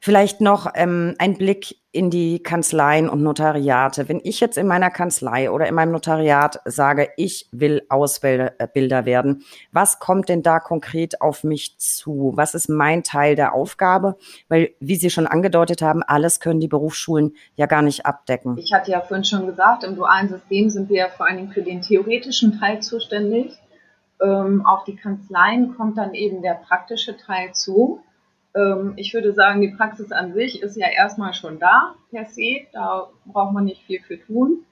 Vielleicht 0.01 0.41
noch 0.41 0.71
ähm, 0.75 1.17
ein 1.19 1.37
Blick 1.37 1.77
in 1.91 2.11
die 2.11 2.41
Kanzleien 2.41 3.09
und 3.09 3.23
Notariate. 3.25 4.09
Wenn 4.09 4.21
ich 4.23 4.39
jetzt 4.39 4.57
in 4.57 4.69
meiner 4.69 4.91
Kanzlei 4.91 5.51
oder 5.51 5.67
in 5.67 5.75
meinem 5.75 5.91
Notariat 5.91 6.61
sage, 6.65 7.09
ich 7.17 7.49
will 7.51 7.83
Ausbilder 7.89 9.05
werden, 9.07 9.43
was 9.73 9.99
kommt 9.99 10.29
denn 10.29 10.45
da 10.45 10.61
konkret 10.61 11.21
auf 11.21 11.43
mich 11.43 11.79
zu? 11.79 12.33
Was 12.37 12.55
ist 12.55 12.69
mein 12.69 13.03
Teil 13.03 13.35
der 13.35 13.55
Aufgabe? 13.55 14.17
Weil, 14.49 14.71
wie 14.79 14.95
Sie 14.95 15.11
schon 15.11 15.27
angedeutet 15.27 15.83
haben, 15.83 16.05
alles 16.05 16.39
können 16.39 16.61
die 16.61 16.69
Berufsschulen 16.69 17.35
ja 17.57 17.67
gar 17.67 17.83
nicht 17.83 18.07
abdecken. 18.07 18.57
Ich 18.59 18.73
hatte 18.73 18.93
ja 18.93 19.01
vorhin 19.01 19.25
schon 19.25 19.47
gesagt, 19.47 19.83
im 19.83 19.97
dualen 19.97 20.29
System 20.29 20.71
sind 20.71 20.91
wir 20.91 20.99
ja 20.99 21.09
vor 21.09 21.27
allen 21.27 21.39
Dingen 21.39 21.53
für 21.53 21.63
den 21.63 21.83
theoretischen 21.83 22.61
Teil 22.61 22.81
zuständig. 22.81 23.59
Ähm, 24.23 24.65
auf 24.65 24.85
die 24.85 24.95
Kanzleien 24.95 25.75
kommt 25.77 25.99
dann 25.99 26.15
eben 26.15 26.43
der 26.43 26.55
praktische 26.55 27.17
Teil 27.17 27.53
zu. 27.55 28.03
Ähm, 28.55 28.95
ich 28.97 29.15
würde 29.15 29.33
sagen, 29.33 29.61
die 29.61 29.69
Praxis 29.69 30.13
an 30.13 30.35
sich 30.35 30.63
ist 30.63 30.77
ja 30.77 30.89
erstmal 30.89 31.35
schon 31.35 31.59
da, 31.59 31.95
per 32.11 32.27
se. 32.27 32.67
Da 32.73 33.09
braucht 33.27 33.53
man 33.53 33.65
nicht 33.65 33.83
viel 33.85 34.01
für 34.01 34.21
tun. 34.21 34.65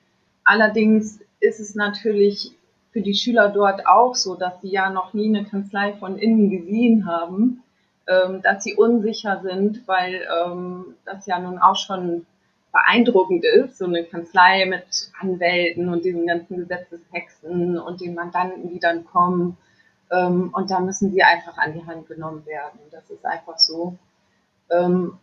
Allerdings 0.45 1.21
ist 1.41 1.61
es 1.61 1.75
natürlich 1.75 2.53
für 2.93 3.03
die 3.03 3.15
Schüler 3.15 3.51
dort 3.51 3.87
auch 3.87 4.15
so, 4.15 4.37
dass 4.37 4.61
sie 4.63 4.71
ja 4.71 4.91
noch 4.91 5.13
nie 5.13 5.29
eine 5.29 5.45
Kanzlei 5.45 5.93
von 5.95 6.17
innen 6.19 6.51
gesehen 6.51 7.07
haben, 7.07 7.63
ähm, 8.07 8.41
dass 8.43 8.65
sie 8.65 8.75
unsicher 8.75 9.41
sind, 9.43 9.87
weil 9.87 10.27
ähm, 10.45 10.95
das 11.05 11.27
ja 11.27 11.39
nun 11.39 11.59
auch 11.59 11.77
schon 11.77 12.25
beeindruckend 12.73 13.45
ist, 13.45 13.79
so 13.79 13.87
eine 13.87 14.05
Kanzlei 14.05 14.67
mit 14.67 15.11
Anwälten 15.21 15.89
und 15.89 16.05
diesen 16.05 16.27
ganzen 16.27 16.59
Gesetzestexten 16.59 17.79
und 17.79 18.01
den 18.01 18.15
Mandanten, 18.15 18.69
die 18.69 18.79
dann 18.79 19.05
kommen 19.05 19.57
ähm, 20.11 20.51
und 20.53 20.71
da 20.71 20.81
müssen 20.81 21.13
sie 21.13 21.23
einfach 21.23 21.59
an 21.59 21.73
die 21.73 21.85
Hand 21.87 22.09
genommen 22.09 22.45
werden. 22.47 22.79
Das 22.91 23.09
ist 23.11 23.25
einfach 23.25 23.59
so. 23.59 23.97
Ähm, 24.71 25.19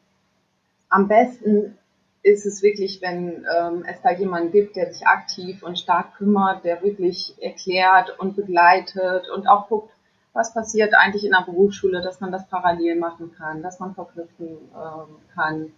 am 0.89 1.07
besten 1.07 1.77
ist 2.21 2.45
es 2.45 2.63
wirklich, 2.63 3.01
wenn 3.01 3.45
ähm, 3.53 3.83
es 3.87 4.01
da 4.01 4.11
jemanden 4.11 4.51
gibt, 4.51 4.75
der 4.75 4.91
sich 4.91 5.05
aktiv 5.05 5.61
und 5.61 5.77
stark 5.77 6.15
kümmert, 6.15 6.63
der 6.63 6.81
wirklich 6.81 7.35
erklärt 7.41 8.17
und 8.17 8.35
begleitet 8.35 9.29
und 9.29 9.47
auch 9.47 9.67
guckt, 9.67 9.91
was 10.31 10.53
passiert 10.53 10.93
eigentlich 10.95 11.25
in 11.25 11.31
der 11.31 11.45
Berufsschule, 11.45 12.01
dass 12.01 12.21
man 12.21 12.31
das 12.31 12.47
parallel 12.47 12.97
machen 12.97 13.33
kann, 13.37 13.61
dass 13.61 13.79
man 13.79 13.93
verknüpfen 13.93 14.47
ähm, 14.47 15.15
kann, 15.35 15.73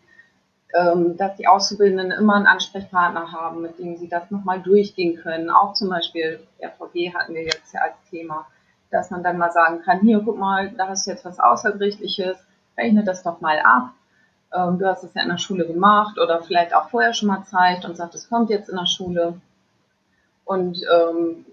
ähm, 0.73 1.17
dass 1.17 1.35
die 1.35 1.47
Auszubildenden 1.47 2.11
immer 2.11 2.35
einen 2.35 2.47
Ansprechpartner 2.47 3.31
haben, 3.31 3.61
mit 3.61 3.79
dem 3.79 3.97
sie 3.97 4.07
das 4.07 4.29
nochmal 4.31 4.61
durchgehen 4.61 5.17
können. 5.17 5.49
Auch 5.49 5.73
zum 5.73 5.89
Beispiel 5.89 6.39
RVG 6.61 7.13
hatten 7.13 7.33
wir 7.33 7.43
jetzt 7.43 7.73
ja 7.73 7.81
als 7.81 7.95
Thema 8.09 8.47
dass 8.95 9.11
man 9.11 9.23
dann 9.23 9.37
mal 9.37 9.51
sagen 9.51 9.81
kann, 9.81 9.99
hier, 9.99 10.21
guck 10.23 10.37
mal, 10.37 10.71
da 10.71 10.87
hast 10.87 11.05
du 11.05 11.11
jetzt 11.11 11.25
was 11.25 11.39
Außergerichtliches, 11.39 12.37
rechne 12.77 13.03
das 13.03 13.23
doch 13.23 13.41
mal 13.41 13.59
ab. 13.59 13.91
Ähm, 14.53 14.79
du 14.79 14.87
hast 14.87 15.03
es 15.03 15.13
ja 15.13 15.21
in 15.21 15.29
der 15.29 15.37
Schule 15.37 15.67
gemacht 15.67 16.17
oder 16.17 16.41
vielleicht 16.41 16.73
auch 16.73 16.89
vorher 16.89 17.13
schon 17.13 17.27
mal 17.27 17.43
Zeit 17.43 17.83
und 17.83 17.97
sagt, 17.97 18.15
es 18.15 18.29
kommt 18.29 18.49
jetzt 18.49 18.69
in 18.69 18.77
der 18.77 18.85
Schule. 18.85 19.41
Und 20.45 20.81
ähm, 20.93 21.45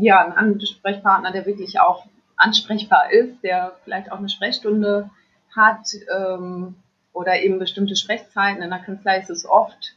ja, 0.00 0.24
ein 0.24 0.32
Ansprechpartner, 0.32 1.30
der 1.30 1.44
wirklich 1.44 1.78
auch 1.78 2.06
ansprechbar 2.36 3.12
ist, 3.12 3.42
der 3.42 3.72
vielleicht 3.84 4.10
auch 4.10 4.18
eine 4.18 4.30
Sprechstunde 4.30 5.10
hat 5.54 5.88
ähm, 6.16 6.76
oder 7.12 7.38
eben 7.42 7.58
bestimmte 7.58 7.96
Sprechzeiten. 7.96 8.62
In 8.62 8.70
der 8.70 8.78
Kanzlei 8.78 9.18
ist 9.18 9.28
es 9.28 9.44
oft 9.44 9.94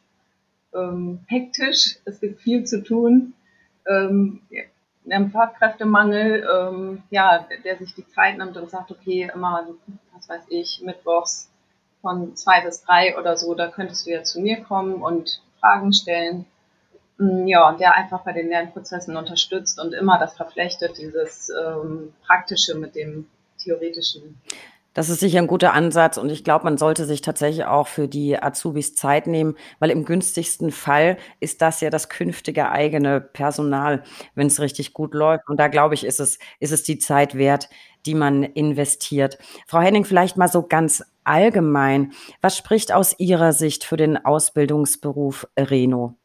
ähm, 0.74 1.20
hektisch, 1.28 2.00
es 2.04 2.20
gibt 2.20 2.42
viel 2.42 2.66
zu 2.66 2.84
tun. 2.84 3.34
Ähm, 3.88 4.42
einem 5.06 5.32
Fachkräftemangel, 5.32 6.48
ähm, 6.52 7.04
ja, 7.10 7.48
der, 7.64 7.78
sich 7.78 7.94
die 7.94 8.08
Zeit 8.08 8.38
nimmt 8.38 8.58
und 8.58 8.70
sagt, 8.70 8.92
okay, 8.92 9.30
immer, 9.34 9.68
was 10.14 10.30
weiß 10.30 10.44
ich, 10.50 10.82
mittwochs 10.84 11.50
von 12.02 12.36
zwei 12.36 12.62
bis 12.62 12.84
drei 12.84 13.18
oder 13.18 13.38
so, 13.38 13.56
da 13.56 13.68
könntest 13.68 14.06
du 14.06 14.12
ja 14.12 14.24
zu 14.24 14.40
mir 14.40 14.64
kommen 14.64 15.02
und 15.02 15.42
Fragen 15.60 15.94
stellen. 15.94 16.46
Mm, 17.18 17.48
ja, 17.48 17.68
und 17.68 17.80
der 17.80 17.96
einfach 17.96 18.22
bei 18.22 18.34
den 18.34 18.50
Lernprozessen 18.50 19.16
unterstützt 19.18 19.80
und 19.80 19.94
immer 19.94 20.20
das 20.20 20.36
verflechtet, 20.36 20.98
dieses 20.98 21.50
ähm, 21.50 22.14
Praktische 22.26 22.76
mit 22.76 22.96
dem 22.96 23.28
Theoretischen. 23.58 24.40
Das 24.96 25.10
ist 25.10 25.20
sicher 25.20 25.40
ein 25.40 25.48
guter 25.48 25.74
Ansatz 25.74 26.18
und 26.18 26.30
ich 26.32 26.46
glaube, 26.46 26.64
man 26.64 26.78
sollte 26.78 27.06
sich 27.06 27.20
tatsächlich 27.20 27.66
auch 27.66 27.88
für 27.88 28.08
die 28.08 28.42
Azubis 28.42 28.96
Zeit 28.96 29.28
nehmen, 29.28 29.56
weil 29.80 29.92
im 29.92 30.06
günstigsten 30.06 30.72
Fall 30.72 31.18
ist 31.42 31.62
das 31.62 31.82
ja 31.82 31.90
das 31.90 32.08
künftige 32.08 32.72
eigene 32.72 33.20
Personal, 33.20 34.04
wenn 34.36 34.48
es 34.48 34.62
richtig 34.62 34.94
gut 34.94 35.14
läuft. 35.14 35.50
Und 35.50 35.60
da 35.60 35.68
glaube 35.68 35.96
ich, 35.96 36.06
ist 36.06 36.22
es, 36.22 36.40
ist 36.62 36.72
es 36.72 36.84
die 36.84 36.98
Zeit 36.98 37.36
wert, 37.36 37.68
die 38.06 38.16
man 38.16 38.44
investiert. 38.44 39.38
Frau 39.68 39.82
Henning, 39.82 40.06
vielleicht 40.06 40.38
mal 40.38 40.48
so 40.48 40.64
ganz 40.64 41.04
allgemein. 41.26 42.14
Was 42.40 42.56
spricht 42.56 42.94
aus 42.94 43.20
Ihrer 43.20 43.52
Sicht 43.52 43.84
für 43.84 43.98
den 43.98 44.24
Ausbildungsberuf 44.24 45.46
Reno? 45.60 46.16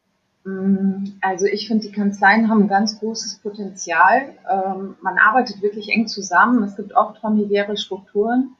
Mm, 0.45 1.07
also 1.19 1.45
ich 1.45 1.67
finde, 1.67 1.87
die 1.87 1.93
Kanzleien 1.93 2.49
haben 2.49 2.63
ein 2.63 2.67
ganz 2.69 2.99
großes 2.99 3.39
Potenzial. 3.39 4.33
Ähm, 4.49 4.95
man 5.01 5.17
arbeitet 5.17 5.61
wirklich 5.61 5.89
eng 5.89 6.07
zusammen. 6.07 6.63
Es 6.63 6.77
gibt 6.77 6.95
oft 6.95 7.17
familiäre 7.17 7.75
Strukturen. 7.75 8.55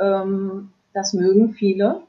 Ähm, 0.00 0.72
das 0.92 1.12
mögen 1.12 1.52
viele, 1.52 2.02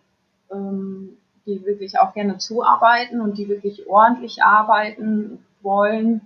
ähm, 0.51 1.17
die 1.45 1.65
wirklich 1.65 1.99
auch 1.99 2.13
gerne 2.13 2.37
zuarbeiten 2.37 3.21
und 3.21 3.37
die 3.37 3.47
wirklich 3.47 3.87
ordentlich 3.87 4.43
arbeiten 4.43 5.39
wollen. 5.61 6.21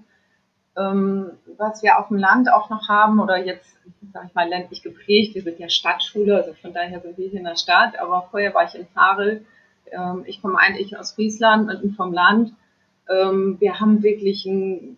Ähm, 0.77 1.31
was 1.57 1.83
wir 1.83 1.97
auf 1.99 2.09
dem 2.09 2.17
Land 2.17 2.51
auch 2.51 2.69
noch 2.69 2.89
haben 2.89 3.19
oder 3.19 3.37
jetzt, 3.37 3.77
sage 4.11 4.27
ich 4.27 4.35
mal, 4.35 4.47
ländlich 4.47 4.83
geprägt, 4.83 5.35
wir 5.35 5.41
sind 5.41 5.57
ja 5.59 5.69
Stadtschule, 5.69 6.35
also 6.35 6.53
von 6.53 6.73
daher 6.73 6.99
sind 6.99 7.17
wir 7.17 7.29
hier 7.29 7.39
in 7.39 7.45
der 7.45 7.55
Stadt, 7.55 7.97
aber 7.97 8.27
vorher 8.29 8.53
war 8.53 8.65
ich 8.65 8.75
in 8.75 8.87
Farel. 8.87 9.45
Ähm, 9.91 10.23
ich 10.25 10.41
komme 10.41 10.57
eigentlich 10.57 10.97
aus 10.97 11.13
Friesland 11.13 11.69
und 11.69 11.95
vom 11.95 12.13
Land. 12.13 12.53
Ähm, 13.09 13.57
wir 13.59 13.79
haben 13.79 14.03
wirklich 14.03 14.45
ein 14.45 14.97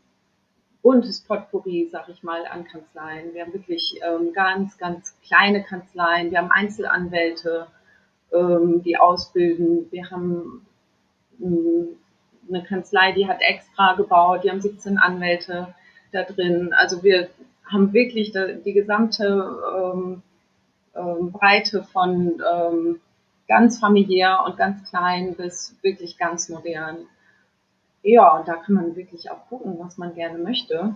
buntes 0.88 1.19
Potpourri, 1.19 1.89
sag 1.91 2.08
ich 2.08 2.23
mal, 2.23 2.45
an 2.45 2.63
Kanzleien. 2.63 3.34
Wir 3.34 3.43
haben 3.43 3.52
wirklich 3.52 4.00
ähm, 4.08 4.32
ganz, 4.32 4.78
ganz 4.78 5.19
kleine 5.28 5.62
Kanzleien. 5.62 6.32
Wir 6.32 6.38
haben 6.38 6.50
Einzelanwälte, 6.50 7.67
ähm, 8.32 8.82
die 8.84 8.95
ausbilden. 8.95 9.91
Wir 9.91 10.10
haben 10.10 10.65
ähm, 11.41 11.89
eine 12.47 12.63
Kanzlei, 12.63 13.12
die 13.12 13.28
hat 13.28 13.41
extra 13.41 13.95
gebaut. 13.95 14.45
Die 14.45 14.50
haben 14.50 14.62
17 14.62 14.97
Anwälte 14.97 15.76
da 16.13 16.23
drin. 16.23 16.71
Also 16.71 17.04
wir 17.04 17.28
haben 17.65 17.91
wirklich 17.91 18.32
die 18.32 18.71
gesamte 18.71 19.60
ähm, 19.76 20.21
ähm, 20.95 21.34
Breite 21.34 21.84
von 21.84 22.41
ganz 23.50 23.78
familiär 23.80 24.39
und 24.45 24.56
ganz 24.56 24.89
klein 24.89 25.36
bis 25.36 25.76
wirklich 25.82 26.17
ganz 26.17 26.47
modern. 26.47 27.08
Ja, 28.03 28.38
und 28.38 28.47
da 28.47 28.55
kann 28.55 28.75
man 28.75 28.95
wirklich 28.95 29.29
auch 29.31 29.47
gucken, 29.49 29.77
was 29.79 29.97
man 29.97 30.15
gerne 30.15 30.38
möchte. 30.38 30.95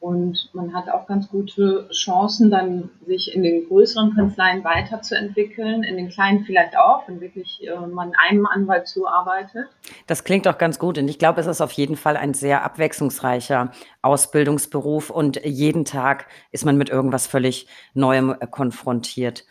Und 0.00 0.50
man 0.52 0.74
hat 0.74 0.88
auch 0.88 1.08
ganz 1.08 1.28
gute 1.28 1.88
Chancen, 1.90 2.52
dann 2.52 2.90
sich 3.04 3.34
in 3.34 3.42
den 3.42 3.66
größeren 3.66 4.14
Kanzleien 4.14 4.62
weiterzuentwickeln, 4.62 5.82
in 5.82 5.96
den 5.96 6.08
kleinen 6.08 6.44
vielleicht 6.44 6.78
auch, 6.78 7.08
wenn 7.08 7.20
wirklich 7.20 7.66
äh, 7.66 7.76
man 7.84 8.12
einem 8.14 8.46
Anwalt 8.46 8.86
zuarbeitet. 8.86 9.66
Das 10.06 10.22
klingt 10.22 10.46
doch 10.46 10.56
ganz 10.56 10.78
gut. 10.78 10.98
Und 10.98 11.08
ich 11.08 11.18
glaube, 11.18 11.40
es 11.40 11.48
ist 11.48 11.60
auf 11.60 11.72
jeden 11.72 11.96
Fall 11.96 12.16
ein 12.16 12.32
sehr 12.32 12.64
abwechslungsreicher 12.64 13.72
Ausbildungsberuf 14.00 15.10
und 15.10 15.44
jeden 15.44 15.84
Tag 15.84 16.28
ist 16.52 16.64
man 16.64 16.76
mit 16.76 16.90
irgendwas 16.90 17.26
völlig 17.26 17.66
Neuem 17.92 18.36
konfrontiert. 18.52 19.46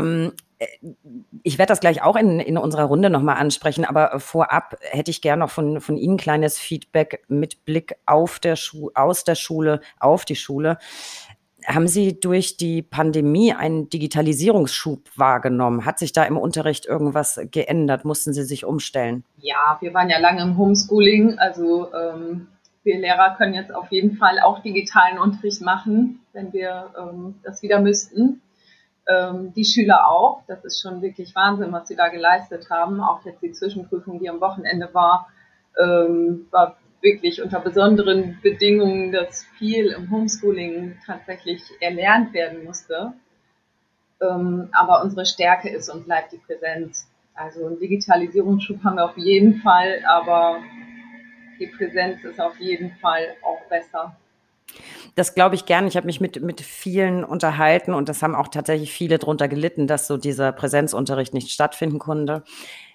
Ähm, 0.00 0.32
ich 1.42 1.58
werde 1.58 1.70
das 1.70 1.80
gleich 1.80 2.02
auch 2.02 2.16
in, 2.16 2.40
in 2.40 2.58
unserer 2.58 2.84
Runde 2.84 3.10
nochmal 3.10 3.36
ansprechen, 3.36 3.84
aber 3.84 4.20
vorab 4.20 4.76
hätte 4.82 5.10
ich 5.10 5.22
gerne 5.22 5.40
noch 5.40 5.50
von, 5.50 5.80
von 5.80 5.96
Ihnen 5.96 6.16
kleines 6.16 6.58
Feedback 6.58 7.24
mit 7.28 7.64
Blick 7.64 7.96
auf 8.06 8.38
der 8.38 8.56
aus 8.94 9.24
der 9.24 9.34
Schule, 9.34 9.80
auf 9.98 10.24
die 10.24 10.36
Schule. 10.36 10.78
Haben 11.66 11.86
Sie 11.86 12.18
durch 12.18 12.56
die 12.56 12.82
Pandemie 12.82 13.52
einen 13.52 13.88
Digitalisierungsschub 13.88 15.10
wahrgenommen? 15.16 15.84
Hat 15.84 15.98
sich 15.98 16.12
da 16.12 16.24
im 16.24 16.36
Unterricht 16.36 16.86
irgendwas 16.86 17.40
geändert? 17.50 18.04
Mussten 18.04 18.32
Sie 18.32 18.42
sich 18.42 18.64
umstellen? 18.64 19.24
Ja, 19.38 19.78
wir 19.80 19.94
waren 19.94 20.10
ja 20.10 20.18
lange 20.18 20.42
im 20.42 20.56
Homeschooling. 20.56 21.38
Also 21.38 21.88
ähm, 21.94 22.48
wir 22.82 22.98
Lehrer 22.98 23.36
können 23.36 23.54
jetzt 23.54 23.72
auf 23.72 23.92
jeden 23.92 24.16
Fall 24.16 24.40
auch 24.40 24.60
digitalen 24.60 25.18
Unterricht 25.18 25.62
machen, 25.62 26.20
wenn 26.32 26.52
wir 26.52 26.90
ähm, 26.98 27.36
das 27.44 27.62
wieder 27.62 27.80
müssten 27.80 28.42
ähm, 29.08 29.52
die 29.54 29.64
Schüler 29.64 30.08
auch. 30.08 30.42
Das 30.46 30.64
ist 30.64 30.80
schon 30.80 31.02
wirklich 31.02 31.34
Wahnsinn, 31.34 31.72
was 31.72 31.88
sie 31.88 31.96
da 31.96 32.08
geleistet 32.08 32.70
haben. 32.70 33.00
Auch 33.00 33.24
jetzt 33.24 33.42
die 33.42 33.52
Zwischenprüfung, 33.52 34.20
die 34.20 34.30
am 34.30 34.40
Wochenende 34.40 34.92
war, 34.92 35.28
ähm, 35.80 36.46
war 36.50 36.76
wirklich 37.00 37.42
unter 37.42 37.60
besonderen 37.60 38.38
Bedingungen, 38.42 39.12
dass 39.12 39.44
viel 39.58 39.86
im 39.86 40.10
Homeschooling 40.10 40.98
tatsächlich 41.04 41.62
erlernt 41.80 42.32
werden 42.32 42.64
musste. 42.64 43.12
Ähm, 44.20 44.68
aber 44.72 45.02
unsere 45.02 45.26
Stärke 45.26 45.68
ist 45.68 45.88
und 45.88 46.04
bleibt 46.04 46.32
die 46.32 46.38
Präsenz. 46.38 47.08
Also 47.34 47.66
einen 47.66 47.80
Digitalisierungsschub 47.80 48.84
haben 48.84 48.96
wir 48.96 49.06
auf 49.06 49.16
jeden 49.16 49.56
Fall, 49.62 50.02
aber 50.06 50.58
die 51.58 51.66
Präsenz 51.66 52.22
ist 52.24 52.40
auf 52.40 52.58
jeden 52.60 52.92
Fall 52.96 53.34
auch 53.42 53.60
besser. 53.68 54.16
Das 55.14 55.34
glaube 55.34 55.54
ich 55.54 55.66
gern. 55.66 55.86
Ich 55.86 55.96
habe 55.96 56.06
mich 56.06 56.20
mit, 56.20 56.40
mit 56.42 56.60
vielen 56.60 57.24
unterhalten 57.24 57.92
und 57.92 58.08
das 58.08 58.22
haben 58.22 58.34
auch 58.34 58.48
tatsächlich 58.48 58.92
viele 58.92 59.18
darunter 59.18 59.46
gelitten, 59.48 59.86
dass 59.86 60.06
so 60.06 60.16
dieser 60.16 60.52
Präsenzunterricht 60.52 61.34
nicht 61.34 61.50
stattfinden 61.50 61.98
konnte. 61.98 62.44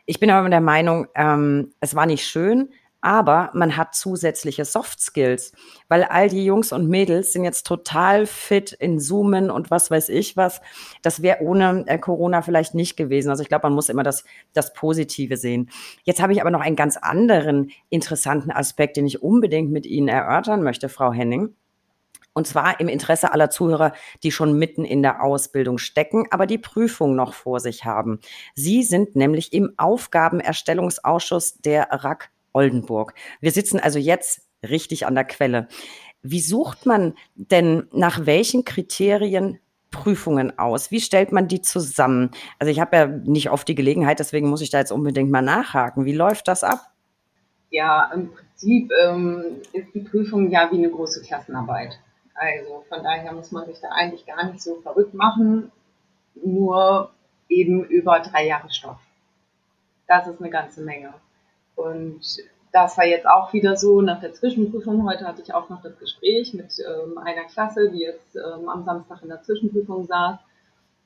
Ich 0.05 0.19
bin 0.19 0.31
aber 0.31 0.49
der 0.49 0.61
Meinung, 0.61 1.07
ähm, 1.15 1.73
es 1.79 1.93
war 1.93 2.05
nicht 2.05 2.25
schön, 2.25 2.69
aber 3.01 3.51
man 3.53 3.77
hat 3.77 3.93
zusätzliche 3.93 4.65
Soft 4.65 4.99
Skills, 4.99 5.51
weil 5.87 6.03
all 6.03 6.29
die 6.29 6.43
Jungs 6.43 6.71
und 6.71 6.89
Mädels 6.89 7.33
sind 7.33 7.43
jetzt 7.43 7.67
total 7.67 8.25
fit 8.25 8.71
in 8.71 8.99
Zoomen 8.99 9.51
und 9.51 9.69
was 9.69 9.91
weiß 9.91 10.09
ich 10.09 10.35
was. 10.35 10.61
Das 11.03 11.21
wäre 11.21 11.41
ohne 11.41 11.83
äh, 11.87 11.99
Corona 11.99 12.41
vielleicht 12.41 12.73
nicht 12.73 12.97
gewesen. 12.97 13.29
Also 13.29 13.43
ich 13.43 13.49
glaube, 13.49 13.67
man 13.67 13.73
muss 13.73 13.89
immer 13.89 14.03
das, 14.03 14.23
das 14.53 14.73
Positive 14.73 15.37
sehen. 15.37 15.69
Jetzt 16.03 16.21
habe 16.21 16.33
ich 16.33 16.41
aber 16.41 16.49
noch 16.49 16.61
einen 16.61 16.75
ganz 16.75 16.97
anderen 16.97 17.69
interessanten 17.89 18.49
Aspekt, 18.51 18.97
den 18.97 19.05
ich 19.05 19.21
unbedingt 19.21 19.71
mit 19.71 19.85
Ihnen 19.85 20.07
erörtern 20.07 20.63
möchte, 20.63 20.89
Frau 20.89 21.11
Henning. 21.13 21.53
Und 22.37 22.45
zwar 22.45 22.79
im 22.79 22.87
Interesse 22.87 23.33
aller 23.33 23.49
Zuhörer, 23.49 23.93
die 24.21 24.31
schon 24.31 24.59
mitten 24.59 24.85
in 24.85 25.01
der 25.01 25.23
Ausbildung 25.23 25.79
stecken, 25.79 26.25
aber 26.29 26.45
die 26.45 26.59
Prüfung 26.59 27.15
noch 27.15 27.33
vor 27.33 27.59
sich 27.59 27.83
haben. 27.83 28.19
Sie 28.53 28.83
sind 28.83 29.15
nämlich 29.15 29.53
im 29.53 29.73
Aufgabenerstellungsausschuss 29.77 31.57
der 31.61 31.87
RAK 31.89 32.29
Oldenburg. 32.53 33.15
Wir 33.41 33.49
sitzen 33.49 33.79
also 33.79 33.97
jetzt 33.97 34.41
richtig 34.61 35.07
an 35.07 35.15
der 35.15 35.23
Quelle. 35.23 35.67
Wie 36.21 36.39
sucht 36.39 36.85
man 36.85 37.15
denn 37.33 37.87
nach 37.91 38.27
welchen 38.27 38.65
Kriterien 38.65 39.57
Prüfungen 39.89 40.59
aus? 40.59 40.91
Wie 40.91 41.01
stellt 41.01 41.31
man 41.31 41.47
die 41.47 41.63
zusammen? 41.63 42.29
Also 42.59 42.69
ich 42.69 42.79
habe 42.79 42.97
ja 42.97 43.07
nicht 43.07 43.49
oft 43.49 43.67
die 43.67 43.73
Gelegenheit, 43.73 44.19
deswegen 44.19 44.47
muss 44.47 44.61
ich 44.61 44.69
da 44.69 44.77
jetzt 44.77 44.91
unbedingt 44.91 45.31
mal 45.31 45.41
nachhaken. 45.41 46.05
Wie 46.05 46.13
läuft 46.13 46.47
das 46.47 46.63
ab? 46.63 46.91
Ja, 47.71 48.11
im 48.13 48.29
Prinzip 48.31 48.91
ähm, 49.03 49.43
ist 49.73 49.87
die 49.95 50.01
Prüfung 50.01 50.51
ja 50.51 50.69
wie 50.71 50.77
eine 50.77 50.91
große 50.91 51.23
Klassenarbeit. 51.23 51.99
Also 52.37 52.85
von 52.87 53.03
daher 53.03 53.33
muss 53.33 53.51
man 53.51 53.65
sich 53.65 53.79
da 53.81 53.89
eigentlich 53.89 54.25
gar 54.25 54.45
nicht 54.45 54.61
so 54.61 54.75
verrückt 54.81 55.13
machen, 55.13 55.71
nur 56.35 57.11
eben 57.49 57.83
über 57.85 58.19
drei 58.19 58.45
Jahre 58.45 58.71
Stoff. 58.71 58.99
Das 60.07 60.27
ist 60.27 60.39
eine 60.39 60.51
ganze 60.51 60.81
Menge. 60.81 61.13
Und 61.75 62.21
das 62.71 62.97
war 62.97 63.05
jetzt 63.05 63.27
auch 63.27 63.53
wieder 63.53 63.75
so 63.75 64.01
nach 64.01 64.19
der 64.19 64.33
Zwischenprüfung. 64.33 65.07
Heute 65.07 65.25
hatte 65.25 65.41
ich 65.41 65.53
auch 65.53 65.69
noch 65.69 65.81
das 65.81 65.97
Gespräch 65.97 66.53
mit 66.53 66.73
ähm, 66.79 67.17
einer 67.17 67.45
Klasse, 67.45 67.89
die 67.89 67.99
jetzt 67.99 68.35
ähm, 68.35 68.69
am 68.69 68.85
Samstag 68.85 69.23
in 69.23 69.29
der 69.29 69.41
Zwischenprüfung 69.41 70.05
saß. 70.05 70.37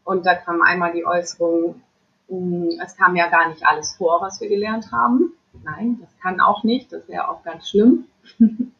Und 0.04 0.26
da 0.26 0.36
kam 0.36 0.62
einmal 0.62 0.92
die 0.92 1.06
Äußerung, 1.06 1.82
mh, 2.28 2.36
hm, 2.36 2.82
es 2.84 2.98
kam 2.98 3.16
ja 3.16 3.30
gar 3.30 3.50
nicht 3.50 3.66
alles 3.66 3.96
vor, 3.96 4.22
was 4.22 4.42
wir 4.42 4.50
gelernt 4.50 4.92
haben. 4.92 5.34
Nein, 5.64 5.98
das 6.02 6.10
kann 6.22 6.42
auch 6.42 6.64
nicht. 6.64 6.92
Das 6.92 7.08
wäre 7.08 7.30
auch 7.30 7.44
ganz 7.44 7.70
schlimm. 7.70 8.06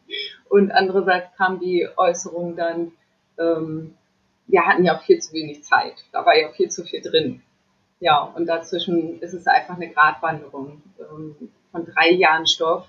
Und 0.52 0.70
andererseits 0.70 1.34
kam 1.38 1.60
die 1.60 1.88
Äußerung 1.96 2.56
dann, 2.56 2.92
ähm, 3.38 3.94
wir 4.46 4.66
hatten 4.66 4.84
ja 4.84 4.98
auch 4.98 5.02
viel 5.02 5.18
zu 5.18 5.32
wenig 5.32 5.64
Zeit. 5.64 5.94
Da 6.12 6.26
war 6.26 6.36
ja 6.36 6.50
viel 6.50 6.68
zu 6.68 6.84
viel 6.84 7.00
drin. 7.00 7.40
Ja, 8.00 8.20
und 8.20 8.44
dazwischen 8.44 9.18
ist 9.22 9.32
es 9.32 9.46
einfach 9.46 9.76
eine 9.76 9.88
Gratwanderung. 9.88 10.82
Ähm, 11.00 11.36
von 11.70 11.86
drei 11.86 12.10
Jahren 12.10 12.46
Stoff 12.46 12.86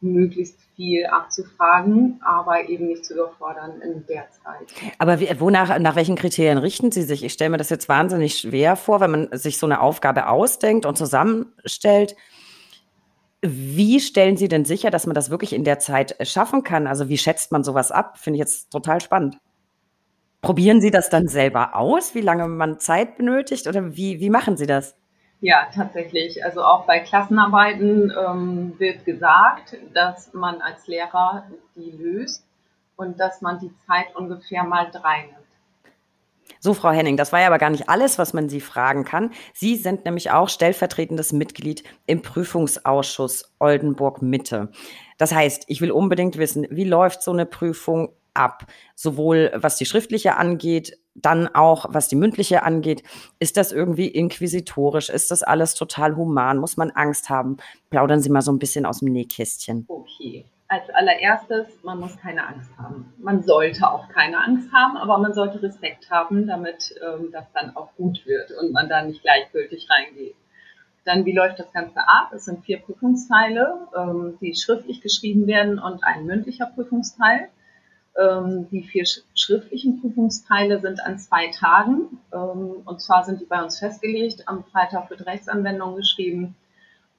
möglichst 0.00 0.58
viel 0.74 1.04
abzufragen, 1.04 2.18
aber 2.24 2.66
eben 2.70 2.86
nicht 2.86 3.04
zu 3.04 3.12
überfordern 3.12 3.82
in 3.82 4.06
der 4.06 4.30
Zeit. 4.30 4.72
Aber 4.98 5.20
wie, 5.20 5.28
wonach, 5.38 5.78
nach 5.78 5.96
welchen 5.96 6.16
Kriterien 6.16 6.56
richten 6.56 6.92
Sie 6.92 7.02
sich? 7.02 7.22
Ich 7.22 7.34
stelle 7.34 7.50
mir 7.50 7.58
das 7.58 7.68
jetzt 7.68 7.90
wahnsinnig 7.90 8.38
schwer 8.38 8.74
vor, 8.74 9.00
wenn 9.00 9.10
man 9.10 9.28
sich 9.36 9.58
so 9.58 9.66
eine 9.66 9.82
Aufgabe 9.82 10.30
ausdenkt 10.30 10.86
und 10.86 10.96
zusammenstellt. 10.96 12.16
Wie 13.42 14.00
stellen 14.00 14.36
Sie 14.36 14.48
denn 14.48 14.64
sicher, 14.64 14.90
dass 14.90 15.06
man 15.06 15.14
das 15.14 15.30
wirklich 15.30 15.52
in 15.52 15.64
der 15.64 15.78
Zeit 15.78 16.18
äh, 16.18 16.24
schaffen 16.24 16.62
kann? 16.62 16.86
Also 16.86 17.08
wie 17.08 17.18
schätzt 17.18 17.52
man 17.52 17.64
sowas 17.64 17.92
ab? 17.92 18.18
Finde 18.18 18.36
ich 18.36 18.40
jetzt 18.40 18.70
total 18.70 19.00
spannend. 19.00 19.38
Probieren 20.40 20.80
Sie 20.80 20.90
das 20.90 21.10
dann 21.10 21.28
selber 21.28 21.74
aus, 21.74 22.14
wie 22.14 22.20
lange 22.20 22.46
man 22.48 22.78
Zeit 22.78 23.16
benötigt 23.16 23.66
oder 23.66 23.96
wie, 23.96 24.20
wie 24.20 24.30
machen 24.30 24.56
Sie 24.56 24.66
das? 24.66 24.96
Ja, 25.40 25.66
tatsächlich. 25.74 26.44
Also 26.44 26.62
auch 26.62 26.86
bei 26.86 27.00
Klassenarbeiten 27.00 28.12
ähm, 28.16 28.74
wird 28.78 29.04
gesagt, 29.04 29.76
dass 29.92 30.32
man 30.32 30.60
als 30.62 30.86
Lehrer 30.86 31.44
die 31.74 31.90
löst 31.90 32.44
und 32.96 33.20
dass 33.20 33.42
man 33.42 33.58
die 33.58 33.72
Zeit 33.86 34.14
ungefähr 34.14 34.64
mal 34.64 34.90
drei 34.90 35.22
nimmt. 35.22 35.45
So, 36.60 36.74
Frau 36.74 36.90
Henning, 36.90 37.16
das 37.16 37.32
war 37.32 37.40
ja 37.40 37.46
aber 37.46 37.58
gar 37.58 37.70
nicht 37.70 37.88
alles, 37.88 38.18
was 38.18 38.32
man 38.32 38.48
Sie 38.48 38.60
fragen 38.60 39.04
kann. 39.04 39.30
Sie 39.54 39.76
sind 39.76 40.04
nämlich 40.04 40.30
auch 40.30 40.48
stellvertretendes 40.48 41.32
Mitglied 41.32 41.84
im 42.06 42.22
Prüfungsausschuss 42.22 43.54
Oldenburg 43.58 44.22
Mitte. 44.22 44.70
Das 45.18 45.34
heißt, 45.34 45.64
ich 45.68 45.80
will 45.80 45.90
unbedingt 45.90 46.38
wissen, 46.38 46.66
wie 46.70 46.84
läuft 46.84 47.22
so 47.22 47.32
eine 47.32 47.46
Prüfung 47.46 48.10
ab? 48.34 48.66
Sowohl 48.94 49.50
was 49.54 49.76
die 49.76 49.86
schriftliche 49.86 50.36
angeht, 50.36 50.98
dann 51.14 51.48
auch 51.48 51.86
was 51.88 52.08
die 52.08 52.16
mündliche 52.16 52.62
angeht. 52.62 53.02
Ist 53.38 53.56
das 53.56 53.72
irgendwie 53.72 54.08
inquisitorisch? 54.08 55.08
Ist 55.08 55.30
das 55.30 55.42
alles 55.42 55.74
total 55.74 56.16
human? 56.16 56.58
Muss 56.58 56.76
man 56.76 56.90
Angst 56.90 57.30
haben? 57.30 57.56
Plaudern 57.90 58.20
Sie 58.20 58.30
mal 58.30 58.42
so 58.42 58.52
ein 58.52 58.58
bisschen 58.58 58.84
aus 58.84 59.00
dem 59.00 59.12
Nähkästchen. 59.12 59.86
Okay 59.88 60.46
als 60.68 60.90
allererstes, 60.90 61.66
man 61.82 62.00
muss 62.00 62.16
keine 62.18 62.46
Angst 62.46 62.70
haben. 62.76 63.12
Man 63.18 63.42
sollte 63.42 63.88
auch 63.88 64.08
keine 64.08 64.42
Angst 64.42 64.72
haben, 64.72 64.96
aber 64.96 65.18
man 65.18 65.32
sollte 65.32 65.62
Respekt 65.62 66.10
haben, 66.10 66.46
damit 66.46 66.94
ähm, 67.02 67.30
das 67.32 67.44
dann 67.52 67.76
auch 67.76 67.94
gut 67.96 68.26
wird 68.26 68.50
und 68.52 68.72
man 68.72 68.88
da 68.88 69.02
nicht 69.02 69.22
gleichgültig 69.22 69.88
reingeht. 69.88 70.34
Dann, 71.04 71.24
wie 71.24 71.32
läuft 71.32 71.60
das 71.60 71.72
Ganze 71.72 72.00
ab? 72.00 72.32
Es 72.34 72.46
sind 72.46 72.64
vier 72.64 72.78
Prüfungsteile, 72.78 73.86
ähm, 73.96 74.38
die 74.40 74.56
schriftlich 74.56 75.00
geschrieben 75.02 75.46
werden 75.46 75.78
und 75.78 76.02
ein 76.02 76.26
mündlicher 76.26 76.66
Prüfungsteil. 76.66 77.48
Ähm, 78.18 78.66
die 78.70 78.82
vier 78.82 79.04
sch 79.06 79.20
schriftlichen 79.36 80.00
Prüfungsteile 80.00 80.80
sind 80.80 81.00
an 81.00 81.20
zwei 81.20 81.48
Tagen. 81.52 82.18
Ähm, 82.32 82.82
und 82.84 83.00
zwar 83.00 83.24
sind 83.24 83.40
die 83.40 83.44
bei 83.44 83.62
uns 83.62 83.78
festgelegt. 83.78 84.48
Am 84.48 84.64
Freitag 84.64 85.10
wird 85.10 85.26
Rechtsanwendung 85.26 85.94
geschrieben 85.94 86.56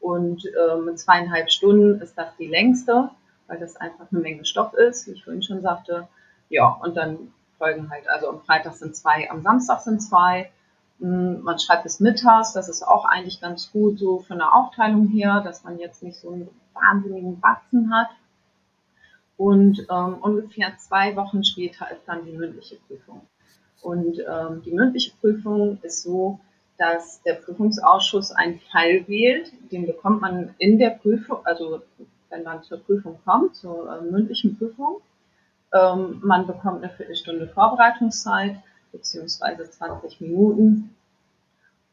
und 0.01 0.43
ähm, 0.45 0.97
zweieinhalb 0.97 1.49
Stunden 1.49 2.01
ist 2.01 2.17
das 2.17 2.35
die 2.37 2.47
längste 2.47 3.09
weil 3.47 3.59
das 3.59 3.75
einfach 3.75 4.11
eine 4.11 4.21
Menge 4.21 4.45
Stoff 4.45 4.73
ist, 4.73 5.07
wie 5.07 5.11
ich 5.11 5.23
vorhin 5.23 5.43
schon 5.43 5.61
sagte. 5.61 6.07
Ja, 6.49 6.67
und 6.67 6.95
dann 6.95 7.33
folgen 7.57 7.89
halt, 7.89 8.07
also 8.09 8.29
am 8.29 8.41
Freitag 8.41 8.75
sind 8.75 8.95
zwei, 8.95 9.29
am 9.29 9.41
Samstag 9.41 9.81
sind 9.81 10.01
zwei. 10.01 10.51
Hm, 10.99 11.41
man 11.41 11.59
schreibt 11.59 11.83
bis 11.83 11.99
mittags, 11.99 12.53
das 12.53 12.69
ist 12.69 12.83
auch 12.83 13.05
eigentlich 13.05 13.41
ganz 13.41 13.71
gut 13.71 13.99
so 13.99 14.19
von 14.19 14.37
der 14.37 14.53
Aufteilung 14.53 15.07
her, 15.07 15.41
dass 15.43 15.63
man 15.63 15.79
jetzt 15.79 16.03
nicht 16.03 16.17
so 16.17 16.31
einen 16.31 16.49
wahnsinnigen 16.73 17.39
Batzen 17.39 17.93
hat. 17.93 18.09
Und 19.37 19.85
ähm, 19.91 20.15
ungefähr 20.21 20.75
zwei 20.77 21.15
Wochen 21.15 21.43
später 21.43 21.91
ist 21.91 22.01
dann 22.07 22.25
die 22.25 22.31
mündliche 22.31 22.77
Prüfung. 22.87 23.21
Und 23.81 24.19
ähm, 24.19 24.63
die 24.63 24.71
mündliche 24.71 25.11
Prüfung 25.21 25.79
ist 25.83 26.01
so, 26.01 26.39
dass 26.77 27.21
der 27.23 27.35
Prüfungsausschuss 27.35 28.31
einen 28.31 28.59
Fall 28.71 29.07
wählt, 29.07 29.51
den 29.71 29.85
bekommt 29.85 30.21
man 30.21 30.55
in 30.57 30.79
der 30.79 30.91
Prüfung, 30.91 31.39
also 31.43 31.81
wenn 32.29 32.43
man 32.43 32.63
zur 32.63 32.79
Prüfung 32.79 33.19
kommt, 33.25 33.55
zur 33.55 33.91
äh, 33.91 34.01
mündlichen 34.01 34.57
Prüfung. 34.57 35.01
Ähm, 35.73 36.19
man 36.23 36.47
bekommt 36.47 36.83
eine 36.83 36.91
Viertelstunde 36.93 37.47
Vorbereitungszeit, 37.47 38.57
beziehungsweise 38.91 39.69
20 39.69 40.21
Minuten. 40.21 40.95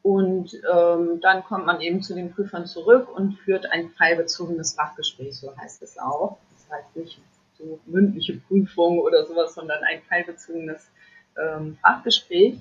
Und 0.03 0.55
ähm, 0.71 1.21
dann 1.23 1.45
kommt 1.45 1.67
man 1.67 1.81
eben 1.81 2.03
zu 2.03 2.15
den 2.15 2.33
Prüfern 2.33 2.67
zurück 2.67 3.09
und 3.15 3.39
führt 3.39 3.67
ein 3.73 3.89
fallbezogenes 3.91 4.75
Fachgespräch, 4.75 5.37
so 5.37 5.57
heißt 5.57 5.83
es 5.83 5.99
auch. 5.99 6.37
Das 6.53 6.79
heißt 6.79 6.97
nicht 6.97 7.21
so 7.57 7.81
mündliche 7.87 8.35
Prüfung 8.35 8.99
oder 8.99 9.25
sowas, 9.25 9.55
sondern 9.55 9.83
ein 9.85 10.03
fallbezogenes 10.03 10.91
ähm, 11.39 11.79
Fachgespräch. 11.81 12.59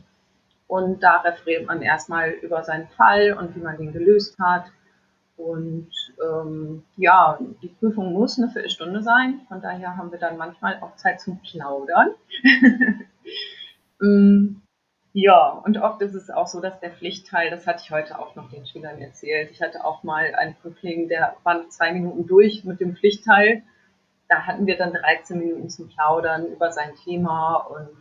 Und 0.67 1.03
da 1.03 1.17
referiert 1.17 1.67
man 1.67 1.81
erstmal 1.81 2.29
über 2.29 2.63
seinen 2.63 2.87
Fall 2.87 3.37
und 3.37 3.55
wie 3.55 3.59
man 3.59 3.77
den 3.77 3.91
gelöst 3.91 4.37
hat 4.39 4.65
und 5.35 5.89
ähm, 6.23 6.83
ja, 6.95 7.39
die 7.61 7.69
Prüfung 7.69 8.13
muss 8.13 8.37
eine 8.37 8.49
Viertelstunde 8.49 9.01
sein. 9.01 9.41
Von 9.47 9.61
daher 9.61 9.97
haben 9.97 10.11
wir 10.11 10.19
dann 10.19 10.37
manchmal 10.37 10.79
auch 10.81 10.95
Zeit 10.95 11.21
zum 11.21 11.39
Plaudern. 11.39 12.11
ähm, 14.01 14.61
ja, 15.13 15.49
und 15.63 15.77
oft 15.77 16.01
ist 16.01 16.15
es 16.15 16.29
auch 16.29 16.47
so, 16.47 16.59
dass 16.59 16.79
der 16.79 16.91
Pflichtteil, 16.91 17.49
das 17.49 17.67
hatte 17.67 17.83
ich 17.83 17.91
heute 17.91 18.17
auch 18.19 18.35
noch 18.35 18.49
den 18.49 18.65
Schülern 18.65 18.99
erzählt. 18.99 19.51
Ich 19.51 19.61
hatte 19.61 19.85
auch 19.85 20.03
mal 20.03 20.33
einen 20.35 20.55
Prüfling, 20.55 21.07
der 21.07 21.35
war 21.43 21.67
zwei 21.69 21.93
Minuten 21.93 22.25
durch 22.27 22.63
mit 22.63 22.79
dem 22.79 22.95
Pflichtteil. 22.95 23.63
Da 24.27 24.47
hatten 24.47 24.65
wir 24.65 24.77
dann 24.77 24.93
13 24.93 25.37
Minuten 25.37 25.69
zum 25.69 25.89
Plaudern 25.89 26.47
über 26.47 26.71
sein 26.71 26.93
Thema 27.03 27.57
und 27.57 27.97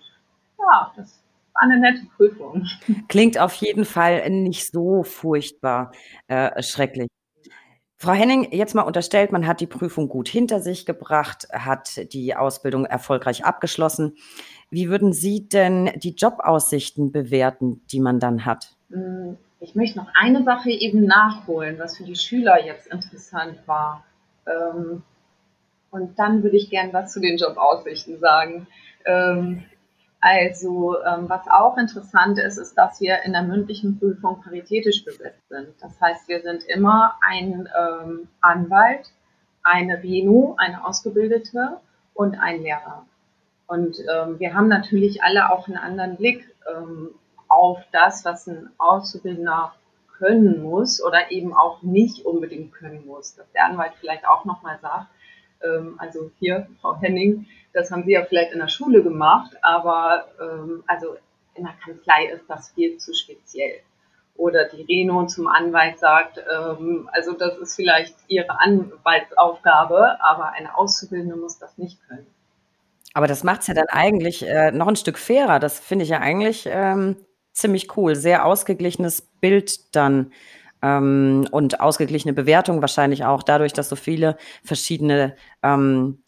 ja, 0.59 0.93
das 0.97 1.23
war 1.53 1.63
eine 1.63 1.81
nette 1.81 2.07
Prüfung. 2.17 2.67
Klingt 3.09 3.39
auf 3.39 3.55
jeden 3.55 3.85
Fall 3.85 4.29
nicht 4.31 4.71
so 4.71 5.03
furchtbar 5.03 5.93
äh, 6.29 6.63
schrecklich. 6.63 7.09
Frau 8.03 8.15
Henning, 8.15 8.51
jetzt 8.51 8.75
mal 8.75 8.83
unterstellt, 8.83 9.31
man 9.31 9.47
hat 9.47 9.61
die 9.61 9.69
Prüfung 9.69 10.09
gut 10.09 10.27
hinter 10.27 10.59
sich 10.59 10.87
gebracht, 10.87 11.47
hat 11.53 12.13
die 12.13 12.35
Ausbildung 12.35 12.85
erfolgreich 12.85 13.45
abgeschlossen. 13.45 14.17
Wie 14.71 14.89
würden 14.89 15.13
Sie 15.13 15.49
denn 15.49 15.89
die 15.95 16.11
Jobaussichten 16.11 17.13
bewerten, 17.13 17.81
die 17.93 18.01
man 18.01 18.19
dann 18.19 18.45
hat? 18.45 18.75
Hm, 18.91 19.37
ich 19.61 19.77
möchte 19.77 19.99
noch 19.99 20.09
eine 20.21 20.43
Sache 20.43 20.71
eben 20.71 21.05
nachholen, 21.05 21.79
was 21.79 21.97
für 21.97 22.03
die 22.03 22.17
Schüler 22.17 22.67
jetzt 22.67 22.89
interessant 22.89 23.59
war. 23.67 24.05
Ähm, 24.49 25.05
und 25.93 26.19
dann 26.19 26.43
würde 26.43 26.57
ich 26.57 26.71
gern 26.71 26.93
was 26.93 27.13
zu 27.13 27.21
den 27.21 27.37
Jobaussichten 27.37 28.19
sagen. 28.19 28.67
Also 30.25 31.03
ähm, 31.05 31.29
was 31.29 31.49
auch 31.49 31.77
interessant 31.77 32.39
ist, 32.39 32.57
ist, 32.57 32.79
dass 32.79 33.01
wir 33.01 33.25
in 33.25 33.33
der 33.33 33.43
mündlichen 33.43 33.99
Prüfung 33.99 34.41
paritätisch 34.41 35.05
besetzt 35.05 35.49
sind. 35.49 35.75
Das 35.81 36.01
heißt, 36.01 36.29
wir 36.29 36.41
sind 36.43 36.63
immer 36.69 37.17
ein 37.29 37.69
ähm, 37.77 38.29
Anwalt, 38.41 39.11
eine 39.65 40.01
Reno, 40.01 40.55
eine 40.59 40.87
Ausgebildete 40.87 41.79
und 42.15 42.37
ein 42.37 42.63
Lehrer. 42.63 43.05
Und 43.67 43.99
ähm, 43.99 44.39
wir 44.39 44.55
haben 44.55 44.69
natürlich 44.69 45.25
alle 45.25 45.51
auch 45.51 45.67
einen 45.67 45.77
anderen 45.77 46.17
Blick 46.17 46.55
ähm, 46.73 47.09
auf 47.49 47.81
das, 47.91 48.25
was 48.25 48.47
ein 48.47 48.71
Auszubildender 48.79 49.75
können 50.19 50.63
muss 50.63 51.03
oder 51.03 51.33
eben 51.33 51.53
auch 51.53 51.83
nicht 51.83 52.25
unbedingt 52.25 52.73
können 52.73 53.05
muss. 53.07 53.35
Dass 53.35 53.51
der 53.51 53.67
Anwalt 53.67 53.95
vielleicht 53.99 54.25
auch 54.25 54.45
nochmal 54.45 54.79
sagt, 54.81 55.09
ähm, 55.65 55.95
also 55.99 56.31
hier, 56.39 56.67
Frau 56.81 56.97
Henning, 57.01 57.47
das 57.73 57.91
haben 57.91 58.05
Sie 58.05 58.13
ja 58.13 58.25
vielleicht 58.25 58.53
in 58.53 58.59
der 58.59 58.69
Schule 58.69 59.03
gemacht, 59.03 59.57
aber 59.63 60.27
ähm, 60.41 60.85
also 60.87 61.17
in 61.55 61.65
der 61.65 61.75
Kanzlei 61.85 62.27
ist 62.27 62.45
das 62.49 62.71
viel 62.71 62.99
zu 62.99 63.15
speziell. 63.15 63.81
Oder 64.37 64.65
die 64.65 64.83
Reno 64.83 65.27
zum 65.27 65.47
Anwalt 65.47 65.99
sagt, 65.99 66.39
ähm, 66.39 67.09
also 67.13 67.33
das 67.33 67.59
ist 67.59 67.77
vielleicht 67.77 68.15
ihre 68.29 68.61
Anwaltsaufgabe, 68.61 70.19
aber 70.23 70.53
eine 70.53 70.77
Auszubildende 70.77 71.37
muss 71.37 71.59
das 71.59 71.77
nicht 71.77 71.99
können. 72.09 72.27
Aber 73.15 73.27
das 73.27 73.45
macht 73.45 73.61
es 73.61 73.67
ja 73.67 73.75
dann 73.75 73.89
eigentlich 73.89 74.47
äh, 74.47 74.71
noch 74.71 74.89
ein 74.89 74.97
Stück 74.97 75.19
fairer. 75.19 75.59
Das 75.59 75.79
finde 75.79 76.05
ich 76.05 76.11
ja 76.11 76.21
eigentlich 76.21 76.67
ähm, 76.67 77.17
ziemlich 77.53 77.97
cool. 77.97 78.17
Sehr 78.17 78.47
ausgeglichenes 78.47 79.21
Bild 79.21 79.95
dann 79.95 80.33
ähm, 80.83 81.47
und 81.51 81.81
ausgeglichene 81.81 82.33
Bewertung 82.33 82.81
wahrscheinlich 82.81 83.25
auch 83.25 83.43
dadurch, 83.43 83.73
dass 83.73 83.89
so 83.89 83.97
viele 83.97 84.37
verschiedene 84.65 85.37
ähm, 85.63 86.23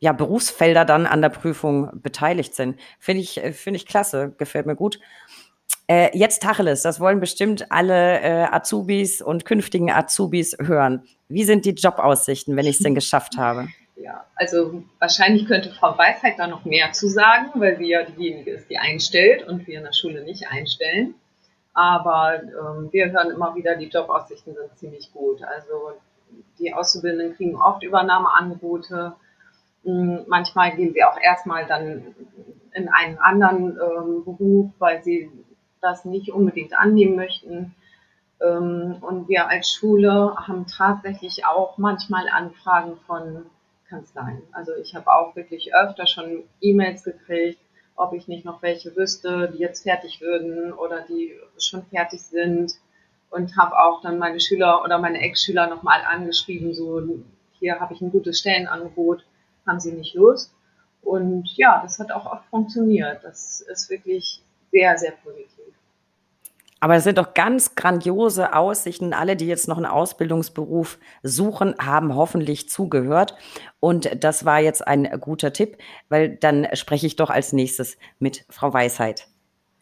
ja, 0.00 0.12
Berufsfelder 0.12 0.84
dann 0.84 1.06
an 1.06 1.22
der 1.22 1.28
Prüfung 1.28 1.90
beteiligt 2.02 2.54
sind. 2.54 2.78
Finde 2.98 3.22
ich, 3.22 3.42
äh, 3.42 3.52
finde 3.52 3.76
ich 3.78 3.86
klasse, 3.86 4.34
gefällt 4.38 4.66
mir 4.66 4.76
gut. 4.76 4.98
Äh, 5.90 6.16
jetzt 6.16 6.42
Tacheles, 6.42 6.82
das 6.82 7.00
wollen 7.00 7.18
bestimmt 7.18 7.72
alle 7.72 8.20
äh, 8.20 8.46
Azubis 8.50 9.22
und 9.22 9.44
künftigen 9.44 9.90
Azubis 9.90 10.56
hören. 10.60 11.02
Wie 11.28 11.44
sind 11.44 11.64
die 11.64 11.70
Jobaussichten, 11.70 12.56
wenn 12.56 12.66
ich 12.66 12.76
es 12.76 12.82
denn 12.82 12.94
geschafft 12.94 13.36
habe? 13.38 13.68
Ja, 13.96 14.24
also 14.36 14.84
wahrscheinlich 15.00 15.46
könnte 15.46 15.70
Frau 15.70 15.96
Weisheit 15.98 16.34
da 16.38 16.46
noch 16.46 16.64
mehr 16.64 16.92
zu 16.92 17.08
sagen, 17.08 17.50
weil 17.54 17.76
sie 17.78 17.88
ja 17.88 18.04
diejenige 18.04 18.52
ist, 18.52 18.70
die 18.70 18.78
einstellt 18.78 19.46
und 19.48 19.66
wir 19.66 19.78
in 19.78 19.84
der 19.84 19.92
Schule 19.92 20.22
nicht 20.24 20.46
einstellen. 20.48 21.14
Aber 21.78 22.42
ähm, 22.42 22.88
wir 22.90 23.12
hören 23.12 23.30
immer 23.30 23.54
wieder, 23.54 23.76
die 23.76 23.86
Jobaussichten 23.86 24.52
sind 24.52 24.76
ziemlich 24.76 25.12
gut. 25.12 25.44
Also 25.44 25.92
die 26.58 26.74
Auszubildenden 26.74 27.36
kriegen 27.36 27.54
oft 27.54 27.84
Übernahmeangebote 27.84 29.14
hm, 29.84 30.24
manchmal 30.26 30.74
gehen 30.74 30.92
sie 30.92 31.04
auch 31.04 31.18
erstmal 31.20 31.66
dann 31.66 32.14
in 32.72 32.88
einen 32.88 33.18
anderen 33.18 33.78
ähm, 33.78 34.24
Beruf, 34.24 34.70
weil 34.78 35.02
sie 35.04 35.30
das 35.80 36.04
nicht 36.04 36.32
unbedingt 36.32 36.76
annehmen 36.76 37.14
möchten. 37.14 37.74
Ähm, 38.40 38.96
und 39.00 39.28
wir 39.28 39.48
als 39.48 39.70
Schule 39.70 40.34
haben 40.36 40.66
tatsächlich 40.66 41.46
auch 41.46 41.78
manchmal 41.78 42.28
Anfragen 42.28 42.96
von 43.06 43.46
Kanzleien. 43.88 44.42
Also 44.50 44.72
ich 44.74 44.96
habe 44.96 45.10
auch 45.12 45.36
wirklich 45.36 45.74
öfter 45.74 46.06
schon 46.08 46.42
E-Mails 46.60 47.04
gekriegt, 47.04 47.60
ob 47.98 48.12
ich 48.12 48.28
nicht 48.28 48.44
noch 48.44 48.62
welche 48.62 48.94
wüsste, 48.96 49.50
die 49.52 49.58
jetzt 49.58 49.82
fertig 49.82 50.20
würden 50.20 50.72
oder 50.72 51.02
die 51.02 51.34
schon 51.58 51.84
fertig 51.86 52.22
sind. 52.22 52.72
Und 53.30 53.58
habe 53.58 53.78
auch 53.78 54.00
dann 54.00 54.18
meine 54.18 54.40
Schüler 54.40 54.82
oder 54.82 54.98
meine 54.98 55.20
Ex-Schüler 55.20 55.66
nochmal 55.66 56.00
angeschrieben, 56.02 56.72
so 56.72 57.02
hier 57.58 57.78
habe 57.78 57.92
ich 57.92 58.00
ein 58.00 58.10
gutes 58.10 58.38
Stellenangebot 58.40 59.22
haben 59.68 59.80
sie 59.80 59.92
nicht 59.92 60.14
Lust. 60.14 60.52
Und 61.02 61.48
ja, 61.56 61.80
das 61.82 61.98
hat 61.98 62.10
auch 62.10 62.26
oft 62.26 62.46
funktioniert. 62.46 63.22
Das 63.22 63.60
ist 63.60 63.90
wirklich 63.90 64.42
sehr, 64.72 64.96
sehr 64.98 65.12
positiv. 65.12 65.74
Aber 66.80 66.94
das 66.94 67.04
sind 67.04 67.18
doch 67.18 67.34
ganz 67.34 67.74
grandiose 67.74 68.54
Aussichten. 68.54 69.12
Alle, 69.12 69.36
die 69.36 69.46
jetzt 69.46 69.68
noch 69.68 69.76
einen 69.76 69.86
Ausbildungsberuf 69.86 70.98
suchen, 71.22 71.74
haben 71.78 72.14
hoffentlich 72.14 72.68
zugehört. 72.68 73.34
Und 73.80 74.22
das 74.22 74.44
war 74.44 74.60
jetzt 74.60 74.86
ein 74.86 75.08
guter 75.20 75.52
Tipp, 75.52 75.78
weil 76.08 76.36
dann 76.36 76.68
spreche 76.74 77.06
ich 77.06 77.16
doch 77.16 77.30
als 77.30 77.52
nächstes 77.52 77.96
mit 78.18 78.44
Frau 78.48 78.72
Weisheit. 78.72 79.28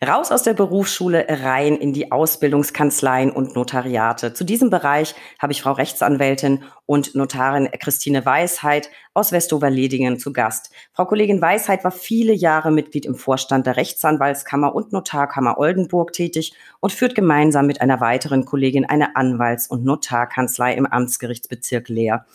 Raus 0.05 0.31
aus 0.31 0.43
der 0.43 0.53
Berufsschule, 0.53 1.25
rein 1.27 1.75
in 1.75 1.95
die 1.95 2.13
Ausbildungskanzleien 2.13 3.31
und 3.31 3.57
Notariate. 3.57 4.35
Zu 4.35 4.45
diesem 4.45 4.69
Bereich 4.69 5.15
habe 5.39 5.55
ich 5.55 5.63
Frau 5.63 5.73
Rechtsanwältin 5.73 6.65
und 6.85 7.15
Notarin 7.15 7.71
Christine 7.81 8.27
Weisheit 8.27 8.91
aus 9.15 9.33
Westover-Ledingen 9.33 10.19
zu 10.19 10.35
Gast. 10.35 10.71
Frau 10.93 11.07
Kollegin 11.07 11.41
Weisheit 11.41 11.83
war 11.83 11.93
viele 11.93 12.35
Jahre 12.35 12.73
Mitglied 12.73 13.07
im 13.07 13.15
Vorstand 13.15 13.67
der 13.67 13.79
Rechtsanwaltskammer 13.79 14.75
und 14.75 14.93
Notarkammer 14.93 15.57
Oldenburg 15.57 16.13
tätig 16.13 16.53
und 16.81 16.93
führt 16.93 17.15
gemeinsam 17.15 17.67
mit 17.67 17.81
einer 17.81 17.99
weiteren 17.99 18.45
Kollegin 18.45 18.85
eine 18.85 19.17
Anwalts- 19.17 19.67
und 19.67 19.83
Notarkanzlei 19.83 20.75
im 20.75 20.85
Amtsgerichtsbezirk 20.85 21.89
Leer. 21.89 22.27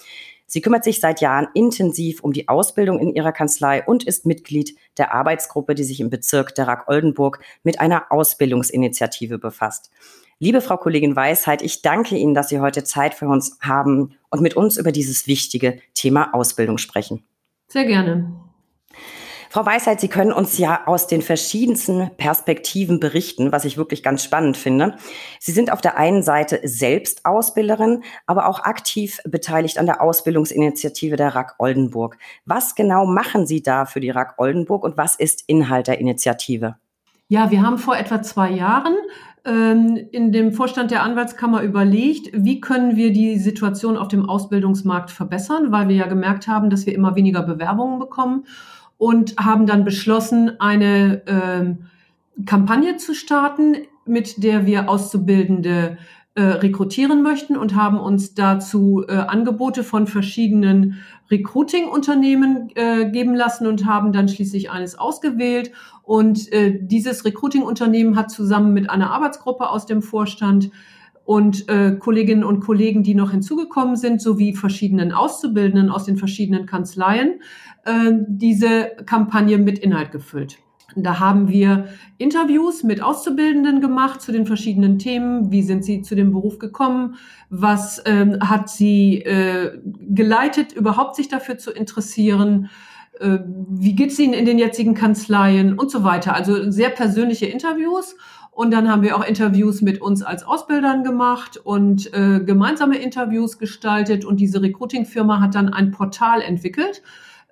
Sie 0.54 0.60
kümmert 0.60 0.84
sich 0.84 1.00
seit 1.00 1.22
Jahren 1.22 1.48
intensiv 1.54 2.22
um 2.22 2.34
die 2.34 2.50
Ausbildung 2.50 3.00
in 3.00 3.16
ihrer 3.16 3.32
Kanzlei 3.32 3.86
und 3.86 4.04
ist 4.04 4.26
Mitglied 4.26 4.76
der 4.98 5.14
Arbeitsgruppe, 5.14 5.76
die 5.76 5.86
sich 5.86 6.02
im 6.02 6.10
Bezirk 6.10 6.54
der 6.56 6.68
Rack 6.68 6.90
Oldenburg 6.90 7.40
mit 7.64 7.80
einer 7.80 8.12
Ausbildungsinitiative 8.12 9.40
befasst. 9.40 9.92
Liebe 10.40 10.60
Frau 10.60 10.76
Kollegin 10.76 11.16
Weisheit, 11.16 11.62
ich 11.62 11.82
danke 11.82 12.18
Ihnen, 12.18 12.34
dass 12.34 12.50
Sie 12.50 12.60
heute 12.60 12.84
Zeit 12.84 13.14
für 13.14 13.30
uns 13.30 13.60
haben 13.62 14.18
und 14.30 14.42
mit 14.42 14.58
uns 14.58 14.76
über 14.76 14.92
dieses 14.92 15.26
wichtige 15.26 15.80
Thema 15.94 16.34
Ausbildung 16.34 16.78
sprechen. 16.78 17.24
Sehr 17.70 17.86
gerne. 17.86 18.34
Frau 19.52 19.66
Weisheit, 19.66 20.00
Sie 20.00 20.08
können 20.08 20.32
uns 20.32 20.58
ja 20.58 20.84
aus 20.86 21.08
den 21.08 21.22
verschiedensten 21.22 22.10
Perspektiven 22.16 23.02
berichten, 23.02 23.52
was 23.52 23.66
ich 23.66 23.76
wirklich 23.76 24.02
ganz 24.02 24.24
spannend 24.24 24.56
finde. 24.56 24.96
Sie 25.42 25.52
sind 25.52 25.74
auf 25.74 25.82
der 25.82 25.98
einen 25.98 26.24
Seite 26.24 26.62
selbst 26.64 27.26
Ausbilderin, 27.26 28.02
aber 28.26 28.48
auch 28.48 28.62
aktiv 28.62 29.20
beteiligt 29.26 29.78
an 29.78 29.88
der 29.88 30.02
Ausbildungsinitiative 30.02 31.18
der 31.18 31.36
RAK 31.36 31.56
Oldenburg. 31.60 32.18
Was 32.46 32.76
genau 32.76 33.06
machen 33.06 33.46
Sie 33.46 33.62
da 33.62 33.84
für 33.84 34.00
die 34.00 34.10
RAK 34.10 34.36
Oldenburg 34.38 34.86
und 34.86 34.96
was 34.96 35.18
ist 35.18 35.44
Inhalt 35.48 35.88
der 35.88 36.00
Initiative? 36.00 36.78
Ja, 37.28 37.52
wir 37.52 37.62
haben 37.62 37.78
vor 37.78 37.98
etwa 37.98 38.22
zwei 38.22 38.52
Jahren 38.52 38.96
ähm, 39.44 40.00
in 40.14 40.32
dem 40.32 40.54
Vorstand 40.54 40.92
der 40.92 41.04
Anwaltskammer 41.04 41.62
überlegt, 41.62 42.30
wie 42.32 42.62
können 42.62 42.96
wir 42.96 43.12
die 43.12 43.38
Situation 43.38 43.98
auf 43.98 44.08
dem 44.08 44.30
Ausbildungsmarkt 44.30 45.12
verbessern, 45.12 45.74
weil 45.74 45.90
wir 45.90 45.96
ja 45.98 46.08
gemerkt 46.08 46.48
haben, 46.48 46.70
dass 46.70 46.86
wir 46.86 46.96
immer 46.96 47.18
weniger 47.18 47.42
Bewerbungen 47.42 48.00
bekommen 48.00 48.46
und 49.02 49.36
haben 49.40 49.66
dann 49.66 49.84
beschlossen, 49.84 50.60
eine 50.60 51.26
äh, 51.26 52.44
Kampagne 52.46 52.98
zu 52.98 53.16
starten, 53.16 53.78
mit 54.06 54.44
der 54.44 54.68
wir 54.68 54.90
Auszubildende 54.90 55.98
äh, 56.36 56.44
rekrutieren 56.44 57.24
möchten 57.24 57.58
und 57.58 57.74
haben 57.74 58.00
uns 58.00 58.36
dazu 58.36 59.04
äh, 59.08 59.14
Angebote 59.14 59.84
von 59.84 60.06
verschiedenen 60.06 61.00
Recruiting-Unternehmen 61.32 62.70
äh, 62.76 63.10
geben 63.10 63.34
lassen 63.34 63.66
und 63.66 63.88
haben 63.88 64.14
dann 64.14 64.28
schließlich 64.28 64.70
eines 64.70 64.94
ausgewählt. 65.00 65.72
Und 66.04 66.54
äh, 66.54 66.78
dieses 66.80 67.26
Recruiting-Unternehmen 67.26 68.16
hat 68.16 68.30
zusammen 68.30 68.72
mit 68.72 68.88
einer 68.92 69.10
Arbeitsgruppe 69.10 69.68
aus 69.68 69.88
dem 69.88 70.04
Vorstand 70.04 70.70
und 71.26 71.70
äh, 71.70 71.96
Kolleginnen 71.98 72.44
und 72.44 72.60
Kollegen, 72.60 73.04
die 73.04 73.16
noch 73.16 73.32
hinzugekommen 73.32 73.96
sind, 73.96 74.22
sowie 74.22 74.54
verschiedenen 74.54 75.12
Auszubildenden 75.12 75.90
aus 75.90 76.06
den 76.06 76.18
verschiedenen 76.18 76.66
Kanzleien, 76.66 77.40
äh, 77.86 78.12
diese 78.28 78.92
Kampagne 79.06 79.58
mit 79.58 79.80
Inhalt 79.80 80.12
gefüllt. 80.12 80.58
Da 80.96 81.20
haben 81.20 81.48
wir 81.48 81.88
Interviews 82.18 82.84
mit 82.84 83.02
Auszubildenden 83.02 83.82
gemacht 83.82 84.22
zu 84.22 84.32
den 84.32 84.46
verschiedenen 84.46 85.00
Themen. 85.00 85.52
Wie 85.52 85.64
sind 85.64 85.86
sie 85.86 86.02
zu 86.02 86.16
dem 86.16 86.32
Beruf 86.32 86.60
gekommen? 86.60 87.16
Was 87.50 88.02
ähm, 88.06 88.38
hat 88.42 88.70
sie 88.70 89.22
äh, 89.22 89.80
geleitet, 89.84 90.74
überhaupt 90.74 91.16
sich 91.16 91.30
dafür 91.30 91.58
zu 91.58 91.72
interessieren? 91.72 92.70
Äh, 93.20 93.40
wie 93.46 93.96
geht 93.96 94.12
es 94.12 94.20
ihnen 94.20 94.34
in 94.34 94.46
den 94.46 94.60
jetzigen 94.60 94.94
Kanzleien 94.94 95.78
und 95.78 95.92
so 95.92 96.04
weiter? 96.04 96.34
Also 96.34 96.70
sehr 96.72 96.90
persönliche 96.90 97.46
Interviews. 97.46 98.16
Und 98.52 98.72
dann 98.72 98.92
haben 98.92 99.02
wir 99.02 99.16
auch 99.16 99.26
Interviews 99.26 99.82
mit 99.82 100.02
uns 100.02 100.24
als 100.24 100.44
Ausbildern 100.44 101.04
gemacht 101.04 101.56
und 101.56 102.14
äh, 102.14 102.42
gemeinsame 102.42 102.98
Interviews 102.98 103.58
gestaltet. 103.60 104.26
Und 104.26 104.42
diese 104.42 104.62
Recruiting-Firma 104.62 105.40
hat 105.40 105.56
dann 105.56 105.70
ein 105.70 105.92
Portal 105.92 106.42
entwickelt, 106.42 107.02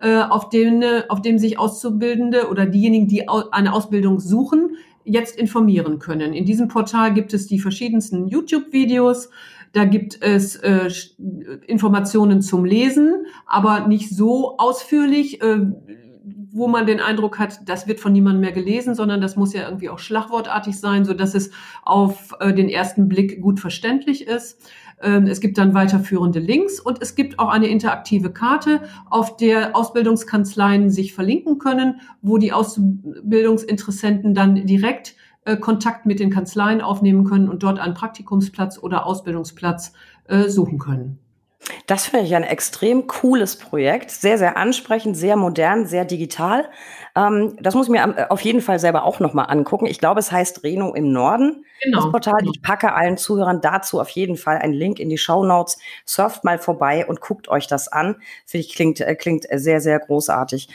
äh, 0.01 0.17
auf, 0.21 0.49
dem, 0.49 0.83
auf 1.09 1.21
dem 1.21 1.37
sich 1.37 1.59
Auszubildende 1.59 2.49
oder 2.49 2.65
diejenigen, 2.65 3.07
die 3.07 3.27
eine 3.27 3.73
Ausbildung 3.73 4.19
suchen, 4.19 4.77
jetzt 5.03 5.37
informieren 5.37 5.99
können. 5.99 6.33
In 6.33 6.45
diesem 6.45 6.67
Portal 6.67 7.13
gibt 7.13 7.33
es 7.33 7.47
die 7.47 7.59
verschiedensten 7.59 8.27
YouTube-Videos. 8.27 9.29
Da 9.71 9.85
gibt 9.85 10.21
es 10.21 10.55
äh, 10.57 10.89
Informationen 11.67 12.41
zum 12.41 12.65
Lesen, 12.65 13.25
aber 13.45 13.87
nicht 13.87 14.09
so 14.09 14.57
ausführlich, 14.57 15.41
äh, 15.41 15.59
wo 16.51 16.67
man 16.67 16.87
den 16.87 16.99
Eindruck 16.99 17.37
hat, 17.37 17.69
das 17.69 17.87
wird 17.87 17.99
von 17.99 18.11
niemandem 18.11 18.41
mehr 18.41 18.51
gelesen, 18.51 18.95
sondern 18.95 19.21
das 19.21 19.35
muss 19.35 19.53
ja 19.53 19.63
irgendwie 19.65 19.89
auch 19.89 19.99
schlagwortartig 19.99 20.79
sein, 20.79 21.05
so 21.05 21.13
dass 21.13 21.35
es 21.35 21.51
auf 21.83 22.35
äh, 22.39 22.53
den 22.53 22.69
ersten 22.69 23.07
Blick 23.07 23.41
gut 23.41 23.59
verständlich 23.59 24.27
ist. 24.27 24.71
Ähm, 25.01 25.27
es 25.27 25.39
gibt 25.39 25.57
dann 25.57 25.73
weiterführende 25.73 26.39
Links 26.39 26.79
und 26.79 27.01
es 27.01 27.15
gibt 27.15 27.39
auch 27.39 27.49
eine 27.49 27.67
interaktive 27.67 28.31
Karte, 28.31 28.81
auf 29.09 29.37
der 29.37 29.75
Ausbildungskanzleien 29.75 30.89
sich 30.89 31.13
verlinken 31.13 31.59
können, 31.59 32.01
wo 32.21 32.37
die 32.37 32.51
Ausbildungsinteressenten 32.51 34.33
dann 34.33 34.65
direkt 34.65 35.15
äh, 35.45 35.57
Kontakt 35.57 36.05
mit 36.05 36.19
den 36.19 36.29
Kanzleien 36.29 36.81
aufnehmen 36.81 37.23
können 37.23 37.49
und 37.49 37.63
dort 37.63 37.79
einen 37.79 37.93
Praktikumsplatz 37.93 38.77
oder 38.77 39.05
Ausbildungsplatz 39.05 39.93
äh, 40.25 40.49
suchen 40.49 40.79
können. 40.79 41.19
Das 41.87 42.07
finde 42.07 42.25
ich 42.25 42.35
ein 42.35 42.43
extrem 42.43 43.07
cooles 43.07 43.57
Projekt. 43.57 44.11
Sehr, 44.11 44.37
sehr 44.37 44.57
ansprechend, 44.57 45.17
sehr 45.17 45.35
modern, 45.35 45.85
sehr 45.85 46.05
digital. 46.05 46.69
Ähm, 47.15 47.57
das 47.59 47.75
muss 47.75 47.87
ich 47.87 47.91
mir 47.91 48.15
äh, 48.17 48.25
auf 48.29 48.41
jeden 48.41 48.61
Fall 48.61 48.79
selber 48.79 49.03
auch 49.03 49.19
nochmal 49.19 49.47
angucken. 49.49 49.85
Ich 49.85 49.99
glaube, 49.99 50.19
es 50.19 50.31
heißt 50.31 50.63
Reno 50.63 50.93
im 50.93 51.11
Norden. 51.11 51.65
Genau. 51.83 52.01
Das 52.01 52.11
Portal. 52.11 52.39
Genau. 52.39 52.51
Ich 52.53 52.61
packe 52.61 52.93
allen 52.93 53.17
Zuhörern 53.17 53.61
dazu 53.61 53.99
auf 53.99 54.09
jeden 54.09 54.37
Fall 54.37 54.57
einen 54.57 54.73
Link 54.73 54.99
in 54.99 55.09
die 55.09 55.17
Show 55.17 55.43
Notes. 55.43 55.77
Surft 56.05 56.43
mal 56.43 56.59
vorbei 56.59 57.05
und 57.05 57.21
guckt 57.21 57.49
euch 57.49 57.67
das 57.67 57.87
an. 57.87 58.15
Finde 58.45 58.65
ich 58.65 58.73
klingt, 58.73 59.01
äh, 59.01 59.15
klingt 59.15 59.45
sehr, 59.51 59.81
sehr 59.81 59.99
großartig. 59.99 60.69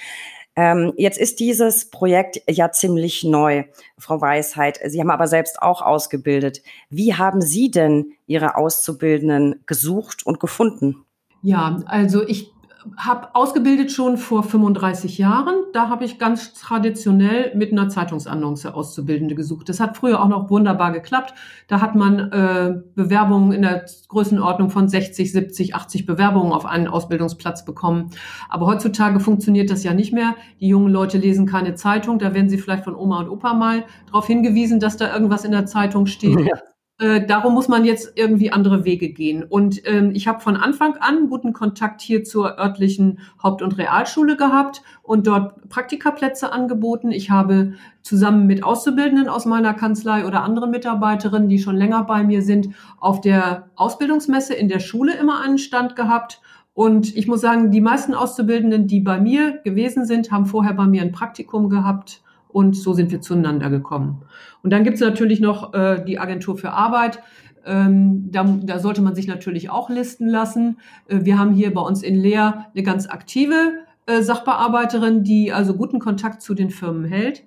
Ähm, 0.57 0.93
jetzt 0.97 1.19
ist 1.19 1.41
dieses 1.41 1.91
Projekt 1.91 2.41
ja 2.49 2.71
ziemlich 2.71 3.25
neu, 3.25 3.65
Frau 3.99 4.21
Weisheit. 4.21 4.81
Sie 4.87 5.01
haben 5.01 5.11
aber 5.11 5.27
selbst 5.27 5.61
auch 5.61 5.83
ausgebildet. 5.83 6.63
Wie 6.91 7.15
haben 7.15 7.41
Sie 7.41 7.71
denn 7.71 8.13
Ihre 8.27 8.57
Auszubildenden 8.57 9.63
gesucht 9.67 10.25
und 10.25 10.39
gefunden? 10.39 11.05
Ja, 11.43 11.83
also 11.87 12.27
ich 12.27 12.54
habe 12.97 13.35
ausgebildet 13.35 13.91
schon 13.93 14.17
vor 14.17 14.43
35 14.43 15.19
Jahren. 15.19 15.55
Da 15.73 15.89
habe 15.89 16.05
ich 16.05 16.19
ganz 16.19 16.55
traditionell 16.55 17.55
mit 17.55 17.73
einer 17.73 17.89
Zeitungsannonce 17.89 18.67
Auszubildende 18.67 19.35
gesucht. 19.35 19.69
Das 19.69 19.81
hat 19.81 19.97
früher 19.97 20.23
auch 20.23 20.29
noch 20.29 20.51
wunderbar 20.51 20.93
geklappt. 20.93 21.35
Da 21.69 21.81
hat 21.81 21.95
man 21.95 22.19
äh, 22.33 22.75
Bewerbungen 22.95 23.53
in 23.53 23.63
der 23.63 23.85
Größenordnung 24.09 24.71
von 24.71 24.89
60, 24.89 25.33
70, 25.33 25.75
80 25.75 26.07
Bewerbungen 26.07 26.53
auf 26.53 26.67
einen 26.67 26.89
Ausbildungsplatz 26.89 27.65
bekommen. 27.65 28.11
Aber 28.49 28.67
heutzutage 28.67 29.21
funktioniert 29.21 29.71
das 29.71 29.85
ja 29.85 29.95
nicht 29.95 30.13
mehr. 30.13 30.35
Die 30.61 30.69
jungen 30.69 30.93
Leute 30.93 31.19
lesen 31.19 31.47
keine 31.47 31.75
Zeitung. 31.75 32.19
Da 32.19 32.35
werden 32.35 32.49
sie 32.49 32.59
vielleicht 32.59 32.85
von 32.85 32.95
Oma 32.95 33.21
und 33.21 33.29
Opa 33.29 33.55
mal 33.55 33.85
darauf 34.07 34.27
hingewiesen, 34.27 34.81
dass 34.81 34.97
da 34.97 35.13
irgendwas 35.13 35.45
in 35.45 35.53
der 35.53 35.67
Zeitung 35.67 36.07
steht. 36.07 36.41
Ja. 36.41 36.57
Äh, 37.01 37.27
darum 37.27 37.55
muss 37.55 37.67
man 37.67 37.85
jetzt 37.85 38.13
irgendwie 38.15 38.53
andere 38.53 38.85
Wege 38.85 39.09
gehen. 39.09 39.43
Und 39.43 39.83
ähm, 39.85 40.13
ich 40.15 40.29
habe 40.29 40.39
von 40.39 40.57
Anfang 40.57 40.97
an 40.99 41.29
guten 41.29 41.53
Kontakt 41.53 42.01
hier 42.01 42.23
zur 42.23 42.57
örtlichen 42.57 43.19
Haupt- 43.43 43.63
und 43.63 43.77
Realschule 43.79 44.37
gehabt 44.37 44.83
und 45.03 45.27
dort 45.27 45.69
Praktikaplätze 45.69 46.53
angeboten. 46.53 47.11
Ich 47.11 47.31
habe 47.31 47.73
zusammen 48.03 48.47
mit 48.47 48.63
Auszubildenden 48.63 49.29
aus 49.29 49.45
meiner 49.45 49.75
Kanzlei 49.75 50.25
oder 50.25 50.45
anderen 50.45 50.71
Mitarbeiterinnen, 50.71 51.49
die 51.49 51.59
schon 51.59 51.77
länger 51.77 52.05
bei 52.05 52.23
mir 52.23 52.43
sind, 52.43 52.69
auf 53.01 53.21
der 53.21 53.71
Ausbildungsmesse 53.75 54.55
in 54.55 54.69
der 54.69 54.81
Schule 54.81 55.17
immer 55.17 55.41
einen 55.43 55.59
Stand 55.59 55.97
gehabt. 55.97 56.41
Und 56.75 57.17
ich 57.17 57.27
muss 57.27 57.41
sagen, 57.41 57.73
die 57.73 57.81
meisten 57.81 58.15
Auszubildenden, 58.15 58.87
die 58.87 59.01
bei 59.01 59.19
mir 59.19 59.59
gewesen 59.65 60.07
sind, 60.07 60.31
haben 60.31 60.47
vorher 60.47 60.75
bei 60.75 60.87
mir 60.87 61.03
ein 61.03 61.13
Praktikum 61.13 61.69
gehabt 61.69 62.23
und 62.55 62.77
so 62.77 62.93
sind 62.93 63.11
wir 63.11 63.21
zueinander 63.21 63.69
gekommen. 63.69 64.23
Und 64.63 64.73
dann 64.73 64.85
gibt 64.85 64.95
es 64.95 65.01
natürlich 65.01 65.41
noch 65.41 65.75
äh, 65.75 66.05
die 66.05 66.21
Agentur 66.21 66.57
für 66.57 66.71
Arbeit. 66.71 67.21
Ähm, 67.67 68.31
da, 68.31 68.45
da 68.63 68.79
sollte 68.79 69.03
man 69.03 69.17
sich 69.17 69.27
natürlich 69.27 69.71
auch 69.71 69.91
listen 69.91 70.29
lassen. 70.29 70.79
Äh, 71.09 71.25
wir 71.25 71.37
haben 71.37 71.53
hier 71.53 71.75
bei 71.75 71.81
uns 71.81 72.05
in 72.05 72.15
Leer 72.15 72.67
eine 72.73 72.85
ganz 72.85 73.09
aktive 73.09 73.73
äh, 74.07 74.23
Sachbearbeiterin, 74.23 75.25
die 75.25 75.53
also 75.53 75.75
guten 75.75 75.99
Kontakt 75.99 76.43
zu 76.43 76.55
den 76.55 76.71
Firmen 76.71 77.05
hält. 77.05 77.43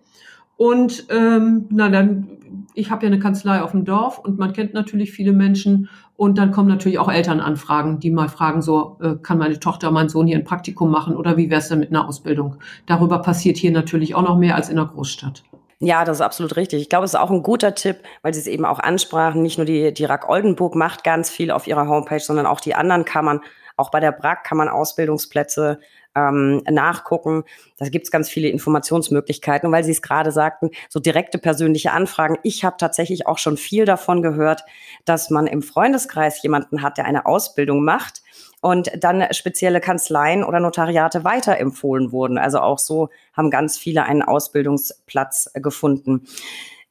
Und 0.58 1.06
ähm, 1.10 1.66
na 1.70 1.88
dann, 1.90 2.28
ich 2.74 2.90
habe 2.90 3.06
ja 3.06 3.12
eine 3.12 3.20
Kanzlei 3.20 3.62
auf 3.62 3.72
dem 3.72 3.86
Dorf 3.86 4.18
und 4.20 4.40
man 4.40 4.54
kennt 4.54 4.74
natürlich 4.74 5.12
viele 5.12 5.32
Menschen 5.32 5.90
und 6.16 6.40
dann 6.40 6.52
kommen 6.52 6.68
natürlich 6.68 6.98
auch 6.98 7.12
Elternanfragen, 7.12 8.00
die 8.00 8.10
mal 8.10 8.28
fragen, 8.28 8.64
so 8.64 8.98
äh, 9.02 9.16
kann 9.22 9.38
meine 9.38 9.60
Tochter, 9.60 9.92
mein 9.92 10.10
Sohn 10.10 10.26
hier 10.26 10.38
ein 10.38 10.44
Praktikum 10.44 10.90
machen 10.90 11.16
oder 11.16 11.38
wie 11.38 11.52
wäre 11.52 11.62
es 11.62 11.70
denn 11.70 11.80
mit 11.80 11.90
einer 11.90 12.08
Ausbildung? 12.08 12.58
Darüber 12.88 13.20
passiert 13.20 13.58
hier 13.58 13.72
natürlich 13.72 14.16
auch 14.16 14.24
noch 14.24 14.38
mehr 14.38 14.56
als 14.56 14.70
in 14.70 14.78
der 14.78 14.86
Großstadt. 14.86 15.44
Ja, 15.80 16.06
das 16.06 16.18
ist 16.18 16.22
absolut 16.22 16.56
richtig. 16.56 16.82
Ich 16.82 16.90
glaube, 16.90 17.06
es 17.06 17.14
ist 17.14 17.20
auch 17.20 17.30
ein 17.30 17.44
guter 17.44 17.76
Tipp, 17.76 17.98
weil 18.24 18.34
Sie 18.34 18.40
es 18.40 18.48
eben 18.48 18.66
auch 18.66 18.80
ansprachen. 18.80 19.44
Nicht 19.44 19.60
nur 19.60 19.66
die, 19.66 19.94
die 19.94 20.06
RAK 20.06 20.28
Oldenburg 20.28 20.74
macht 20.74 21.04
ganz 21.04 21.30
viel 21.30 21.52
auf 21.52 21.68
ihrer 21.68 21.88
Homepage, 21.88 22.20
sondern 22.20 22.48
auch 22.48 22.60
die 22.60 22.74
anderen 22.74 23.06
Kammern. 23.06 23.42
Auch 23.76 23.92
bei 23.92 24.00
der 24.00 24.12
BRAC 24.12 24.44
kann 24.44 24.58
man 24.58 24.70
Ausbildungsplätze 24.70 25.80
ähm, 26.18 26.64
nachgucken. 26.70 27.44
Da 27.78 27.88
gibt 27.90 28.06
es 28.06 28.12
ganz 28.12 28.30
viele 28.30 28.50
Informationsmöglichkeiten. 28.50 29.68
Und 29.68 29.74
weil 29.74 29.84
Sie 29.84 29.92
es 29.92 30.02
gerade 30.02 30.32
sagten, 30.32 30.72
so 30.90 31.00
direkte 31.00 31.38
persönliche 31.38 31.92
Anfragen. 31.92 32.38
Ich 32.44 32.64
habe 32.64 32.78
tatsächlich 32.80 33.28
auch 33.28 33.38
schon 33.38 33.58
viel 33.58 33.86
davon 33.86 34.22
gehört, 34.22 34.64
dass 35.06 35.30
man 35.30 35.46
im 35.46 35.62
Freundeskreis 35.62 36.42
jemanden 36.42 36.82
hat, 36.82 36.98
der 36.98 37.06
eine 37.06 37.26
Ausbildung 37.26 37.84
macht 37.84 38.24
und 38.62 38.92
dann 38.98 39.26
spezielle 39.32 39.80
Kanzleien 39.80 40.44
oder 40.44 40.60
Notariate 40.60 41.24
weiterempfohlen 41.24 42.12
wurden. 42.12 42.38
Also 42.38 42.60
auch 42.60 42.80
so 42.80 43.10
haben 43.34 43.52
ganz 43.52 43.78
viele 43.78 44.04
einen 44.04 44.24
Ausbildungsplatz 44.24 45.52
gefunden. 45.54 46.28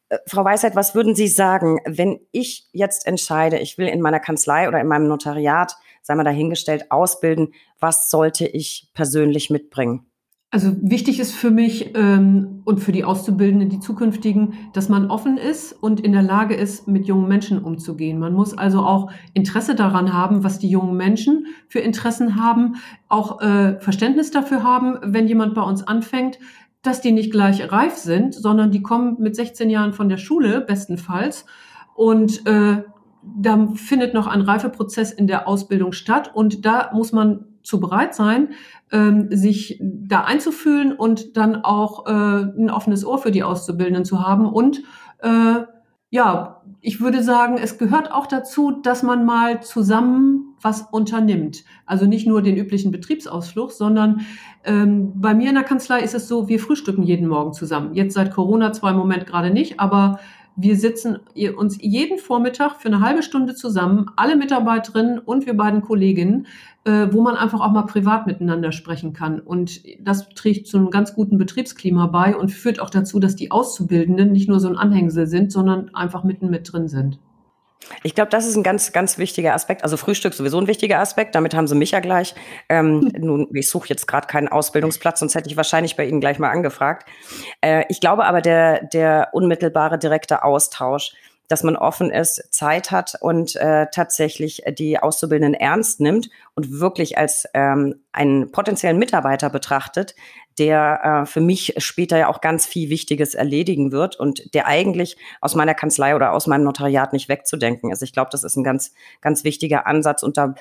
Äh, 0.08 0.18
Frau 0.26 0.44
Weisheit, 0.44 0.76
was 0.76 0.94
würden 0.94 1.16
Sie 1.16 1.28
sagen, 1.28 1.80
wenn 1.84 2.20
ich 2.30 2.68
jetzt 2.72 3.06
entscheide, 3.06 3.58
ich 3.58 3.78
will 3.78 3.88
in 3.88 4.00
meiner 4.00 4.20
Kanzlei 4.20 4.68
oder 4.68 4.80
in 4.80 4.86
meinem 4.86 5.08
Notariat 5.08 5.76
sei 6.06 6.14
mal 6.14 6.24
dahingestellt, 6.24 6.90
ausbilden, 6.90 7.48
was 7.80 8.10
sollte 8.10 8.46
ich 8.46 8.88
persönlich 8.94 9.50
mitbringen? 9.50 10.06
Also 10.52 10.72
wichtig 10.80 11.18
ist 11.18 11.32
für 11.32 11.50
mich 11.50 11.96
ähm, 11.96 12.62
und 12.64 12.78
für 12.78 12.92
die 12.92 13.02
Auszubildenden, 13.02 13.68
die 13.68 13.80
zukünftigen, 13.80 14.54
dass 14.72 14.88
man 14.88 15.10
offen 15.10 15.36
ist 15.36 15.72
und 15.72 16.00
in 16.00 16.12
der 16.12 16.22
Lage 16.22 16.54
ist, 16.54 16.86
mit 16.86 17.06
jungen 17.06 17.26
Menschen 17.26 17.62
umzugehen. 17.62 18.20
Man 18.20 18.32
muss 18.32 18.56
also 18.56 18.80
auch 18.80 19.10
Interesse 19.34 19.74
daran 19.74 20.12
haben, 20.12 20.44
was 20.44 20.60
die 20.60 20.70
jungen 20.70 20.96
Menschen 20.96 21.46
für 21.68 21.80
Interessen 21.80 22.40
haben, 22.40 22.76
auch 23.08 23.40
äh, 23.42 23.80
Verständnis 23.80 24.30
dafür 24.30 24.62
haben, 24.62 24.98
wenn 25.02 25.26
jemand 25.26 25.54
bei 25.54 25.62
uns 25.62 25.82
anfängt, 25.82 26.38
dass 26.82 27.00
die 27.00 27.12
nicht 27.12 27.32
gleich 27.32 27.72
reif 27.72 27.96
sind, 27.96 28.32
sondern 28.32 28.70
die 28.70 28.82
kommen 28.82 29.16
mit 29.18 29.34
16 29.34 29.68
Jahren 29.68 29.92
von 29.92 30.08
der 30.08 30.18
Schule 30.18 30.60
bestenfalls 30.60 31.44
und 31.96 32.46
äh, 32.46 32.84
da 33.38 33.68
findet 33.74 34.14
noch 34.14 34.26
ein 34.26 34.40
Reifeprozess 34.40 35.12
in 35.12 35.26
der 35.26 35.48
Ausbildung 35.48 35.92
statt 35.92 36.30
und 36.34 36.64
da 36.64 36.90
muss 36.92 37.12
man 37.12 37.44
zu 37.62 37.80
bereit 37.80 38.14
sein, 38.14 38.50
ähm, 38.92 39.28
sich 39.30 39.80
da 39.80 40.22
einzufühlen 40.22 40.92
und 40.92 41.36
dann 41.36 41.56
auch 41.56 42.06
äh, 42.06 42.10
ein 42.10 42.70
offenes 42.70 43.04
Ohr 43.04 43.18
für 43.18 43.32
die 43.32 43.42
Auszubildenden 43.42 44.04
zu 44.04 44.26
haben. 44.26 44.46
Und 44.46 44.82
äh, 45.18 45.64
ja, 46.10 46.62
ich 46.80 47.00
würde 47.00 47.22
sagen, 47.22 47.58
es 47.60 47.78
gehört 47.78 48.12
auch 48.12 48.26
dazu, 48.26 48.70
dass 48.70 49.02
man 49.02 49.24
mal 49.24 49.60
zusammen 49.62 50.54
was 50.62 50.82
unternimmt. 50.82 51.64
Also 51.84 52.06
nicht 52.06 52.26
nur 52.26 52.42
den 52.42 52.56
üblichen 52.56 52.92
Betriebsausflug, 52.92 53.72
sondern 53.72 54.20
ähm, 54.64 55.12
bei 55.16 55.34
mir 55.34 55.48
in 55.48 55.56
der 55.56 55.64
Kanzlei 55.64 56.00
ist 56.00 56.14
es 56.14 56.28
so, 56.28 56.48
wir 56.48 56.60
frühstücken 56.60 57.02
jeden 57.02 57.26
Morgen 57.26 57.52
zusammen. 57.52 57.94
Jetzt 57.94 58.14
seit 58.14 58.32
Corona 58.32 58.72
zwar 58.72 58.92
im 58.92 58.96
Moment 58.96 59.26
gerade 59.26 59.50
nicht, 59.50 59.80
aber 59.80 60.20
wir 60.56 60.76
sitzen 60.76 61.18
uns 61.56 61.76
jeden 61.80 62.18
Vormittag 62.18 62.76
für 62.76 62.88
eine 62.88 63.00
halbe 63.00 63.22
Stunde 63.22 63.54
zusammen, 63.54 64.10
alle 64.16 64.36
Mitarbeiterinnen 64.36 65.18
und 65.18 65.46
wir 65.46 65.54
beiden 65.54 65.82
Kolleginnen, 65.82 66.46
äh, 66.84 67.08
wo 67.10 67.20
man 67.20 67.36
einfach 67.36 67.60
auch 67.60 67.72
mal 67.72 67.82
privat 67.82 68.26
miteinander 68.26 68.72
sprechen 68.72 69.12
kann. 69.12 69.38
Und 69.40 69.82
das 70.00 70.28
trägt 70.30 70.66
zu 70.66 70.78
einem 70.78 70.90
ganz 70.90 71.14
guten 71.14 71.36
Betriebsklima 71.36 72.06
bei 72.06 72.34
und 72.34 72.50
führt 72.50 72.80
auch 72.80 72.90
dazu, 72.90 73.20
dass 73.20 73.36
die 73.36 73.50
Auszubildenden 73.50 74.32
nicht 74.32 74.48
nur 74.48 74.60
so 74.60 74.68
ein 74.68 74.76
Anhängsel 74.76 75.26
sind, 75.26 75.52
sondern 75.52 75.94
einfach 75.94 76.24
mitten 76.24 76.48
mit 76.48 76.72
drin 76.72 76.88
sind. 76.88 77.18
Ich 78.02 78.14
glaube, 78.14 78.30
das 78.30 78.46
ist 78.46 78.56
ein 78.56 78.62
ganz, 78.62 78.92
ganz 78.92 79.18
wichtiger 79.18 79.54
Aspekt. 79.54 79.84
Also 79.84 79.96
Frühstück 79.96 80.34
sowieso 80.34 80.58
ein 80.58 80.66
wichtiger 80.66 81.00
Aspekt. 81.00 81.34
Damit 81.34 81.54
haben 81.54 81.68
Sie 81.68 81.74
mich 81.74 81.92
ja 81.92 82.00
gleich. 82.00 82.34
Ähm, 82.68 83.12
nun, 83.18 83.48
ich 83.54 83.68
suche 83.68 83.88
jetzt 83.88 84.06
gerade 84.06 84.26
keinen 84.26 84.48
Ausbildungsplatz, 84.48 85.20
sonst 85.20 85.34
hätte 85.34 85.48
ich 85.48 85.56
wahrscheinlich 85.56 85.96
bei 85.96 86.06
Ihnen 86.06 86.20
gleich 86.20 86.38
mal 86.38 86.50
angefragt. 86.50 87.08
Äh, 87.60 87.84
ich 87.88 88.00
glaube 88.00 88.24
aber, 88.24 88.40
der, 88.40 88.84
der 88.84 89.28
unmittelbare, 89.32 89.98
direkte 89.98 90.42
Austausch, 90.42 91.12
dass 91.48 91.62
man 91.62 91.76
offen 91.76 92.10
ist, 92.10 92.52
Zeit 92.52 92.90
hat 92.90 93.14
und 93.20 93.54
äh, 93.56 93.86
tatsächlich 93.92 94.62
die 94.78 94.98
Auszubildenden 94.98 95.54
ernst 95.54 96.00
nimmt 96.00 96.28
und 96.54 96.80
wirklich 96.80 97.18
als 97.18 97.46
ähm, 97.54 98.00
einen 98.12 98.50
potenziellen 98.50 98.98
Mitarbeiter 98.98 99.48
betrachtet, 99.48 100.16
der 100.58 101.22
äh, 101.22 101.26
für 101.26 101.40
mich 101.40 101.74
später 101.78 102.16
ja 102.16 102.28
auch 102.28 102.40
ganz 102.40 102.66
viel 102.66 102.88
Wichtiges 102.88 103.34
erledigen 103.34 103.92
wird 103.92 104.16
und 104.16 104.54
der 104.54 104.66
eigentlich 104.66 105.16
aus 105.40 105.54
meiner 105.54 105.74
Kanzlei 105.74 106.16
oder 106.16 106.32
aus 106.32 106.46
meinem 106.46 106.64
Notariat 106.64 107.12
nicht 107.12 107.28
wegzudenken 107.28 107.90
ist. 107.90 108.02
Ich 108.02 108.12
glaube, 108.12 108.30
das 108.32 108.42
ist 108.42 108.56
ein 108.56 108.64
ganz, 108.64 108.92
ganz 109.20 109.44
wichtiger 109.44 109.86
Ansatz. 109.86 110.22
Und 110.22 110.36
da 110.36 110.54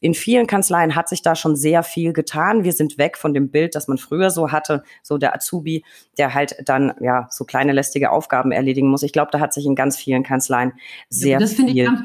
in 0.00 0.14
vielen 0.14 0.46
Kanzleien 0.46 0.94
hat 0.94 1.08
sich 1.08 1.22
da 1.22 1.34
schon 1.34 1.56
sehr 1.56 1.82
viel 1.82 2.12
getan. 2.12 2.64
Wir 2.64 2.72
sind 2.72 2.98
weg 2.98 3.16
von 3.16 3.32
dem 3.32 3.50
Bild, 3.50 3.74
das 3.74 3.88
man 3.88 3.98
früher 3.98 4.30
so 4.30 4.52
hatte, 4.52 4.82
so 5.02 5.16
der 5.16 5.34
Azubi, 5.34 5.84
der 6.18 6.34
halt 6.34 6.56
dann 6.64 6.92
ja 7.00 7.26
so 7.30 7.44
kleine 7.44 7.72
lästige 7.72 8.10
Aufgaben 8.10 8.52
erledigen 8.52 8.88
muss. 8.88 9.02
Ich 9.02 9.12
glaube, 9.12 9.30
da 9.32 9.40
hat 9.40 9.54
sich 9.54 9.64
in 9.64 9.74
ganz 9.74 9.96
vielen 9.96 10.22
Kanzleien 10.22 10.72
sehr 11.08 11.38
das 11.38 11.54
viel 11.54 11.84
ganz, 11.84 12.00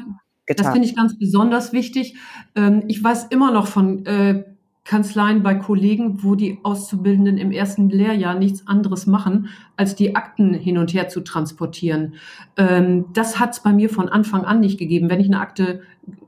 getan. 0.46 0.64
Das 0.64 0.72
finde 0.72 0.88
ich 0.88 0.96
ganz 0.96 1.18
besonders 1.18 1.72
wichtig. 1.72 2.16
Ähm, 2.54 2.84
ich 2.88 3.02
weiß 3.02 3.24
immer 3.24 3.50
noch 3.50 3.66
von 3.66 4.06
äh, 4.06 4.44
Kanzleien 4.86 5.42
bei 5.42 5.56
Kollegen, 5.56 6.22
wo 6.22 6.36
die 6.36 6.60
Auszubildenden 6.62 7.38
im 7.38 7.50
ersten 7.50 7.90
Lehrjahr 7.90 8.38
nichts 8.38 8.66
anderes 8.68 9.06
machen, 9.06 9.48
als 9.76 9.96
die 9.96 10.14
Akten 10.14 10.54
hin 10.54 10.78
und 10.78 10.94
her 10.94 11.08
zu 11.08 11.22
transportieren. 11.22 12.14
Ähm, 12.56 13.06
das 13.12 13.40
hat 13.40 13.50
es 13.50 13.60
bei 13.60 13.72
mir 13.72 13.90
von 13.90 14.08
Anfang 14.08 14.44
an 14.44 14.60
nicht 14.60 14.78
gegeben. 14.78 15.10
Wenn 15.10 15.20
ich 15.20 15.26
eine 15.26 15.40
Akte, 15.40 15.82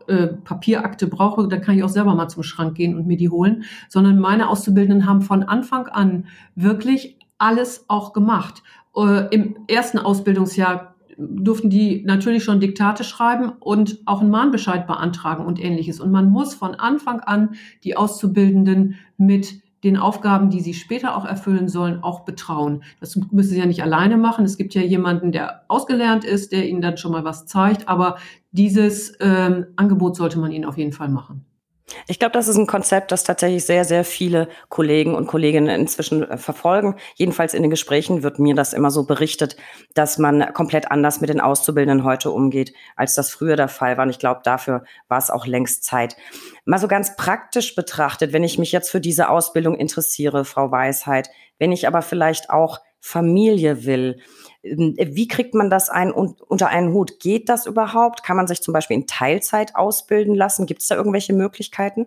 äh, 0.08 0.26
Papierakte 0.26 1.06
brauche, 1.06 1.46
dann 1.46 1.60
kann 1.60 1.76
ich 1.76 1.84
auch 1.84 1.88
selber 1.88 2.16
mal 2.16 2.28
zum 2.28 2.42
Schrank 2.42 2.74
gehen 2.74 2.96
und 2.96 3.06
mir 3.06 3.16
die 3.16 3.30
holen. 3.30 3.62
Sondern 3.88 4.18
meine 4.18 4.48
Auszubildenden 4.48 5.06
haben 5.06 5.22
von 5.22 5.44
Anfang 5.44 5.86
an 5.86 6.26
wirklich 6.56 7.16
alles 7.38 7.84
auch 7.86 8.12
gemacht. 8.12 8.64
Äh, 8.96 9.32
Im 9.32 9.56
ersten 9.68 9.98
Ausbildungsjahr 9.98 10.96
durften 11.18 11.68
die 11.68 12.04
natürlich 12.04 12.44
schon 12.44 12.60
Diktate 12.60 13.02
schreiben 13.02 13.50
und 13.60 14.00
auch 14.06 14.20
einen 14.20 14.30
Mahnbescheid 14.30 14.86
beantragen 14.86 15.44
und 15.44 15.62
ähnliches. 15.62 16.00
Und 16.00 16.12
man 16.12 16.30
muss 16.30 16.54
von 16.54 16.76
Anfang 16.76 17.20
an 17.20 17.56
die 17.82 17.96
Auszubildenden 17.96 18.94
mit 19.16 19.60
den 19.84 19.96
Aufgaben, 19.96 20.50
die 20.50 20.60
sie 20.60 20.74
später 20.74 21.16
auch 21.16 21.24
erfüllen 21.24 21.68
sollen, 21.68 22.02
auch 22.02 22.20
betrauen. 22.20 22.82
Das 23.00 23.16
müssen 23.30 23.50
sie 23.50 23.58
ja 23.58 23.66
nicht 23.66 23.82
alleine 23.82 24.16
machen. 24.16 24.44
Es 24.44 24.56
gibt 24.56 24.74
ja 24.74 24.82
jemanden, 24.82 25.32
der 25.32 25.64
ausgelernt 25.68 26.24
ist, 26.24 26.52
der 26.52 26.68
ihnen 26.68 26.80
dann 26.80 26.96
schon 26.96 27.12
mal 27.12 27.24
was 27.24 27.46
zeigt. 27.46 27.88
Aber 27.88 28.16
dieses 28.50 29.12
ähm, 29.20 29.66
Angebot 29.76 30.16
sollte 30.16 30.38
man 30.38 30.52
ihnen 30.52 30.64
auf 30.64 30.78
jeden 30.78 30.92
Fall 30.92 31.08
machen. 31.08 31.44
Ich 32.06 32.18
glaube, 32.18 32.32
das 32.32 32.48
ist 32.48 32.56
ein 32.56 32.66
Konzept, 32.66 33.12
das 33.12 33.24
tatsächlich 33.24 33.64
sehr, 33.64 33.84
sehr 33.84 34.04
viele 34.04 34.48
Kollegen 34.68 35.14
und 35.14 35.26
Kolleginnen 35.26 35.68
inzwischen 35.80 36.22
äh, 36.22 36.36
verfolgen. 36.36 36.96
Jedenfalls 37.14 37.54
in 37.54 37.62
den 37.62 37.70
Gesprächen 37.70 38.22
wird 38.22 38.38
mir 38.38 38.54
das 38.54 38.72
immer 38.72 38.90
so 38.90 39.04
berichtet, 39.04 39.56
dass 39.94 40.18
man 40.18 40.52
komplett 40.52 40.90
anders 40.90 41.20
mit 41.20 41.30
den 41.30 41.40
Auszubildenden 41.40 42.04
heute 42.04 42.30
umgeht, 42.30 42.72
als 42.96 43.14
das 43.14 43.30
früher 43.30 43.56
der 43.56 43.68
Fall 43.68 43.96
war. 43.96 44.04
Und 44.04 44.10
ich 44.10 44.18
glaube, 44.18 44.40
dafür 44.44 44.84
war 45.08 45.18
es 45.18 45.30
auch 45.30 45.46
längst 45.46 45.84
Zeit. 45.84 46.16
Mal 46.64 46.78
so 46.78 46.88
ganz 46.88 47.16
praktisch 47.16 47.74
betrachtet, 47.74 48.32
wenn 48.32 48.44
ich 48.44 48.58
mich 48.58 48.72
jetzt 48.72 48.90
für 48.90 49.00
diese 49.00 49.28
Ausbildung 49.28 49.76
interessiere, 49.76 50.44
Frau 50.44 50.70
Weisheit, 50.70 51.30
wenn 51.58 51.72
ich 51.72 51.86
aber 51.86 52.02
vielleicht 52.02 52.50
auch 52.50 52.80
Familie 53.00 53.84
will, 53.84 54.20
wie 54.62 55.28
kriegt 55.28 55.54
man 55.54 55.70
das 55.70 55.88
ein, 55.88 56.10
unter 56.10 56.68
einen 56.68 56.92
Hut? 56.92 57.20
Geht 57.20 57.48
das 57.48 57.66
überhaupt? 57.66 58.22
Kann 58.22 58.36
man 58.36 58.46
sich 58.46 58.60
zum 58.60 58.72
Beispiel 58.72 58.96
in 58.96 59.06
Teilzeit 59.06 59.76
ausbilden 59.76 60.34
lassen? 60.34 60.66
Gibt 60.66 60.82
es 60.82 60.88
da 60.88 60.96
irgendwelche 60.96 61.32
Möglichkeiten? 61.32 62.06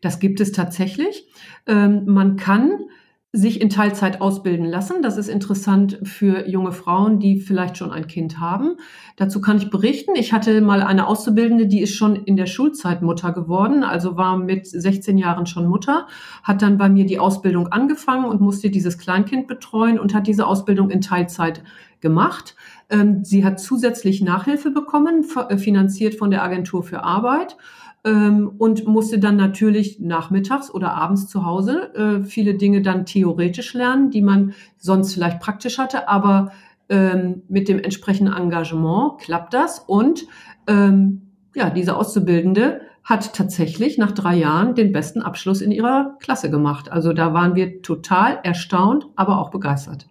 Das 0.00 0.18
gibt 0.18 0.40
es 0.40 0.52
tatsächlich. 0.52 1.26
Ähm, 1.66 2.04
man 2.06 2.36
kann 2.36 2.86
sich 3.32 3.60
in 3.60 3.70
Teilzeit 3.70 4.20
ausbilden 4.20 4.66
lassen. 4.66 5.02
Das 5.02 5.16
ist 5.16 5.28
interessant 5.28 6.00
für 6.02 6.48
junge 6.48 6.72
Frauen, 6.72 7.20
die 7.20 7.38
vielleicht 7.38 7.76
schon 7.76 7.92
ein 7.92 8.08
Kind 8.08 8.40
haben. 8.40 8.76
Dazu 9.16 9.40
kann 9.40 9.58
ich 9.58 9.70
berichten. 9.70 10.16
Ich 10.16 10.32
hatte 10.32 10.60
mal 10.60 10.82
eine 10.82 11.06
Auszubildende, 11.06 11.68
die 11.68 11.80
ist 11.80 11.94
schon 11.94 12.16
in 12.16 12.36
der 12.36 12.46
Schulzeit 12.46 13.02
Mutter 13.02 13.32
geworden, 13.32 13.84
also 13.84 14.16
war 14.16 14.36
mit 14.36 14.66
16 14.66 15.16
Jahren 15.16 15.46
schon 15.46 15.68
Mutter, 15.68 16.08
hat 16.42 16.60
dann 16.60 16.76
bei 16.76 16.88
mir 16.88 17.06
die 17.06 17.20
Ausbildung 17.20 17.68
angefangen 17.68 18.24
und 18.24 18.40
musste 18.40 18.68
dieses 18.68 18.98
Kleinkind 18.98 19.46
betreuen 19.46 20.00
und 20.00 20.12
hat 20.12 20.26
diese 20.26 20.48
Ausbildung 20.48 20.90
in 20.90 21.00
Teilzeit 21.00 21.62
gemacht. 22.00 22.56
Ähm, 22.88 23.24
sie 23.24 23.44
hat 23.44 23.60
zusätzlich 23.60 24.22
Nachhilfe 24.22 24.72
bekommen, 24.72 25.24
äh, 25.48 25.56
finanziert 25.56 26.16
von 26.16 26.32
der 26.32 26.42
Agentur 26.42 26.82
für 26.82 27.04
Arbeit 27.04 27.56
ähm, 28.04 28.52
und 28.58 28.86
musste 28.86 29.18
dann 29.18 29.36
natürlich 29.36 30.00
nachmittags 30.00 30.72
oder 30.72 30.94
abends 30.94 31.28
zu 31.28 31.44
Hause 31.44 31.94
äh, 31.94 32.24
viele 32.24 32.54
Dinge 32.54 32.82
dann 32.82 33.06
theoretisch 33.06 33.74
lernen, 33.74 34.10
die 34.10 34.22
man 34.22 34.54
sonst 34.78 35.14
vielleicht 35.14 35.40
praktisch 35.40 35.78
hatte, 35.78 36.08
aber 36.08 36.52
ähm, 36.88 37.42
mit 37.48 37.68
dem 37.68 37.78
entsprechenden 37.78 38.34
Engagement 38.34 39.18
klappt 39.20 39.54
das 39.54 39.78
und 39.78 40.26
ähm, 40.66 41.22
ja, 41.54 41.70
diese 41.70 41.96
Auszubildende 41.96 42.80
hat 43.02 43.34
tatsächlich 43.34 43.98
nach 43.98 44.12
drei 44.12 44.36
Jahren 44.36 44.74
den 44.74 44.92
besten 44.92 45.22
Abschluss 45.22 45.62
in 45.62 45.72
ihrer 45.72 46.16
Klasse 46.20 46.50
gemacht. 46.50 46.92
Also 46.92 47.12
da 47.12 47.32
waren 47.34 47.54
wir 47.54 47.82
total 47.82 48.38
erstaunt, 48.42 49.06
aber 49.16 49.38
auch 49.38 49.50
begeistert. 49.50 50.09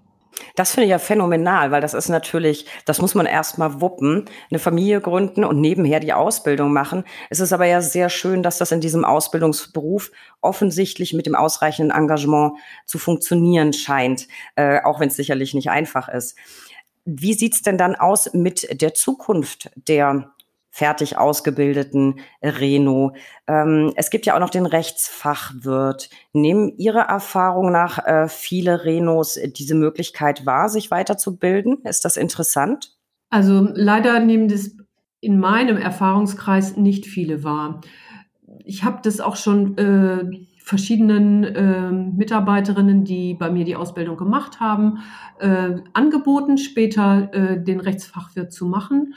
Das 0.56 0.72
finde 0.72 0.86
ich 0.86 0.92
ja 0.92 1.00
phänomenal, 1.00 1.72
weil 1.72 1.82
das 1.82 1.94
ist 1.94 2.10
natürlich, 2.10 2.66
das 2.86 3.02
muss 3.02 3.16
man 3.16 3.26
erstmal 3.26 3.82
wuppen, 3.82 4.26
eine 4.50 4.60
Familie 4.60 5.02
gründen 5.02 5.44
und 5.44 5.60
nebenher 5.60 6.00
die 6.00 6.14
Ausbildung 6.14 6.74
machen. 6.74 7.04
Es 7.30 7.40
ist 7.40 7.54
aber 7.54 7.66
ja 7.66 7.82
sehr 7.82 8.10
schön, 8.10 8.44
dass 8.44 8.58
das 8.58 8.72
in 8.72 8.82
diesem 8.82 9.06
Ausbildungsberuf 9.06 10.12
offensichtlich 10.42 11.14
mit 11.14 11.26
dem 11.26 11.36
ausreichenden 11.36 11.96
Engagement 11.96 12.54
zu 12.86 13.00
funktionieren 13.00 13.74
scheint, 13.74 14.28
äh, 14.56 14.82
auch 14.84 15.00
wenn 15.00 15.10
es 15.10 15.16
sicherlich 15.16 15.54
nicht 15.54 15.70
einfach 15.70 16.10
ist. 16.10 16.38
Wie 17.06 17.34
sieht's 17.34 17.62
denn 17.62 17.78
dann 17.78 17.96
aus 17.96 18.34
mit 18.34 18.82
der 18.82 18.94
Zukunft 18.94 19.72
der 19.76 20.32
fertig 20.80 21.18
ausgebildeten 21.18 22.22
Reno. 22.42 23.14
Ähm, 23.48 23.92
es 23.98 24.10
gibt 24.10 24.26
ja 24.26 24.36
auch 24.36 24.40
noch 24.40 24.50
den 24.50 24.66
Rechtsfachwirt. 24.66 26.10
Nehmen 26.32 26.74
Ihrer 26.78 27.02
Erfahrung 27.02 27.70
nach 27.70 28.00
äh, 28.06 28.30
viele 28.30 28.86
Renos 28.86 29.38
diese 29.58 29.76
Möglichkeit 29.76 30.46
wahr, 30.46 30.70
sich 30.70 30.90
weiterzubilden? 30.90 31.80
Ist 31.84 32.06
das 32.06 32.16
interessant? 32.16 32.96
Also 33.30 33.68
leider 33.74 34.22
nehmen 34.22 34.48
das 34.48 34.72
in 35.20 35.38
meinem 35.38 35.76
Erfahrungskreis 35.76 36.78
nicht 36.78 37.06
viele 37.06 37.44
wahr. 37.44 37.82
Ich 38.64 38.86
habe 38.86 39.00
das 39.04 39.20
auch 39.20 39.36
schon 39.36 39.78
äh, 39.78 40.24
verschiedenen 40.64 41.44
äh, 41.44 41.92
Mitarbeiterinnen, 41.92 43.04
die 43.04 43.34
bei 43.34 43.50
mir 43.50 43.66
die 43.66 43.76
Ausbildung 43.76 44.16
gemacht 44.16 44.62
haben, 44.62 45.00
äh, 45.40 45.76
angeboten, 45.92 46.58
später 46.58 47.34
äh, 47.34 47.62
den 47.62 47.82
Rechtsfachwirt 47.82 48.54
zu 48.54 48.66
machen. 48.66 49.14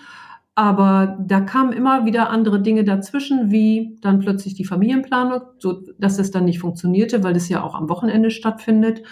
Aber 0.63 1.19
da 1.19 1.41
kamen 1.41 1.73
immer 1.73 2.05
wieder 2.07 2.31
andere 2.31 2.63
Dinge 2.63 2.85
dazwischen, 2.85 3.51
wie 3.51 3.99
dann 4.01 4.21
plötzlich 4.21 4.55
die 4.55 4.65
Familienplanung, 4.65 5.41
so 5.59 5.83
dass 5.99 6.21
es 6.21 6.31
dann 6.31 6.45
nicht 6.45 6.61
funktionierte, 6.61 7.25
weil 7.25 7.35
es 7.35 7.49
ja 7.49 7.65
auch 7.65 7.75
am 7.75 7.89
Wochenende 7.89 8.31
stattfindet. 8.31 9.03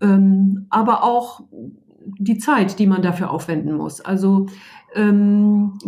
Ähm, 0.00 0.66
aber 0.68 1.04
auch 1.04 1.44
die 2.18 2.38
Zeit, 2.38 2.80
die 2.80 2.88
man 2.88 3.02
dafür 3.02 3.30
aufwenden 3.30 3.76
muss. 3.76 4.00
Also 4.00 4.46
ähm, 4.96 5.78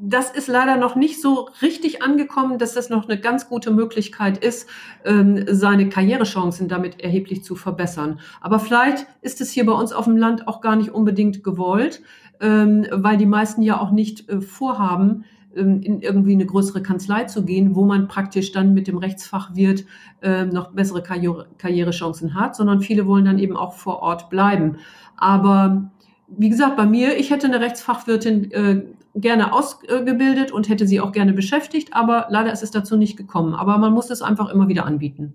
das 0.00 0.32
ist 0.32 0.48
leider 0.48 0.78
noch 0.78 0.96
nicht 0.96 1.22
so 1.22 1.48
richtig 1.62 2.02
angekommen, 2.02 2.58
dass 2.58 2.74
das 2.74 2.90
noch 2.90 3.08
eine 3.08 3.20
ganz 3.20 3.48
gute 3.48 3.70
Möglichkeit 3.70 4.38
ist, 4.38 4.68
ähm, 5.04 5.44
seine 5.48 5.88
Karrierechancen 5.88 6.66
damit 6.66 7.00
erheblich 7.00 7.44
zu 7.44 7.54
verbessern. 7.54 8.18
Aber 8.40 8.58
vielleicht 8.58 9.06
ist 9.22 9.40
es 9.40 9.52
hier 9.52 9.64
bei 9.64 9.72
uns 9.72 9.92
auf 9.92 10.06
dem 10.06 10.16
Land 10.16 10.48
auch 10.48 10.60
gar 10.60 10.74
nicht 10.74 10.90
unbedingt 10.90 11.44
gewollt 11.44 12.02
ähm, 12.40 12.86
weil 12.90 13.16
die 13.16 13.26
meisten 13.26 13.62
ja 13.62 13.80
auch 13.80 13.90
nicht 13.90 14.28
äh, 14.28 14.40
vorhaben, 14.40 15.24
ähm, 15.56 15.82
in 15.82 16.00
irgendwie 16.00 16.32
eine 16.32 16.46
größere 16.46 16.82
Kanzlei 16.82 17.24
zu 17.24 17.44
gehen, 17.44 17.74
wo 17.74 17.84
man 17.84 18.08
praktisch 18.08 18.52
dann 18.52 18.74
mit 18.74 18.88
dem 18.88 18.98
Rechtsfachwirt 18.98 19.84
äh, 20.22 20.44
noch 20.44 20.72
bessere 20.72 21.02
Karriere 21.02 21.46
Karrierechancen 21.58 22.34
hat, 22.34 22.56
sondern 22.56 22.80
viele 22.80 23.06
wollen 23.06 23.24
dann 23.24 23.38
eben 23.38 23.56
auch 23.56 23.74
vor 23.74 24.00
Ort 24.00 24.30
bleiben. 24.30 24.78
Aber 25.16 25.90
wie 26.28 26.48
gesagt, 26.48 26.76
bei 26.76 26.86
mir, 26.86 27.16
ich 27.16 27.30
hätte 27.30 27.46
eine 27.46 27.60
Rechtsfachwirtin 27.60 28.50
äh, 28.50 28.82
gerne 29.14 29.52
ausgebildet 29.52 30.50
und 30.50 30.68
hätte 30.68 30.86
sie 30.86 31.00
auch 31.00 31.12
gerne 31.12 31.32
beschäftigt, 31.32 31.90
aber 31.92 32.26
leider 32.30 32.52
ist 32.52 32.62
es 32.62 32.70
dazu 32.70 32.96
nicht 32.96 33.16
gekommen. 33.16 33.54
Aber 33.54 33.78
man 33.78 33.92
muss 33.92 34.10
es 34.10 34.22
einfach 34.22 34.48
immer 34.48 34.68
wieder 34.68 34.86
anbieten. 34.86 35.34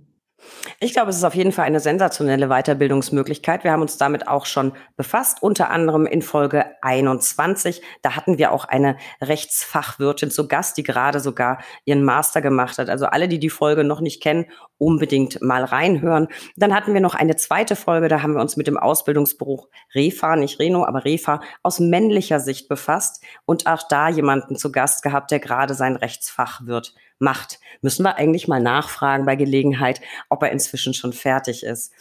Ich 0.79 0.93
glaube, 0.93 1.09
es 1.09 1.17
ist 1.17 1.23
auf 1.23 1.35
jeden 1.35 1.51
Fall 1.51 1.65
eine 1.65 1.79
sensationelle 1.79 2.47
Weiterbildungsmöglichkeit. 2.47 3.63
Wir 3.63 3.71
haben 3.71 3.81
uns 3.81 3.97
damit 3.97 4.27
auch 4.27 4.45
schon 4.45 4.73
befasst, 4.95 5.41
unter 5.41 5.69
anderem 5.69 6.05
in 6.05 6.21
Folge 6.21 6.65
21. 6.81 7.81
Da 8.01 8.15
hatten 8.15 8.37
wir 8.37 8.51
auch 8.51 8.65
eine 8.65 8.97
Rechtsfachwirtin 9.21 10.31
zu 10.31 10.47
Gast, 10.47 10.77
die 10.77 10.83
gerade 10.83 11.19
sogar 11.19 11.59
ihren 11.85 12.03
Master 12.03 12.41
gemacht 12.41 12.77
hat. 12.77 12.89
Also 12.89 13.05
alle, 13.05 13.27
die 13.27 13.39
die 13.39 13.49
Folge 13.49 13.83
noch 13.83 14.01
nicht 14.01 14.21
kennen, 14.21 14.45
unbedingt 14.77 15.41
mal 15.41 15.63
reinhören. 15.63 16.27
Dann 16.55 16.73
hatten 16.73 16.93
wir 16.93 17.01
noch 17.01 17.15
eine 17.15 17.35
zweite 17.35 17.75
Folge, 17.75 18.07
da 18.07 18.21
haben 18.21 18.33
wir 18.33 18.41
uns 18.41 18.57
mit 18.57 18.67
dem 18.67 18.77
Ausbildungsberuf 18.77 19.67
Refa, 19.93 20.35
nicht 20.35 20.59
Reno, 20.59 20.85
aber 20.85 21.05
Refa 21.05 21.41
aus 21.63 21.79
männlicher 21.79 22.39
Sicht 22.39 22.69
befasst 22.69 23.23
und 23.45 23.67
auch 23.67 23.83
da 23.87 24.09
jemanden 24.09 24.55
zu 24.55 24.71
Gast 24.71 25.03
gehabt, 25.03 25.31
der 25.31 25.39
gerade 25.39 25.73
sein 25.73 25.95
Rechtsfachwirt 25.95 26.93
macht. 27.20 27.59
Müssen 27.82 28.03
wir 28.03 28.17
eigentlich 28.17 28.47
mal 28.47 28.61
nachfragen 28.61 29.26
bei 29.26 29.36
Gelegenheit, 29.36 30.01
ob 30.30 30.43
er 30.43 30.51
inzwischen 30.51 30.93
schon 30.93 31.13
fertig 31.13 31.63
ist. 31.63 31.93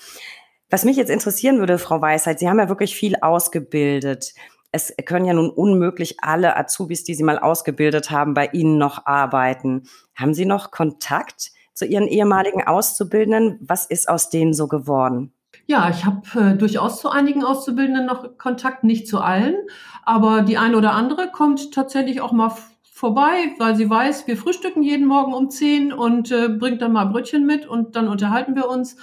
Was 0.70 0.84
mich 0.84 0.96
jetzt 0.96 1.10
interessieren 1.10 1.58
würde, 1.58 1.78
Frau 1.78 2.00
Weisheit, 2.00 2.38
Sie 2.38 2.48
haben 2.48 2.58
ja 2.58 2.68
wirklich 2.68 2.94
viel 2.94 3.16
ausgebildet. 3.20 4.34
Es 4.70 4.94
können 5.06 5.24
ja 5.24 5.32
nun 5.32 5.50
unmöglich 5.50 6.16
alle 6.20 6.56
Azubis, 6.56 7.04
die 7.04 7.14
Sie 7.14 7.22
mal 7.22 7.38
ausgebildet 7.38 8.10
haben, 8.10 8.34
bei 8.34 8.46
Ihnen 8.52 8.76
noch 8.76 9.06
arbeiten. 9.06 9.84
Haben 10.14 10.34
Sie 10.34 10.44
noch 10.44 10.70
Kontakt 10.70 11.52
zu 11.72 11.86
Ihren 11.86 12.06
ehemaligen 12.06 12.66
Auszubildenden? 12.66 13.58
Was 13.62 13.86
ist 13.86 14.08
aus 14.08 14.28
denen 14.28 14.52
so 14.52 14.68
geworden? 14.68 15.32
Ja, 15.66 15.88
ich 15.90 16.04
habe 16.04 16.22
äh, 16.34 16.56
durchaus 16.56 17.00
zu 17.00 17.10
einigen 17.10 17.44
Auszubildenden 17.44 18.06
noch 18.06 18.36
Kontakt, 18.36 18.84
nicht 18.84 19.08
zu 19.08 19.20
allen, 19.20 19.54
aber 20.02 20.42
die 20.42 20.58
eine 20.58 20.76
oder 20.76 20.92
andere 20.92 21.30
kommt 21.30 21.72
tatsächlich 21.72 22.20
auch 22.20 22.32
mal 22.32 22.52
vorbei, 22.98 23.54
weil 23.58 23.76
sie 23.76 23.88
weiß, 23.88 24.26
wir 24.26 24.36
frühstücken 24.36 24.82
jeden 24.82 25.06
Morgen 25.06 25.32
um 25.32 25.50
zehn 25.50 25.92
und 25.92 26.32
äh, 26.32 26.48
bringt 26.48 26.82
dann 26.82 26.90
mal 26.90 27.04
Brötchen 27.04 27.46
mit 27.46 27.64
und 27.64 27.94
dann 27.94 28.08
unterhalten 28.08 28.56
wir 28.56 28.68
uns. 28.68 28.96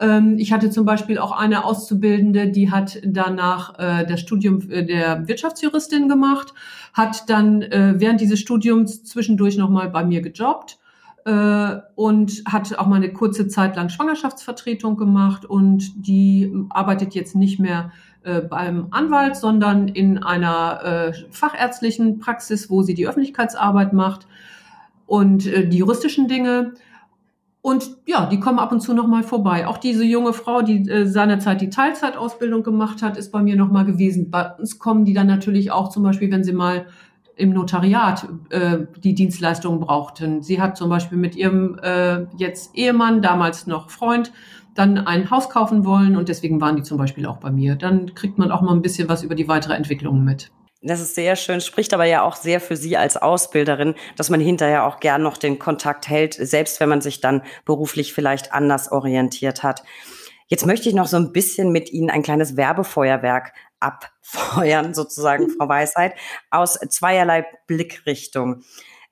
Ähm, 0.00 0.38
ich 0.38 0.54
hatte 0.54 0.70
zum 0.70 0.86
Beispiel 0.86 1.18
auch 1.18 1.32
eine 1.32 1.66
Auszubildende, 1.66 2.48
die 2.48 2.70
hat 2.70 2.98
danach 3.04 3.78
äh, 3.78 4.06
das 4.06 4.20
Studium 4.20 4.70
äh, 4.70 4.86
der 4.86 5.28
Wirtschaftsjuristin 5.28 6.08
gemacht, 6.08 6.54
hat 6.94 7.28
dann 7.28 7.60
äh, 7.60 7.92
während 7.98 8.22
dieses 8.22 8.40
Studiums 8.40 9.04
zwischendurch 9.04 9.58
nochmal 9.58 9.90
bei 9.90 10.02
mir 10.02 10.22
gejobbt 10.22 10.78
und 11.24 12.42
hat 12.46 12.78
auch 12.78 12.86
mal 12.86 12.96
eine 12.96 13.12
kurze 13.12 13.46
Zeit 13.46 13.76
lang 13.76 13.88
Schwangerschaftsvertretung 13.88 14.96
gemacht 14.96 15.44
und 15.44 16.06
die 16.06 16.52
arbeitet 16.70 17.14
jetzt 17.14 17.36
nicht 17.36 17.60
mehr 17.60 17.92
äh, 18.24 18.40
beim 18.40 18.86
Anwalt, 18.92 19.34
sondern 19.34 19.88
in 19.88 20.22
einer 20.22 20.84
äh, 20.84 21.12
fachärztlichen 21.30 22.20
Praxis, 22.20 22.70
wo 22.70 22.82
sie 22.82 22.94
die 22.94 23.08
Öffentlichkeitsarbeit 23.08 23.92
macht 23.92 24.28
und 25.06 25.46
äh, 25.46 25.66
die 25.66 25.78
juristischen 25.78 26.28
Dinge. 26.28 26.74
Und 27.62 27.96
ja, 28.06 28.26
die 28.26 28.38
kommen 28.38 28.60
ab 28.60 28.70
und 28.70 28.80
zu 28.80 28.94
noch 28.94 29.08
mal 29.08 29.24
vorbei. 29.24 29.66
Auch 29.66 29.78
diese 29.78 30.04
junge 30.04 30.32
Frau, 30.32 30.62
die 30.62 30.88
äh, 30.88 31.06
seinerzeit 31.06 31.60
die 31.60 31.70
Teilzeitausbildung 31.70 32.62
gemacht 32.62 33.02
hat, 33.02 33.16
ist 33.16 33.32
bei 33.32 33.42
mir 33.42 33.56
noch 33.56 33.72
mal 33.72 33.84
gewesen. 33.84 34.30
Bei 34.30 34.52
uns 34.52 34.78
kommen 34.78 35.04
die 35.04 35.14
dann 35.14 35.26
natürlich 35.26 35.72
auch 35.72 35.88
zum 35.88 36.04
Beispiel, 36.04 36.30
wenn 36.30 36.44
sie 36.44 36.52
mal 36.52 36.86
im 37.36 37.50
Notariat 37.50 38.28
äh, 38.50 38.78
die 38.98 39.14
Dienstleistungen 39.14 39.80
brauchten. 39.80 40.42
Sie 40.42 40.60
hat 40.60 40.76
zum 40.76 40.88
Beispiel 40.90 41.18
mit 41.18 41.34
ihrem 41.34 41.78
äh, 41.82 42.26
jetzt 42.36 42.74
Ehemann, 42.74 43.22
damals 43.22 43.66
noch 43.66 43.90
Freund, 43.90 44.32
dann 44.74 44.98
ein 44.98 45.30
Haus 45.30 45.50
kaufen 45.50 45.84
wollen 45.84 46.16
und 46.16 46.28
deswegen 46.28 46.60
waren 46.60 46.76
die 46.76 46.82
zum 46.82 46.98
Beispiel 46.98 47.26
auch 47.26 47.38
bei 47.38 47.50
mir. 47.50 47.76
Dann 47.76 48.14
kriegt 48.14 48.38
man 48.38 48.50
auch 48.50 48.62
mal 48.62 48.72
ein 48.72 48.82
bisschen 48.82 49.08
was 49.08 49.22
über 49.22 49.34
die 49.34 49.48
weitere 49.48 49.74
Entwicklung 49.74 50.24
mit. 50.24 50.50
Das 50.84 51.00
ist 51.00 51.14
sehr 51.14 51.36
schön, 51.36 51.60
spricht 51.60 51.94
aber 51.94 52.06
ja 52.06 52.22
auch 52.22 52.34
sehr 52.34 52.60
für 52.60 52.74
Sie 52.74 52.96
als 52.96 53.16
Ausbilderin, 53.16 53.94
dass 54.16 54.30
man 54.30 54.40
hinterher 54.40 54.84
auch 54.84 54.98
gern 54.98 55.22
noch 55.22 55.36
den 55.36 55.60
Kontakt 55.60 56.08
hält, 56.08 56.34
selbst 56.34 56.80
wenn 56.80 56.88
man 56.88 57.00
sich 57.00 57.20
dann 57.20 57.42
beruflich 57.64 58.12
vielleicht 58.12 58.52
anders 58.52 58.90
orientiert 58.90 59.62
hat. 59.62 59.84
Jetzt 60.48 60.66
möchte 60.66 60.88
ich 60.88 60.94
noch 60.94 61.06
so 61.06 61.16
ein 61.16 61.32
bisschen 61.32 61.70
mit 61.70 61.92
Ihnen 61.92 62.10
ein 62.10 62.22
kleines 62.22 62.56
Werbefeuerwerk 62.56 63.52
abfeuern, 63.82 64.94
sozusagen, 64.94 65.50
Frau 65.50 65.68
Weisheit, 65.68 66.14
aus 66.50 66.78
zweierlei 66.88 67.46
Blickrichtung 67.66 68.62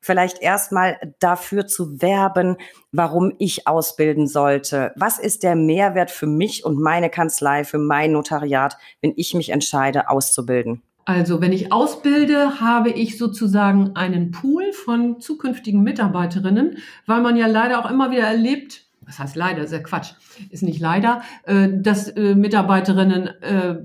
vielleicht 0.00 0.40
erstmal 0.40 0.98
dafür 1.18 1.66
zu 1.66 2.00
werben, 2.00 2.56
warum 2.90 3.32
ich 3.38 3.66
ausbilden 3.66 4.26
sollte. 4.26 4.92
Was 4.96 5.18
ist 5.18 5.42
der 5.42 5.56
Mehrwert 5.56 6.10
für 6.10 6.26
mich 6.26 6.64
und 6.64 6.80
meine 6.80 7.10
Kanzlei, 7.10 7.64
für 7.64 7.78
mein 7.78 8.12
Notariat, 8.12 8.76
wenn 9.02 9.12
ich 9.16 9.34
mich 9.34 9.50
entscheide, 9.50 10.08
auszubilden? 10.08 10.82
Also, 11.04 11.40
wenn 11.40 11.52
ich 11.52 11.72
ausbilde, 11.72 12.60
habe 12.60 12.90
ich 12.90 13.18
sozusagen 13.18 13.96
einen 13.96 14.30
Pool 14.30 14.72
von 14.72 15.20
zukünftigen 15.20 15.82
Mitarbeiterinnen, 15.82 16.78
weil 17.06 17.20
man 17.20 17.36
ja 17.36 17.46
leider 17.46 17.84
auch 17.84 17.90
immer 17.90 18.10
wieder 18.10 18.24
erlebt, 18.24 18.84
was 19.00 19.18
heißt 19.18 19.34
leider, 19.34 19.62
ist 19.62 19.72
ja 19.72 19.80
Quatsch, 19.80 20.12
ist 20.50 20.62
nicht 20.62 20.80
leider, 20.80 21.22
äh, 21.44 21.68
dass 21.72 22.08
äh, 22.08 22.34
Mitarbeiterinnen 22.34 23.26
äh, 23.42 23.76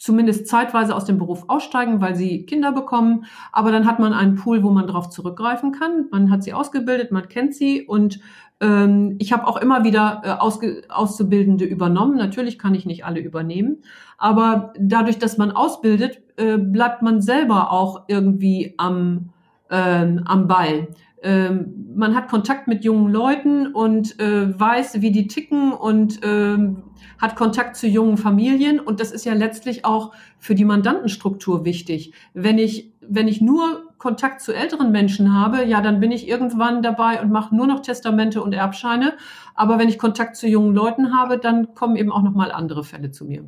zumindest 0.00 0.48
zeitweise 0.48 0.96
aus 0.96 1.04
dem 1.04 1.18
Beruf 1.18 1.44
aussteigen, 1.48 2.00
weil 2.00 2.16
sie 2.16 2.46
Kinder 2.46 2.72
bekommen. 2.72 3.26
Aber 3.52 3.70
dann 3.70 3.86
hat 3.86 3.98
man 3.98 4.14
einen 4.14 4.34
Pool, 4.34 4.62
wo 4.62 4.70
man 4.70 4.86
darauf 4.86 5.10
zurückgreifen 5.10 5.72
kann. 5.72 6.06
Man 6.10 6.30
hat 6.30 6.42
sie 6.42 6.54
ausgebildet, 6.54 7.12
man 7.12 7.28
kennt 7.28 7.54
sie 7.54 7.82
und 7.82 8.18
ähm, 8.60 9.16
ich 9.18 9.32
habe 9.32 9.46
auch 9.46 9.58
immer 9.58 9.84
wieder 9.84 10.22
äh, 10.24 10.30
Ausge 10.30 10.82
Auszubildende 10.88 11.66
übernommen. 11.66 12.16
Natürlich 12.16 12.58
kann 12.58 12.74
ich 12.74 12.86
nicht 12.86 13.04
alle 13.04 13.20
übernehmen, 13.20 13.82
aber 14.16 14.72
dadurch, 14.78 15.18
dass 15.18 15.36
man 15.36 15.50
ausbildet, 15.50 16.22
äh, 16.38 16.56
bleibt 16.56 17.02
man 17.02 17.20
selber 17.20 17.70
auch 17.70 18.04
irgendwie 18.08 18.74
am, 18.78 19.30
ähm, 19.68 20.22
am 20.24 20.48
Ball 20.48 20.88
ähm, 21.22 21.92
man 21.94 22.14
hat 22.14 22.28
Kontakt 22.28 22.66
mit 22.66 22.84
jungen 22.84 23.12
Leuten 23.12 23.66
und 23.66 24.18
äh, 24.20 24.58
weiß, 24.58 25.02
wie 25.02 25.10
die 25.10 25.26
ticken 25.26 25.72
und 25.72 26.20
ähm, 26.22 26.84
hat 27.18 27.36
Kontakt 27.36 27.76
zu 27.76 27.86
jungen 27.86 28.16
Familien. 28.16 28.80
Und 28.80 29.00
das 29.00 29.12
ist 29.12 29.24
ja 29.24 29.34
letztlich 29.34 29.84
auch 29.84 30.12
für 30.38 30.54
die 30.54 30.64
Mandantenstruktur 30.64 31.64
wichtig. 31.64 32.14
Wenn 32.32 32.58
ich, 32.58 32.92
wenn 33.00 33.28
ich 33.28 33.40
nur 33.40 33.92
Kontakt 33.98 34.40
zu 34.40 34.54
älteren 34.54 34.92
Menschen 34.92 35.34
habe, 35.34 35.64
ja, 35.64 35.82
dann 35.82 36.00
bin 36.00 36.10
ich 36.10 36.26
irgendwann 36.26 36.82
dabei 36.82 37.20
und 37.20 37.30
mache 37.30 37.54
nur 37.54 37.66
noch 37.66 37.80
Testamente 37.80 38.42
und 38.42 38.54
Erbscheine. 38.54 39.12
Aber 39.54 39.78
wenn 39.78 39.90
ich 39.90 39.98
Kontakt 39.98 40.36
zu 40.36 40.48
jungen 40.48 40.74
Leuten 40.74 41.14
habe, 41.14 41.38
dann 41.38 41.74
kommen 41.74 41.96
eben 41.96 42.12
auch 42.12 42.22
noch 42.22 42.34
mal 42.34 42.50
andere 42.50 42.82
Fälle 42.82 43.10
zu 43.10 43.26
mir. 43.26 43.44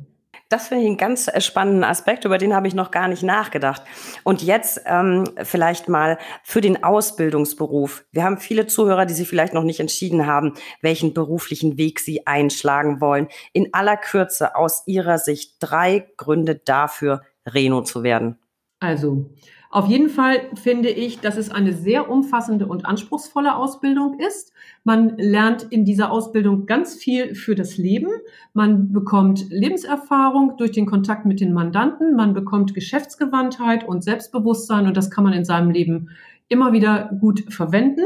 Das 0.53 0.67
finde 0.67 0.83
ich 0.83 0.87
einen 0.87 0.97
ganz 0.97 1.27
äh, 1.27 1.41
spannenden 1.41 1.83
Aspekt, 1.83 2.25
über 2.25 2.37
den 2.37 2.53
habe 2.53 2.67
ich 2.67 2.75
noch 2.75 2.91
gar 2.91 3.07
nicht 3.07 3.23
nachgedacht. 3.23 3.81
Und 4.23 4.43
jetzt 4.43 4.83
ähm, 4.85 5.23
vielleicht 5.41 5.89
mal 5.89 6.19
für 6.43 6.61
den 6.61 6.83
Ausbildungsberuf. 6.83 8.05
Wir 8.11 8.23
haben 8.23 8.37
viele 8.37 8.67
Zuhörer, 8.67 9.07
die 9.07 9.15
sich 9.15 9.27
vielleicht 9.27 9.55
noch 9.55 9.63
nicht 9.63 9.79
entschieden 9.79 10.27
haben, 10.27 10.53
welchen 10.79 11.15
beruflichen 11.15 11.79
Weg 11.79 11.99
sie 11.99 12.27
einschlagen 12.27 13.01
wollen. 13.01 13.29
In 13.51 13.73
aller 13.73 13.97
Kürze 13.97 14.55
aus 14.55 14.83
Ihrer 14.85 15.17
Sicht 15.17 15.55
drei 15.59 16.07
Gründe 16.17 16.53
dafür, 16.53 17.23
Reno 17.47 17.81
zu 17.81 18.03
werden. 18.03 18.37
Also, 18.79 19.31
auf 19.71 19.87
jeden 19.87 20.09
Fall 20.09 20.39
finde 20.53 20.89
ich, 20.89 21.19
dass 21.19 21.35
es 21.35 21.49
eine 21.49 21.73
sehr 21.73 22.11
umfassende 22.11 22.67
und 22.67 22.85
anspruchsvolle 22.85 23.55
Ausbildung 23.55 24.19
ist. 24.19 24.52
Man 24.85 25.17
lernt 25.17 25.63
in 25.63 25.85
dieser 25.85 26.11
Ausbildung 26.11 26.65
ganz 26.65 26.95
viel 26.95 27.35
für 27.35 27.55
das 27.55 27.77
Leben. 27.77 28.09
Man 28.53 28.91
bekommt 28.91 29.49
Lebenserfahrung 29.49 30.57
durch 30.57 30.71
den 30.71 30.85
Kontakt 30.85 31.25
mit 31.25 31.39
den 31.39 31.53
Mandanten. 31.53 32.15
Man 32.15 32.33
bekommt 32.33 32.73
Geschäftsgewandtheit 32.73 33.87
und 33.87 34.03
Selbstbewusstsein 34.03 34.85
und 34.85 34.97
das 34.97 35.09
kann 35.09 35.23
man 35.23 35.33
in 35.33 35.45
seinem 35.45 35.71
Leben 35.71 36.09
immer 36.49 36.73
wieder 36.73 37.09
gut 37.21 37.45
verwenden. 37.47 38.03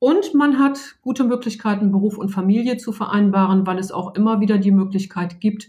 Und 0.00 0.34
man 0.34 0.58
hat 0.58 0.96
gute 1.02 1.24
Möglichkeiten, 1.24 1.92
Beruf 1.92 2.16
und 2.16 2.30
Familie 2.30 2.78
zu 2.78 2.90
vereinbaren, 2.90 3.66
weil 3.66 3.78
es 3.78 3.92
auch 3.92 4.14
immer 4.14 4.40
wieder 4.40 4.58
die 4.58 4.70
Möglichkeit 4.72 5.40
gibt, 5.40 5.68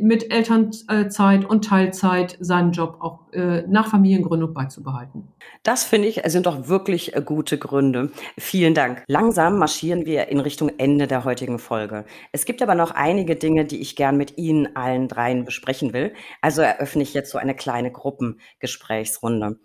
mit 0.00 0.30
Elternzeit 0.30 1.44
und 1.44 1.64
Teilzeit 1.64 2.36
seinen 2.40 2.72
Job 2.72 2.98
auch 3.00 3.32
äh, 3.32 3.62
nach 3.66 3.88
Familiengründung 3.88 4.52
beizubehalten. 4.52 5.28
Das 5.62 5.84
finde 5.84 6.08
ich 6.08 6.22
sind 6.26 6.46
doch 6.46 6.68
wirklich 6.68 7.16
äh, 7.16 7.22
gute 7.22 7.58
Gründe. 7.58 8.10
Vielen 8.36 8.74
Dank. 8.74 9.02
Langsam 9.06 9.58
marschieren 9.58 10.04
wir 10.04 10.28
in 10.28 10.40
Richtung 10.40 10.70
Ende 10.78 11.06
der 11.06 11.24
heutigen 11.24 11.58
Folge. 11.58 12.04
Es 12.32 12.44
gibt 12.44 12.60
aber 12.62 12.74
noch 12.74 12.90
einige 12.90 13.36
Dinge, 13.36 13.64
die 13.64 13.80
ich 13.80 13.96
gern 13.96 14.16
mit 14.16 14.36
Ihnen 14.36 14.76
allen 14.76 15.08
dreien 15.08 15.44
besprechen 15.44 15.92
will. 15.92 16.12
Also 16.42 16.60
eröffne 16.60 17.02
ich 17.02 17.14
jetzt 17.14 17.30
so 17.30 17.38
eine 17.38 17.54
kleine 17.54 17.90
Gruppengesprächsrunde. 17.90 19.58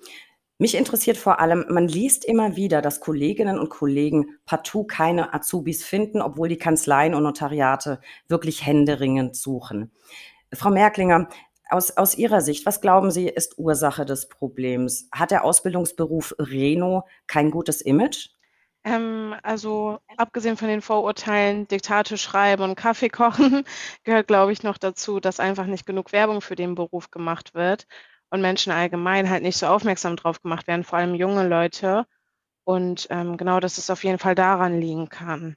Mich 0.64 0.76
interessiert 0.76 1.18
vor 1.18 1.42
allem, 1.42 1.66
man 1.68 1.90
liest 1.90 2.24
immer 2.24 2.56
wieder, 2.56 2.82
dass 2.82 3.02
Kolleginnen 3.02 3.60
und 3.60 3.68
Kollegen 3.68 4.38
partout 4.46 4.86
keine 4.86 5.34
Azubis 5.34 5.84
finden, 5.84 6.22
obwohl 6.22 6.48
die 6.48 6.58
Kanzleien 6.58 7.16
und 7.16 7.24
Notariate 7.24 8.00
wirklich 8.30 8.66
händeringend 8.66 9.36
suchen. 9.36 9.92
Frau 10.54 10.70
Merklinger, 10.70 11.28
aus, 11.70 11.98
aus 11.98 12.16
Ihrer 12.16 12.40
Sicht, 12.40 12.66
was 12.66 12.80
glauben 12.80 13.12
Sie, 13.12 13.28
ist 13.28 13.58
Ursache 13.58 14.06
des 14.06 14.30
Problems? 14.30 15.10
Hat 15.12 15.32
der 15.32 15.44
Ausbildungsberuf 15.44 16.34
Reno 16.40 17.04
kein 17.28 17.52
gutes 17.52 17.82
Image? 17.82 18.30
Ähm, 18.86 19.36
also 19.44 20.00
abgesehen 20.16 20.56
von 20.56 20.70
den 20.70 20.82
Vorurteilen, 20.82 21.68
Diktate 21.68 22.18
schreiben 22.18 22.64
und 22.64 22.76
Kaffee 22.76 23.10
kochen, 23.10 23.66
gehört, 24.06 24.28
glaube 24.28 24.54
ich, 24.54 24.64
noch 24.64 24.78
dazu, 24.78 25.20
dass 25.20 25.42
einfach 25.42 25.66
nicht 25.66 25.86
genug 25.86 26.14
Werbung 26.14 26.40
für 26.40 26.56
den 26.56 26.74
Beruf 26.74 27.12
gemacht 27.12 27.54
wird 27.54 27.86
und 28.34 28.42
Menschen 28.42 28.74
allgemein 28.74 29.30
halt 29.30 29.44
nicht 29.44 29.58
so 29.58 29.68
aufmerksam 29.68 30.16
drauf 30.16 30.42
gemacht 30.42 30.68
werden, 30.68 30.84
vor 30.84 30.98
allem 30.98 31.14
junge 31.14 31.48
Leute. 31.48 32.08
Und 32.64 33.08
ähm, 33.12 33.38
genau, 33.38 33.60
dass 33.60 33.78
es 33.78 33.92
auf 33.92 34.04
jeden 34.04 34.18
Fall 34.18 34.34
daran 34.34 34.82
liegen 34.82 35.08
kann. 35.08 35.56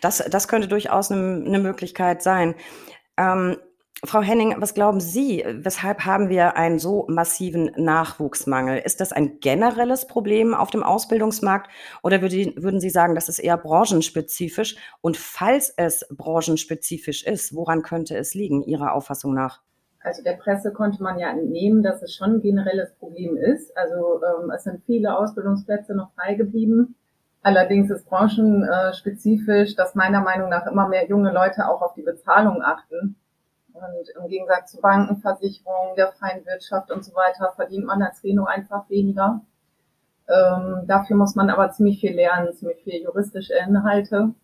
Das, 0.00 0.18
das 0.18 0.46
könnte 0.46 0.68
durchaus 0.68 1.10
eine, 1.10 1.42
eine 1.44 1.58
Möglichkeit 1.58 2.22
sein. 2.22 2.54
Ähm, 3.16 3.56
Frau 4.04 4.22
Henning, 4.22 4.54
was 4.58 4.74
glauben 4.74 5.00
Sie, 5.00 5.44
weshalb 5.44 6.04
haben 6.04 6.28
wir 6.28 6.56
einen 6.56 6.78
so 6.78 7.06
massiven 7.08 7.72
Nachwuchsmangel? 7.76 8.78
Ist 8.78 9.00
das 9.00 9.12
ein 9.12 9.40
generelles 9.40 10.06
Problem 10.06 10.54
auf 10.54 10.70
dem 10.70 10.84
Ausbildungsmarkt 10.84 11.68
oder 12.04 12.22
würden 12.22 12.80
Sie 12.80 12.90
sagen, 12.90 13.16
das 13.16 13.28
ist 13.28 13.40
eher 13.40 13.56
branchenspezifisch? 13.56 14.76
Und 15.00 15.16
falls 15.16 15.72
es 15.76 16.06
branchenspezifisch 16.10 17.24
ist, 17.24 17.56
woran 17.56 17.82
könnte 17.82 18.16
es 18.16 18.34
liegen, 18.34 18.62
Ihrer 18.62 18.92
Auffassung 18.92 19.34
nach? 19.34 19.62
Also 20.02 20.22
der 20.22 20.34
Presse 20.34 20.72
konnte 20.72 21.02
man 21.02 21.18
ja 21.18 21.30
entnehmen, 21.30 21.82
dass 21.82 22.02
es 22.02 22.14
schon 22.14 22.34
ein 22.34 22.40
generelles 22.40 22.92
Problem 22.94 23.36
ist. 23.36 23.76
Also 23.76 24.20
ähm, 24.22 24.50
es 24.50 24.64
sind 24.64 24.84
viele 24.84 25.16
Ausbildungsplätze 25.16 25.94
noch 25.94 26.12
frei 26.14 26.34
geblieben. 26.34 26.96
Allerdings 27.42 27.90
ist 27.90 28.08
branchenspezifisch, 28.08 29.74
dass 29.74 29.94
meiner 29.94 30.20
Meinung 30.20 30.48
nach 30.48 30.66
immer 30.66 30.88
mehr 30.88 31.08
junge 31.08 31.32
Leute 31.32 31.68
auch 31.68 31.82
auf 31.82 31.94
die 31.94 32.02
Bezahlung 32.02 32.62
achten. 32.62 33.16
Und 33.72 34.22
im 34.22 34.28
Gegensatz 34.28 34.72
zu 34.72 34.80
Banken, 34.80 35.20
Versicherungen, 35.20 35.96
der 35.96 36.12
freien 36.12 36.44
Wirtschaft 36.46 36.90
und 36.90 37.04
so 37.04 37.14
weiter 37.14 37.52
verdient 37.56 37.86
man 37.86 38.02
als 38.02 38.22
Reno 38.22 38.44
einfach 38.44 38.88
weniger. 38.90 39.40
Ähm, 40.28 40.84
dafür 40.86 41.16
muss 41.16 41.34
man 41.34 41.50
aber 41.50 41.70
ziemlich 41.72 42.00
viel 42.00 42.14
lernen, 42.14 42.54
ziemlich 42.54 42.82
viel 42.84 43.02
juristische 43.02 43.54
Inhalte. 43.54 44.34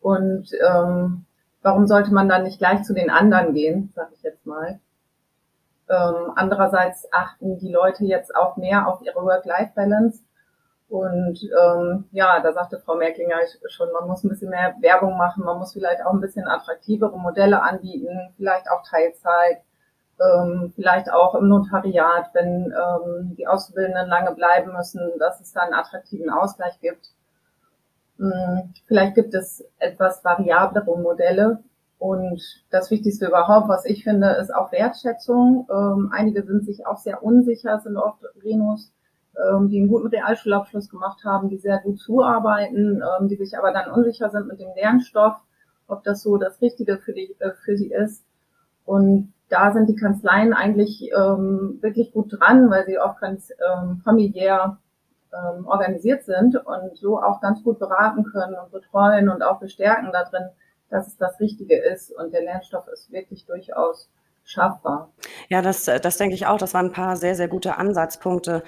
Und 0.00 0.50
ähm, 0.66 1.26
warum 1.62 1.86
sollte 1.86 2.12
man 2.12 2.28
dann 2.28 2.44
nicht 2.44 2.58
gleich 2.58 2.82
zu 2.82 2.94
den 2.94 3.10
anderen 3.10 3.54
gehen, 3.54 3.92
sage 3.94 4.10
ich 4.14 4.22
jetzt 4.22 4.46
mal. 4.46 4.80
Ähm, 5.90 6.32
andererseits 6.36 7.08
achten 7.12 7.58
die 7.58 7.72
Leute 7.72 8.04
jetzt 8.04 8.34
auch 8.34 8.56
mehr 8.56 8.88
auf 8.88 9.00
ihre 9.02 9.22
Work-Life-Balance. 9.22 10.22
Und 10.88 11.38
ähm, 11.42 12.08
ja, 12.12 12.40
da 12.40 12.52
sagte 12.52 12.78
Frau 12.78 12.94
Merklinger 12.94 13.36
schon, 13.68 13.92
man 13.92 14.08
muss 14.08 14.24
ein 14.24 14.30
bisschen 14.30 14.50
mehr 14.50 14.74
Werbung 14.80 15.18
machen, 15.18 15.44
man 15.44 15.58
muss 15.58 15.74
vielleicht 15.74 16.04
auch 16.04 16.12
ein 16.12 16.20
bisschen 16.20 16.48
attraktivere 16.48 17.18
Modelle 17.18 17.62
anbieten, 17.62 18.32
vielleicht 18.36 18.70
auch 18.70 18.82
Teilzeit, 18.88 19.58
ähm, 20.18 20.72
vielleicht 20.74 21.12
auch 21.12 21.34
im 21.34 21.48
Notariat, 21.48 22.30
wenn 22.32 22.72
ähm, 22.72 23.36
die 23.36 23.46
Auszubildenden 23.46 24.08
lange 24.08 24.34
bleiben 24.34 24.72
müssen, 24.72 25.12
dass 25.18 25.40
es 25.40 25.52
da 25.52 25.60
einen 25.60 25.74
attraktiven 25.74 26.30
Ausgleich 26.30 26.80
gibt. 26.80 27.10
Ähm, 28.18 28.72
vielleicht 28.86 29.14
gibt 29.14 29.34
es 29.34 29.64
etwas 29.78 30.24
variablere 30.24 30.98
Modelle, 30.98 31.62
und 31.98 32.40
das 32.70 32.90
Wichtigste 32.90 33.26
überhaupt, 33.26 33.68
was 33.68 33.84
ich 33.84 34.04
finde, 34.04 34.30
ist 34.40 34.54
auch 34.54 34.70
Wertschätzung. 34.70 35.66
Ähm, 35.70 36.10
einige 36.12 36.44
sind 36.44 36.64
sich 36.64 36.86
auch 36.86 36.98
sehr 36.98 37.22
unsicher, 37.24 37.80
sind 37.80 37.96
oft 37.96 38.22
Renos, 38.42 38.92
ähm, 39.36 39.68
die 39.68 39.80
einen 39.80 39.88
guten 39.88 40.06
Realschulabschluss 40.06 40.88
gemacht 40.88 41.24
haben, 41.24 41.48
die 41.48 41.58
sehr 41.58 41.78
gut 41.78 41.98
zuarbeiten, 41.98 43.02
ähm, 43.02 43.28
die 43.28 43.36
sich 43.36 43.58
aber 43.58 43.72
dann 43.72 43.90
unsicher 43.90 44.30
sind 44.30 44.46
mit 44.46 44.60
dem 44.60 44.70
Lernstoff, 44.76 45.36
ob 45.88 46.04
das 46.04 46.22
so 46.22 46.36
das 46.36 46.60
Richtige 46.62 46.98
für, 46.98 47.12
die, 47.12 47.34
äh, 47.40 47.52
für 47.64 47.76
sie 47.76 47.90
ist. 47.90 48.24
Und 48.84 49.32
da 49.48 49.72
sind 49.72 49.88
die 49.88 49.96
Kanzleien 49.96 50.52
eigentlich 50.52 51.10
ähm, 51.16 51.78
wirklich 51.80 52.12
gut 52.12 52.38
dran, 52.38 52.70
weil 52.70 52.86
sie 52.86 52.98
auch 52.98 53.18
ganz 53.18 53.50
ähm, 53.50 54.00
familiär 54.04 54.78
ähm, 55.32 55.66
organisiert 55.66 56.22
sind 56.24 56.56
und 56.56 56.96
so 56.96 57.20
auch 57.20 57.40
ganz 57.40 57.62
gut 57.64 57.78
beraten 57.78 58.24
können 58.24 58.54
und 58.54 58.70
betreuen 58.70 59.28
und 59.28 59.42
auch 59.42 59.58
bestärken 59.58 60.10
da 60.12 60.24
drin, 60.24 60.48
dass 60.90 61.08
es 61.08 61.16
das 61.16 61.38
Richtige 61.40 61.76
ist 61.76 62.10
und 62.10 62.32
der 62.32 62.42
Lernstoff 62.42 62.88
ist 62.88 63.12
wirklich 63.12 63.46
durchaus 63.46 64.10
schaffbar. 64.48 65.12
Ja, 65.50 65.60
das, 65.60 65.84
das 65.84 66.16
denke 66.16 66.34
ich 66.34 66.46
auch. 66.46 66.56
Das 66.56 66.72
waren 66.72 66.86
ein 66.86 66.92
paar 66.92 67.16
sehr, 67.16 67.34
sehr 67.34 67.48
gute 67.48 67.76
Ansatzpunkte. 67.76 68.62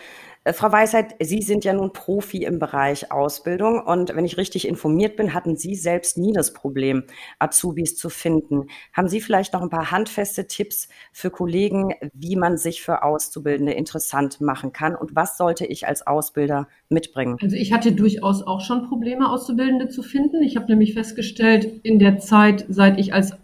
Äh, 0.44 0.52
Frau 0.52 0.70
Weisheit, 0.70 1.14
Sie 1.20 1.40
sind 1.40 1.64
ja 1.64 1.72
nun 1.72 1.94
Profi 1.94 2.44
im 2.44 2.58
Bereich 2.58 3.10
Ausbildung 3.10 3.80
und 3.80 4.14
wenn 4.14 4.26
ich 4.26 4.36
richtig 4.36 4.68
informiert 4.68 5.16
bin, 5.16 5.32
hatten 5.32 5.56
Sie 5.56 5.74
selbst 5.74 6.18
nie 6.18 6.34
das 6.34 6.52
Problem, 6.52 7.04
Azubis 7.38 7.96
zu 7.96 8.10
finden. 8.10 8.66
Haben 8.92 9.08
Sie 9.08 9.22
vielleicht 9.22 9.54
noch 9.54 9.62
ein 9.62 9.70
paar 9.70 9.90
handfeste 9.90 10.46
Tipps 10.46 10.88
für 11.12 11.30
Kollegen, 11.30 11.94
wie 12.12 12.36
man 12.36 12.58
sich 12.58 12.82
für 12.82 13.02
Auszubildende 13.02 13.72
interessant 13.72 14.42
machen 14.42 14.74
kann 14.74 14.94
und 14.94 15.16
was 15.16 15.38
sollte 15.38 15.64
ich 15.64 15.86
als 15.86 16.06
Ausbilder 16.06 16.68
mitbringen? 16.90 17.38
Also 17.40 17.56
ich 17.56 17.72
hatte 17.72 17.92
durchaus 17.92 18.42
auch 18.42 18.60
schon 18.60 18.86
Probleme, 18.86 19.30
Auszubildende 19.30 19.88
zu 19.88 20.02
finden. 20.02 20.42
Ich 20.42 20.56
habe 20.56 20.66
nämlich 20.66 20.92
festgestellt, 20.92 21.80
in 21.82 21.98
der 21.98 22.18
Zeit, 22.18 22.66
seit 22.68 22.98
ich 22.98 23.14
als 23.14 23.34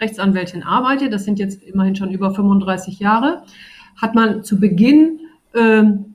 Rechtsanwältin 0.00 0.62
arbeite, 0.62 1.10
das 1.10 1.24
sind 1.24 1.38
jetzt 1.38 1.62
immerhin 1.62 1.96
schon 1.96 2.10
über 2.10 2.34
35 2.34 2.98
Jahre, 3.00 3.42
hat 4.00 4.14
man 4.14 4.44
zu 4.44 4.60
Beginn 4.60 5.20
ähm, 5.54 6.14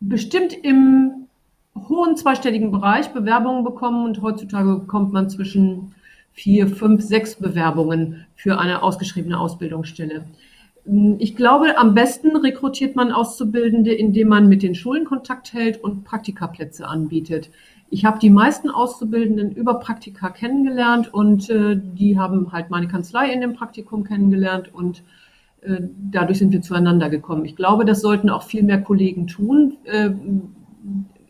bestimmt 0.00 0.52
im 0.52 1.26
hohen 1.88 2.16
zweistelligen 2.16 2.70
Bereich 2.70 3.12
Bewerbungen 3.12 3.64
bekommen 3.64 4.04
und 4.04 4.22
heutzutage 4.22 4.76
bekommt 4.76 5.12
man 5.12 5.30
zwischen 5.30 5.94
vier, 6.32 6.68
fünf, 6.68 7.02
sechs 7.02 7.36
Bewerbungen 7.36 8.26
für 8.34 8.58
eine 8.58 8.82
ausgeschriebene 8.82 9.38
Ausbildungsstelle. 9.38 10.24
Ich 11.18 11.36
glaube, 11.36 11.76
am 11.76 11.94
besten 11.94 12.34
rekrutiert 12.36 12.96
man 12.96 13.12
Auszubildende, 13.12 13.92
indem 13.92 14.28
man 14.28 14.48
mit 14.48 14.62
den 14.62 14.74
Schulen 14.74 15.04
Kontakt 15.04 15.52
hält 15.52 15.82
und 15.82 16.04
Praktikaplätze 16.04 16.86
anbietet. 16.86 17.50
Ich 17.92 18.04
habe 18.04 18.20
die 18.20 18.30
meisten 18.30 18.70
Auszubildenden 18.70 19.50
über 19.50 19.80
Praktika 19.80 20.30
kennengelernt 20.30 21.12
und 21.12 21.50
äh, 21.50 21.76
die 21.76 22.16
haben 22.16 22.52
halt 22.52 22.70
meine 22.70 22.86
Kanzlei 22.86 23.32
in 23.32 23.40
dem 23.40 23.54
Praktikum 23.54 24.04
kennengelernt 24.04 24.72
und 24.72 25.02
äh, 25.62 25.80
dadurch 26.10 26.38
sind 26.38 26.52
wir 26.52 26.62
zueinander 26.62 27.10
gekommen. 27.10 27.44
Ich 27.44 27.56
glaube, 27.56 27.84
das 27.84 28.00
sollten 28.00 28.30
auch 28.30 28.44
viel 28.44 28.62
mehr 28.62 28.80
Kollegen 28.80 29.26
tun. 29.26 29.76
Äh, 29.82 30.10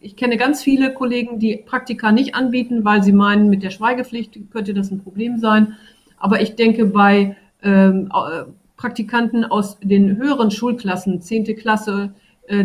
ich 0.03 0.17
kenne 0.17 0.37
ganz 0.37 0.63
viele 0.63 0.93
Kollegen, 0.93 1.39
die 1.39 1.57
Praktika 1.57 2.13
nicht 2.13 2.35
anbieten, 2.35 2.85
weil 2.85 3.03
sie 3.03 3.13
meinen, 3.13 3.49
mit 3.49 3.63
der 3.63 3.71
Schweigepflicht 3.71 4.39
könnte 4.51 4.75
das 4.75 4.91
ein 4.91 5.03
Problem 5.03 5.39
sein. 5.39 5.77
Aber 6.19 6.43
ich 6.43 6.57
denke, 6.57 6.85
bei 6.85 7.37
ähm, 7.63 8.11
äh, 8.13 8.45
Praktikanten 8.77 9.47
aus 9.47 9.79
den 9.81 10.19
höheren 10.19 10.51
Schulklassen, 10.51 11.23
zehnte 11.23 11.55
Klasse, 11.55 12.15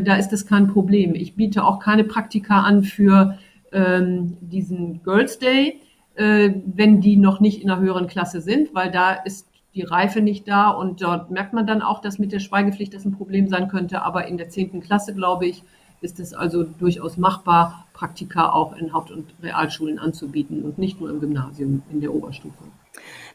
da 0.04 0.16
ist 0.16 0.30
das 0.30 0.48
kein 0.48 0.68
Problem. 0.70 1.14
Ich 1.14 1.36
biete 1.36 1.64
auch 1.64 1.80
keine 1.80 2.06
Praktika 2.06 2.62
an 2.62 2.84
für 2.84 3.38
ähm, 3.76 4.38
diesen 4.42 5.04
Girls 5.04 5.38
Day, 5.38 5.82
wenn 6.18 7.02
die 7.02 7.18
noch 7.18 7.42
nicht 7.42 7.62
in 7.62 7.70
einer 7.70 7.82
höheren 7.82 8.08
Klasse 8.08 8.40
sind, 8.40 8.74
weil 8.74 8.90
da 8.90 9.12
ist 9.12 9.50
die 9.76 9.82
Reife 9.82 10.22
nicht 10.22 10.48
da 10.48 10.70
und 10.70 11.02
dort 11.02 11.30
merkt 11.30 11.52
man 11.52 11.68
dann 11.68 11.82
auch, 11.82 12.00
dass 12.00 12.18
mit 12.18 12.32
der 12.32 12.40
Schweigepflicht 12.40 12.94
das 12.94 13.04
ein 13.04 13.12
Problem 13.12 13.50
sein 13.50 13.68
könnte. 13.68 14.02
Aber 14.02 14.26
in 14.26 14.38
der 14.38 14.48
zehnten 14.48 14.80
Klasse, 14.80 15.14
glaube 15.14 15.46
ich, 15.46 15.62
ist 16.00 16.22
es 16.22 16.34
also 16.34 16.64
durchaus 16.64 17.18
machbar, 17.18 17.86
Praktika 17.94 18.52
auch 18.54 18.78
in 18.78 18.94
Haupt- 18.94 19.12
und 19.12 19.34
Realschulen 19.44 20.00
anzubieten 20.00 20.64
und 20.64 20.78
nicht 20.78 21.02
nur 21.02 21.10
im 21.10 21.20
Gymnasium 21.20 21.84
in 21.92 22.00
der 22.00 22.14
Oberstufe. 22.14 22.64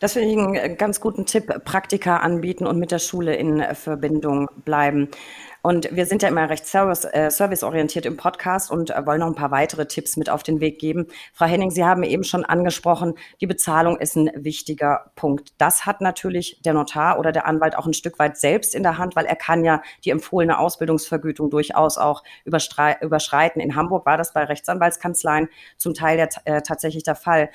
Das 0.00 0.14
finde 0.14 0.30
ich 0.30 0.38
einen 0.38 0.78
ganz 0.78 1.00
guten 1.00 1.26
Tipp, 1.26 1.52
Praktika 1.66 2.18
anbieten 2.18 2.66
und 2.66 2.78
mit 2.78 2.90
der 2.90 2.98
Schule 2.98 3.36
in 3.36 3.62
Verbindung 3.74 4.48
bleiben. 4.64 5.08
Und 5.62 5.94
wir 5.94 6.06
sind 6.06 6.22
ja 6.22 6.28
immer 6.28 6.48
recht 6.48 6.66
service, 6.66 7.04
äh, 7.04 7.30
serviceorientiert 7.30 8.06
im 8.06 8.16
Podcast 8.16 8.70
und 8.70 8.90
äh, 8.90 9.06
wollen 9.06 9.20
noch 9.20 9.26
ein 9.26 9.34
paar 9.34 9.50
weitere 9.50 9.86
Tipps 9.86 10.16
mit 10.16 10.30
auf 10.30 10.42
den 10.42 10.60
Weg 10.60 10.78
geben. 10.78 11.06
Frau 11.32 11.46
Henning, 11.46 11.70
Sie 11.70 11.84
haben 11.84 12.02
eben 12.02 12.24
schon 12.24 12.44
angesprochen, 12.44 13.14
die 13.40 13.46
Bezahlung 13.46 13.98
ist 13.98 14.16
ein 14.16 14.30
wichtiger 14.34 15.10
Punkt. 15.16 15.52
Das 15.58 15.84
hat 15.84 16.00
natürlich 16.00 16.60
der 16.64 16.72
Notar 16.72 17.18
oder 17.18 17.32
der 17.32 17.46
Anwalt 17.46 17.76
auch 17.76 17.86
ein 17.86 17.92
Stück 17.92 18.18
weit 18.18 18.38
selbst 18.38 18.74
in 18.74 18.82
der 18.82 18.96
Hand, 18.96 19.16
weil 19.16 19.26
er 19.26 19.36
kann 19.36 19.64
ja 19.64 19.82
die 20.04 20.10
empfohlene 20.10 20.58
Ausbildungsvergütung 20.58 21.50
durchaus 21.50 21.98
auch 21.98 22.22
überschreiten. 22.44 23.60
In 23.60 23.76
Hamburg 23.76 24.06
war 24.06 24.16
das 24.16 24.32
bei 24.32 24.44
Rechtsanwaltskanzleien 24.44 25.48
zum 25.76 25.94
Teil 25.94 26.18
ja 26.18 26.28
äh, 26.44 26.62
tatsächlich 26.62 27.02
der 27.02 27.16
Fall. 27.16 27.50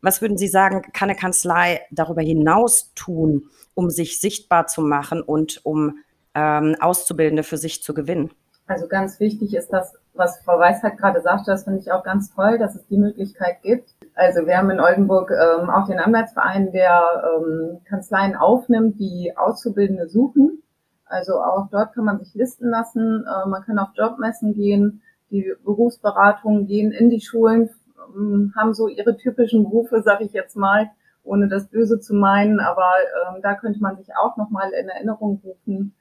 Was 0.00 0.20
würden 0.20 0.36
Sie 0.36 0.48
sagen, 0.48 0.82
kann 0.92 1.08
eine 1.08 1.18
Kanzlei 1.18 1.80
darüber 1.90 2.20
hinaus 2.20 2.92
tun, 2.94 3.48
um 3.72 3.88
sich 3.88 4.20
sichtbar 4.20 4.66
zu 4.66 4.82
machen 4.82 5.22
und 5.22 5.64
um 5.64 5.98
ähm, 6.34 6.76
Auszubildende 6.80 7.42
für 7.42 7.56
sich 7.56 7.82
zu 7.82 7.94
gewinnen? 7.94 8.30
Also 8.66 8.88
ganz 8.88 9.20
wichtig 9.20 9.54
ist 9.54 9.72
das, 9.72 9.94
was 10.14 10.40
Frau 10.42 10.58
Weisheit 10.58 10.96
gerade 10.96 11.20
sagte, 11.20 11.50
das 11.50 11.64
finde 11.64 11.80
ich 11.80 11.92
auch 11.92 12.02
ganz 12.02 12.34
toll, 12.34 12.58
dass 12.58 12.74
es 12.74 12.86
die 12.86 12.96
Möglichkeit 12.96 13.62
gibt. 13.62 13.90
Also 14.14 14.46
wir 14.46 14.56
haben 14.56 14.70
in 14.70 14.80
Oldenburg 14.80 15.30
ähm, 15.30 15.68
auch 15.68 15.86
den 15.86 15.98
Anwaltsverein, 15.98 16.72
der 16.72 17.02
ähm, 17.36 17.80
Kanzleien 17.84 18.36
aufnimmt, 18.36 18.98
die 18.98 19.32
Auszubildende 19.36 20.08
suchen. 20.08 20.62
Also 21.04 21.34
auch 21.34 21.68
dort 21.70 21.94
kann 21.94 22.04
man 22.04 22.18
sich 22.18 22.32
listen 22.34 22.70
lassen, 22.70 23.24
äh, 23.26 23.48
man 23.48 23.62
kann 23.64 23.78
auf 23.78 23.90
Jobmessen 23.94 24.54
gehen, 24.54 25.02
die 25.30 25.52
Berufsberatungen 25.64 26.66
gehen 26.66 26.92
in 26.92 27.10
die 27.10 27.20
Schulen, 27.20 27.68
ähm, 28.16 28.54
haben 28.56 28.72
so 28.72 28.88
ihre 28.88 29.16
typischen 29.16 29.64
Berufe, 29.64 30.02
sag 30.02 30.22
ich 30.22 30.32
jetzt 30.32 30.56
mal, 30.56 30.90
ohne 31.22 31.48
das 31.48 31.66
Böse 31.68 32.00
zu 32.00 32.14
meinen, 32.14 32.60
aber 32.60 32.88
ähm, 33.28 33.42
da 33.42 33.54
könnte 33.54 33.80
man 33.80 33.96
sich 33.96 34.08
auch 34.16 34.36
nochmal 34.36 34.70
in 34.72 34.88
Erinnerung 34.88 35.40
rufen. 35.44 35.94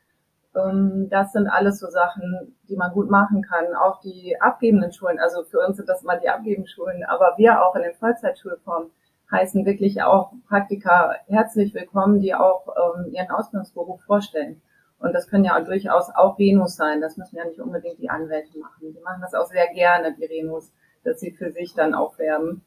Ähm, 0.56 1.08
das 1.10 1.32
sind 1.32 1.48
alles 1.48 1.80
so 1.80 1.88
Sachen, 1.90 2.56
die 2.70 2.76
man 2.76 2.92
gut 2.92 3.10
machen 3.10 3.42
kann. 3.42 3.76
Auch 3.76 4.02
die 4.02 4.40
abgebenden 4.40 4.92
Schulen, 4.92 5.20
also 5.20 5.44
für 5.44 5.60
uns 5.60 5.78
sind 5.78 5.90
das 5.90 6.04
mal 6.04 6.20
die 6.20 6.30
abgebenden 6.30 6.68
Schulen, 6.68 7.04
aber 7.06 7.34
wir 7.38 7.64
auch 7.66 7.76
in 7.76 7.84
den 7.84 7.96
Vollzeitschulformen 7.96 8.90
heißen 9.32 9.66
wirklich 9.66 10.04
auch 10.04 10.34
Praktika 10.48 11.16
herzlich 11.28 11.74
willkommen, 11.74 12.20
die 12.20 12.36
auch 12.36 12.68
ähm, 12.68 13.12
ihren 13.14 13.32
Ausbildungsberuf 13.32 14.02
vorstellen. 14.04 14.62
Und 15.00 15.14
das 15.14 15.28
können 15.28 15.44
ja 15.44 15.60
durchaus 15.60 16.10
auch 16.16 16.38
Renus 16.38 16.76
sein. 16.76 17.02
Das 17.02 17.18
müssen 17.18 17.38
ja 17.38 17.46
nicht 17.46 17.60
unbedingt 17.60 18.00
die 18.00 18.10
Anwälte 18.10 18.58
machen. 18.60 18.94
Die 18.94 19.02
machen 19.02 19.22
das 19.22 19.34
auch 19.34 19.48
sehr 19.48 19.68
gerne, 19.74 20.14
die 20.14 20.26
Renus 20.26 20.72
dass 21.04 21.20
sie 21.20 21.32
für 21.32 21.52
sich 21.52 21.74
dann 21.74 21.94
aufwerben. 21.94 22.62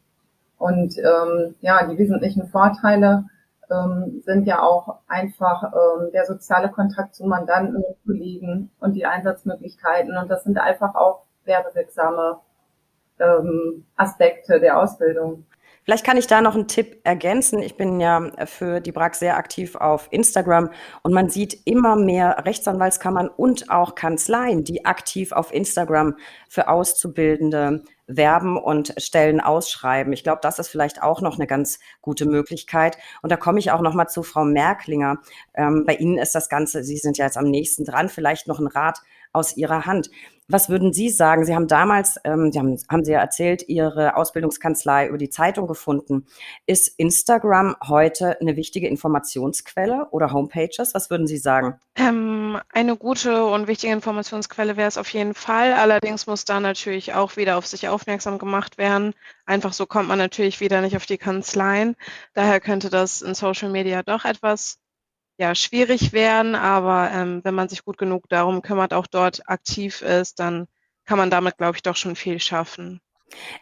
Und 0.59 0.97
ähm, 0.99 1.55
ja, 1.61 1.87
die 1.87 1.99
wesentlichen 1.99 2.47
Vorteile 2.49 3.24
ähm, 3.70 4.22
sind 4.24 4.46
ja 4.46 4.62
auch 4.62 4.98
einfach 5.06 5.64
ähm, 5.64 6.10
der 6.12 6.26
soziale 6.26 6.70
Kontakt 6.70 7.14
zu 7.14 7.24
Mandanten 7.24 7.76
und 7.76 7.96
Kollegen 8.04 8.70
und 8.80 8.94
die 8.94 9.06
Einsatzmöglichkeiten. 9.06 10.16
Und 10.16 10.30
das 10.30 10.44
sind 10.44 10.58
einfach 10.58 10.94
auch 10.94 11.22
werbewirksame 11.44 12.40
ähm, 13.18 13.86
Aspekte 13.96 14.60
der 14.60 14.78
Ausbildung. 14.78 15.46
Vielleicht 15.86 16.04
kann 16.04 16.16
ich 16.16 16.26
da 16.26 16.40
noch 16.40 16.56
einen 16.56 16.66
Tipp 16.66 17.00
ergänzen. 17.04 17.62
Ich 17.62 17.76
bin 17.76 18.00
ja 18.00 18.28
für 18.46 18.80
die 18.80 18.90
BRAG 18.90 19.14
sehr 19.14 19.36
aktiv 19.36 19.76
auf 19.76 20.08
Instagram 20.10 20.70
und 21.04 21.14
man 21.14 21.28
sieht 21.28 21.64
immer 21.64 21.94
mehr 21.94 22.44
Rechtsanwaltskammern 22.44 23.28
und 23.28 23.70
auch 23.70 23.94
Kanzleien, 23.94 24.64
die 24.64 24.84
aktiv 24.84 25.30
auf 25.30 25.54
Instagram 25.54 26.16
für 26.48 26.66
Auszubildende 26.68 27.84
werben 28.07 28.57
und 28.57 28.94
Stellen 28.98 29.40
ausschreiben. 29.40 30.12
Ich 30.12 30.22
glaube, 30.22 30.40
das 30.42 30.59
ist 30.59 30.68
vielleicht 30.68 31.02
auch 31.02 31.20
noch 31.20 31.36
eine 31.36 31.46
ganz 31.46 31.78
gute 32.00 32.26
Möglichkeit. 32.26 32.98
Und 33.22 33.30
da 33.30 33.36
komme 33.36 33.59
ich 33.59 33.70
auch 33.70 33.80
noch 33.80 33.94
mal 33.94 34.07
zu 34.07 34.22
Frau 34.22 34.44
Merklinger. 34.44 35.18
Ähm, 35.54 35.84
bei 35.86 35.94
Ihnen 35.94 36.18
ist 36.18 36.34
das 36.34 36.48
Ganze, 36.48 36.84
Sie 36.84 36.96
sind 36.96 37.18
ja 37.18 37.24
jetzt 37.24 37.38
am 37.38 37.50
nächsten 37.50 37.84
dran, 37.84 38.09
vielleicht 38.09 38.46
noch 38.46 38.61
ein 38.61 38.66
Rat 38.68 39.00
aus 39.32 39.57
Ihrer 39.57 39.86
Hand. 39.86 40.11
Was 40.49 40.68
würden 40.68 40.92
Sie 40.92 41.11
sagen? 41.11 41.44
Sie 41.44 41.57
haben 41.57 41.66
damals, 41.66 42.20
ähm, 42.22 42.53
Sie 42.53 42.59
haben, 42.61 42.78
haben 42.88 43.05
Sie 43.05 43.11
ja 43.11 43.18
erzählt, 43.18 43.68
Ihre 43.68 44.14
Ausbildungskanzlei 44.14 45.09
über 45.09 45.18
die 45.18 45.28
Zeitung 45.28 45.66
gefunden. 45.66 46.26
Ist 46.66 46.86
Instagram 46.99 47.74
heute 47.88 48.40
eine 48.40 48.55
wichtige 48.55 48.86
Informationsquelle 48.86 50.07
oder 50.12 50.32
Homepages? 50.32 50.94
Was 50.94 51.11
würden 51.11 51.26
Sie 51.26 51.38
sagen? 51.38 51.80
Ähm, 51.97 52.61
eine 52.72 52.97
gute 52.97 53.44
und 53.44 53.66
wichtige 53.66 53.92
Informationsquelle 53.92 54.76
wäre 54.76 54.86
es 54.86 54.99
auf 54.99 55.09
jeden 55.09 55.34
Fall. 55.34 55.72
Allerdings 55.72 56.28
muss 56.28 56.44
da 56.44 56.61
natürlich 56.61 57.14
auch 57.14 57.36
wieder 57.36 57.59
auf 57.59 57.66
sich 57.66 57.88
aufmerksam 57.88 58.38
gemacht 58.38 58.78
werden. 58.78 59.14
Einfach 59.47 59.72
so 59.72 59.84
kommt 59.84 60.09
man 60.09 60.18
natürlich 60.18 60.61
wieder 60.61 60.80
nicht 60.80 60.97
auf 60.97 61.07
die 61.07 61.18
Kanzleien. 61.18 61.97
Daher 62.34 62.61
könnte 62.61 62.88
das 62.88 63.20
in 63.20 63.34
Social 63.34 63.70
Media 63.70 64.05
doch 64.05 64.24
etwas 64.24 64.78
ja, 65.39 65.55
schwierig 65.55 66.12
werden, 66.12 66.55
aber 66.55 67.11
ähm, 67.12 67.41
wenn 67.45 67.55
man 67.55 67.68
sich 67.68 67.84
gut 67.84 67.99
genug 67.99 68.28
darum 68.28 68.62
kümmert, 68.62 68.95
auch 68.95 69.07
dort 69.07 69.49
aktiv 69.49 70.03
ist, 70.03 70.41
dann 70.41 70.66
kann 71.05 71.18
man 71.18 71.30
damit, 71.30 71.59
glaube 71.59 71.76
ich, 71.76 71.82
doch 71.82 71.97
schon 71.97 72.16
viel 72.16 72.41
schaffen. 72.41 73.01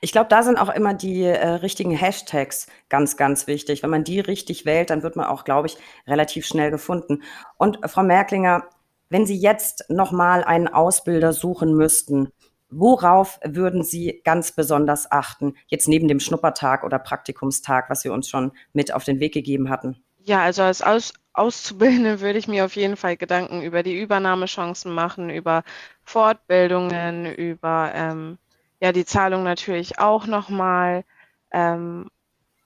Ich 0.01 0.13
glaube, 0.13 0.29
da 0.29 0.43
sind 0.43 0.59
auch 0.59 0.69
immer 0.69 0.95
die 0.95 1.23
äh, 1.23 1.47
richtigen 1.47 1.91
Hashtags 1.91 2.67
ganz, 2.89 3.17
ganz 3.17 3.47
wichtig. 3.47 3.83
Wenn 3.83 3.91
man 3.91 4.05
die 4.05 4.21
richtig 4.21 4.67
wählt, 4.67 4.91
dann 4.91 5.03
wird 5.03 5.17
man 5.17 5.27
auch, 5.27 5.45
glaube 5.45 5.69
ich, 5.69 5.79
relativ 6.07 6.47
schnell 6.47 6.71
gefunden. 6.71 7.23
Und 7.57 7.83
äh, 7.83 7.89
Frau 7.89 8.03
Merklinger, 8.03 8.65
wenn 9.09 9.27
Sie 9.27 9.37
jetzt 9.37 9.87
nochmal 9.89 10.45
einen 10.45 10.69
Ausbilder 10.69 11.33
suchen 11.33 11.75
müssten, 11.75 12.29
worauf 12.69 13.41
würden 13.45 13.83
Sie 13.83 14.21
ganz 14.25 14.53
besonders 14.53 15.11
achten, 15.11 15.55
jetzt 15.67 15.89
neben 15.89 16.09
dem 16.09 16.21
Schnuppertag 16.21 16.85
oder 16.85 16.99
Praktikumstag, 16.99 17.89
was 17.89 18.03
Sie 18.03 18.11
uns 18.11 18.29
schon 18.29 18.53
mit 18.73 18.93
auf 18.93 19.05
den 19.05 19.21
Weg 19.21 19.33
gegeben 19.33 19.71
hatten? 19.71 20.04
Ja, 20.27 20.43
also 20.43 20.63
als 20.63 20.81
Aus 20.83 21.13
Auszubildende 21.35 22.21
würde 22.21 22.39
ich 22.39 22.49
mir 22.49 22.65
auf 22.65 22.77
jeden 22.77 22.97
Fall 22.97 23.17
Gedanken 23.17 23.63
über 23.63 23.83
die 23.83 24.01
Übernahmechancen 24.01 24.93
machen, 24.93 25.29
über 25.31 25.65
Fortbildungen, 26.03 27.27
über 27.27 27.93
ähm, 27.95 28.39
ja 28.81 28.93
die 28.93 29.05
Zahlung 29.05 29.43
natürlich 29.45 29.99
auch 29.99 30.27
nochmal. 30.27 31.05
Ähm, 31.53 32.11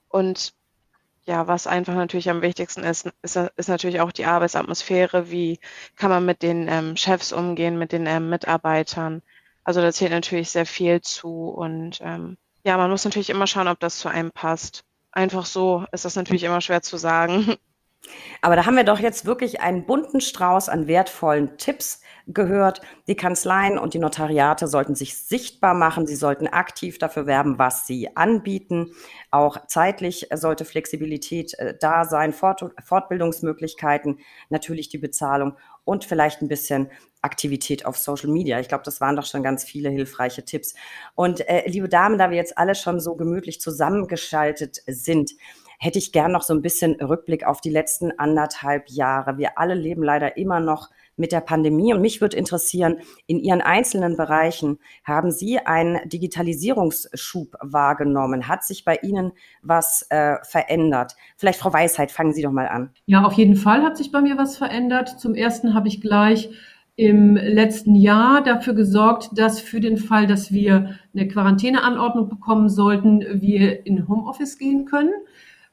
und 0.09 0.53
ja, 1.25 1.47
was 1.47 1.67
einfach 1.67 1.95
natürlich 1.95 2.29
am 2.29 2.41
wichtigsten 2.41 2.83
ist, 2.83 3.11
ist, 3.23 3.37
ist 3.57 3.69
natürlich 3.69 4.01
auch 4.01 4.11
die 4.13 4.25
Arbeitsatmosphäre. 4.25 5.31
Wie 5.31 5.59
kann 5.97 6.09
man 6.11 6.25
mit 6.25 6.43
den 6.43 6.67
ähm, 6.69 6.97
Chefs 6.97 7.33
umgehen, 7.33 7.77
mit 7.79 7.91
den 7.93 8.05
ähm, 8.07 8.29
Mitarbeitern? 8.29 9.21
Also 9.65 9.81
da 9.81 9.91
zählt 9.93 10.11
natürlich 10.11 10.51
sehr 10.51 10.65
viel 10.65 11.01
zu 11.01 11.49
und 11.49 11.99
ähm, 12.01 12.37
ja, 12.63 12.77
man 12.77 12.91
muss 12.91 13.05
natürlich 13.05 13.29
immer 13.29 13.47
schauen, 13.47 13.67
ob 13.67 13.79
das 13.79 13.99
zu 13.99 14.09
einem 14.09 14.31
passt 14.31 14.85
einfach 15.11 15.45
so 15.45 15.85
ist 15.91 16.05
das 16.05 16.15
natürlich 16.15 16.43
immer 16.43 16.61
schwer 16.61 16.81
zu 16.81 16.97
sagen. 16.97 17.55
Aber 18.41 18.55
da 18.55 18.65
haben 18.65 18.77
wir 18.77 18.83
doch 18.85 18.99
jetzt 18.99 19.25
wirklich 19.25 19.61
einen 19.61 19.85
bunten 19.85 20.21
Strauß 20.21 20.69
an 20.69 20.87
wertvollen 20.87 21.57
Tipps 21.57 22.01
gehört. 22.27 22.81
Die 23.07 23.15
Kanzleien 23.15 23.77
und 23.77 23.93
die 23.93 23.99
Notariate 23.99 24.67
sollten 24.67 24.95
sich 24.95 25.17
sichtbar 25.17 25.73
machen. 25.73 26.07
Sie 26.07 26.15
sollten 26.15 26.47
aktiv 26.47 26.97
dafür 26.97 27.25
werben, 27.25 27.59
was 27.59 27.87
sie 27.87 28.15
anbieten. 28.15 28.93
Auch 29.31 29.67
zeitlich 29.67 30.27
sollte 30.33 30.63
Flexibilität 30.63 31.53
äh, 31.55 31.75
da 31.79 32.05
sein, 32.05 32.33
Fort 32.33 32.63
Fortbildungsmöglichkeiten, 32.83 34.19
natürlich 34.49 34.89
die 34.89 34.97
Bezahlung 34.97 35.57
und 35.83 36.05
vielleicht 36.05 36.41
ein 36.41 36.47
bisschen 36.47 36.89
Aktivität 37.21 37.85
auf 37.85 37.97
Social 37.97 38.29
Media. 38.29 38.59
Ich 38.59 38.67
glaube, 38.67 38.83
das 38.83 39.01
waren 39.01 39.15
doch 39.15 39.25
schon 39.25 39.43
ganz 39.43 39.63
viele 39.63 39.89
hilfreiche 39.89 40.45
Tipps. 40.45 40.73
Und 41.15 41.47
äh, 41.47 41.67
liebe 41.67 41.89
Damen, 41.89 42.17
da 42.17 42.29
wir 42.29 42.37
jetzt 42.37 42.57
alle 42.57 42.75
schon 42.75 42.99
so 42.99 43.15
gemütlich 43.15 43.59
zusammengeschaltet 43.61 44.81
sind, 44.87 45.31
hätte 45.79 45.97
ich 45.97 46.11
gern 46.11 46.31
noch 46.31 46.43
so 46.43 46.53
ein 46.53 46.61
bisschen 46.61 46.95
Rückblick 46.95 47.45
auf 47.45 47.61
die 47.61 47.69
letzten 47.69 48.11
anderthalb 48.19 48.89
Jahre. 48.89 49.37
Wir 49.37 49.57
alle 49.57 49.75
leben 49.75 50.03
leider 50.03 50.35
immer 50.35 50.59
noch 50.59 50.89
mit 51.15 51.31
der 51.31 51.41
Pandemie. 51.41 51.93
Und 51.93 52.01
mich 52.01 52.21
würde 52.21 52.37
interessieren, 52.37 52.97
in 53.27 53.39
Ihren 53.39 53.61
einzelnen 53.61 54.17
Bereichen 54.17 54.79
haben 55.03 55.31
Sie 55.31 55.59
einen 55.59 56.07
Digitalisierungsschub 56.07 57.55
wahrgenommen? 57.61 58.47
Hat 58.47 58.63
sich 58.63 58.85
bei 58.85 58.95
Ihnen 59.01 59.33
was 59.61 60.05
äh, 60.09 60.35
verändert? 60.43 61.15
Vielleicht, 61.37 61.59
Frau 61.59 61.71
Weisheit, 61.71 62.11
fangen 62.11 62.33
Sie 62.33 62.41
doch 62.41 62.51
mal 62.51 62.67
an. 62.67 62.91
Ja, 63.05 63.23
auf 63.23 63.33
jeden 63.33 63.55
Fall 63.55 63.83
hat 63.83 63.97
sich 63.97 64.11
bei 64.11 64.21
mir 64.21 64.37
was 64.37 64.57
verändert. 64.57 65.19
Zum 65.19 65.35
ersten 65.35 65.73
habe 65.73 65.87
ich 65.87 66.01
gleich 66.01 66.49
im 66.99 67.35
letzten 67.35 67.95
Jahr 67.95 68.43
dafür 68.43 68.73
gesorgt, 68.73 69.29
dass 69.37 69.61
für 69.61 69.79
den 69.79 69.97
Fall, 69.97 70.27
dass 70.27 70.51
wir 70.51 70.95
eine 71.13 71.27
Quarantäneanordnung 71.27 72.27
bekommen 72.27 72.69
sollten, 72.69 73.23
wir 73.41 73.85
in 73.85 74.07
Homeoffice 74.07 74.57
gehen 74.57 74.85
können 74.85 75.13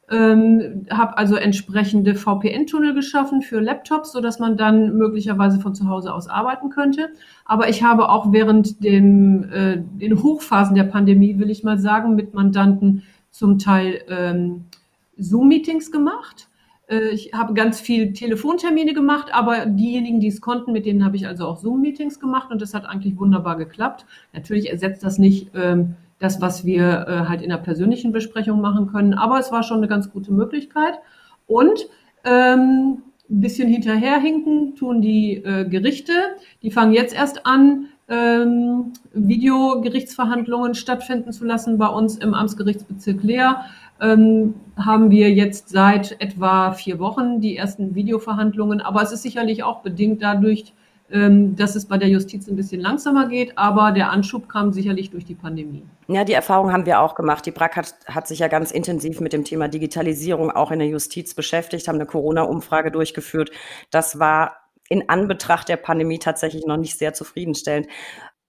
ähm, 0.09 0.87
habe 0.91 1.19
also 1.19 1.35
entsprechende 1.35 2.15
VPN-Tunnel 2.15 2.95
geschaffen 2.95 3.43
für 3.43 3.61
Laptops, 3.61 4.13
so 4.13 4.21
dass 4.21 4.39
man 4.39 4.57
dann 4.57 4.97
möglicherweise 4.97 5.61
von 5.61 5.75
zu 5.75 5.89
Hause 5.89 6.15
aus 6.15 6.29
arbeiten 6.29 6.71
könnte. 6.71 7.09
Aber 7.45 7.69
ich 7.69 7.83
habe 7.83 8.09
auch 8.09 8.33
während 8.33 8.85
dem, 8.85 9.51
äh, 9.51 9.79
den 9.79 10.23
Hochphasen 10.23 10.77
der 10.77 10.85
Pandemie, 10.85 11.39
will 11.39 11.51
ich 11.51 11.65
mal 11.65 11.79
sagen, 11.79 12.15
mit 12.15 12.35
Mandanten 12.35 13.03
zum 13.31 13.59
Teil 13.59 14.03
ähm, 14.09 14.65
Zoom-Meetings 15.19 15.91
gemacht. 15.91 16.49
Äh, 16.89 17.09
ich 17.11 17.33
habe 17.33 17.55
ganz 17.55 17.81
viel 17.81 18.13
Telefontermine 18.13 18.95
gemacht, 18.95 19.29
aber 19.33 19.67
diejenigen, 19.67 20.21
die 20.21 20.29
es 20.29 20.41
konnten, 20.41 20.73
mit 20.73 20.87
denen 20.87 21.05
habe 21.05 21.17
ich 21.17 21.27
also 21.27 21.47
auch 21.47 21.59
Zoom-Meetings 21.59 22.21
gemacht 22.21 22.51
und 22.51 22.63
das 22.63 22.75
hat 22.75 22.87
eigentlich 22.87 23.19
wunderbar 23.19 23.57
geklappt. 23.57 24.07
Natürlich 24.33 24.71
ersetzt 24.71 25.05
das 25.05 25.19
nicht 25.19 25.51
ähm, 25.55 25.95
das, 26.19 26.41
was 26.41 26.65
wir 26.65 27.07
äh, 27.09 27.29
halt 27.29 27.43
in 27.43 27.51
der 27.51 27.59
persönlichen 27.59 28.13
Besprechung 28.13 28.61
machen 28.61 28.87
können, 28.87 29.15
aber 29.15 29.39
es 29.39 29.53
war 29.53 29.63
schon 29.63 29.79
eine 29.79 29.89
ganz 29.89 30.11
gute 30.11 30.33
Möglichkeit. 30.33 30.95
Und 31.47 31.87
ähm, 32.25 33.03
ein 33.29 33.41
bisschen 33.41 33.69
hinterherhinken 33.69 34.77
tun 34.77 35.03
die 35.03 35.37
äh, 35.37 35.69
Gerichte. 35.69 36.13
Die 36.63 36.71
fangen 36.71 36.93
jetzt 36.93 37.15
erst 37.15 37.45
an, 37.45 37.89
ähm, 38.09 38.93
Videogerichtsverhandlungen 39.13 40.75
stattfinden 40.75 41.33
zu 41.33 41.45
lassen 41.45 41.77
bei 41.77 41.89
uns 41.89 42.17
im 42.17 42.35
Amtsgerichtsbezirk 42.35 43.23
Leer 43.23 43.65
ähm, 44.01 44.55
haben 44.77 45.11
wir 45.11 45.33
jetzt 45.33 45.69
seit 45.69 46.21
etwa 46.21 46.73
vier 46.73 46.99
Wochen 46.99 47.41
die 47.41 47.57
ersten 47.57 47.95
Videoverhandlungen. 47.95 48.81
Aber 48.81 49.03
es 49.03 49.13
ist 49.13 49.23
sicherlich 49.23 49.63
auch 49.63 49.83
bedingt 49.83 50.23
dadurch, 50.23 50.75
ähm, 51.11 51.55
dass 51.55 51.77
es 51.77 51.87
bei 51.87 51.99
der 51.99 52.09
Justiz 52.09 52.49
ein 52.49 52.57
bisschen 52.57 52.81
langsamer 52.81 53.29
geht. 53.29 53.57
Aber 53.57 53.93
der 53.93 54.11
Anschub 54.11 54.49
kam 54.49 54.73
sicherlich 54.73 55.11
durch 55.11 55.25
die 55.25 55.35
Pandemie. 55.35 55.85
Ja, 56.09 56.25
die 56.25 56.33
Erfahrung 56.33 56.73
haben 56.73 56.85
wir 56.85 57.01
auch 57.01 57.15
gemacht. 57.15 57.47
Die 57.47 57.53
BRAC 57.53 57.77
hat, 57.77 57.95
hat 58.07 58.27
sich 58.27 58.41
ja 58.41 58.49
ganz 58.49 58.71
intensiv 58.71 59.21
mit 59.21 59.33
dem 59.33 59.45
Thema 59.45 59.69
Digitalisierung 59.69 60.51
auch 60.51 60.71
in 60.71 60.79
der 60.79 60.89
Justiz 60.89 61.35
beschäftigt, 61.35 61.89
haben 61.89 61.97
eine 61.97 62.07
Corona-Umfrage 62.07 62.91
durchgeführt. 62.91 63.51
Das 63.91 64.19
war 64.19 64.57
in 64.89 65.09
Anbetracht 65.09 65.69
der 65.69 65.77
Pandemie 65.77 66.19
tatsächlich 66.19 66.67
noch 66.67 66.77
nicht 66.77 66.99
sehr 66.99 67.13
zufriedenstellend. 67.13 67.89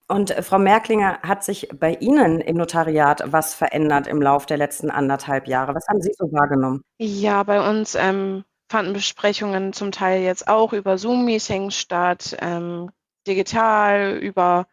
Und 0.08 0.30
äh, 0.30 0.42
Frau 0.42 0.58
Merklinger, 0.58 1.20
hat 1.22 1.44
sich 1.44 1.68
bei 1.72 1.94
Ihnen 1.94 2.40
im 2.40 2.56
Notariat 2.56 3.22
was 3.26 3.54
verändert 3.54 4.06
im 4.06 4.20
Lauf 4.20 4.46
der 4.46 4.56
letzten 4.56 4.90
anderthalb 4.90 5.46
Jahre? 5.46 5.74
Was 5.74 5.86
haben 5.88 6.00
Sie 6.00 6.12
so 6.16 6.32
wahrgenommen? 6.32 6.82
Ja, 6.98 7.42
bei 7.42 7.68
uns 7.68 7.94
ähm, 7.94 8.44
fanden 8.70 8.94
Besprechungen 8.94 9.72
zum 9.72 9.92
Teil 9.92 10.22
jetzt 10.22 10.48
auch 10.48 10.72
über 10.72 10.98
Zoom-Meetings 10.98 11.76
statt, 11.76 12.36
ähm, 12.40 12.90
digital, 13.26 14.16
über 14.16 14.66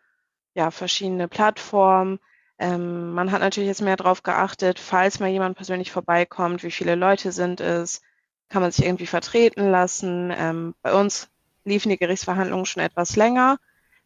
ja, 0.54 0.72
verschiedene 0.72 1.28
Plattformen. 1.28 2.20
Ähm, 2.58 3.12
man 3.12 3.32
hat 3.32 3.42
natürlich 3.42 3.68
jetzt 3.68 3.82
mehr 3.82 3.98
darauf 3.98 4.24
geachtet, 4.24 4.80
falls 4.80 5.20
mal 5.20 5.30
jemand 5.30 5.58
persönlich 5.58 5.92
vorbeikommt, 5.92 6.64
wie 6.64 6.72
viele 6.72 6.96
Leute 6.96 7.34
sind 7.34 7.60
es, 7.60 8.02
kann 8.48 8.62
man 8.62 8.72
sich 8.72 8.86
irgendwie 8.86 9.08
vertreten 9.08 9.70
lassen. 9.70 10.34
Ähm, 10.34 10.76
bei 10.82 10.94
uns 10.94 11.30
liefen 11.66 11.90
die 11.90 11.98
Gerichtsverhandlungen 11.98 12.66
schon 12.66 12.84
etwas 12.84 13.18
länger. 13.18 13.58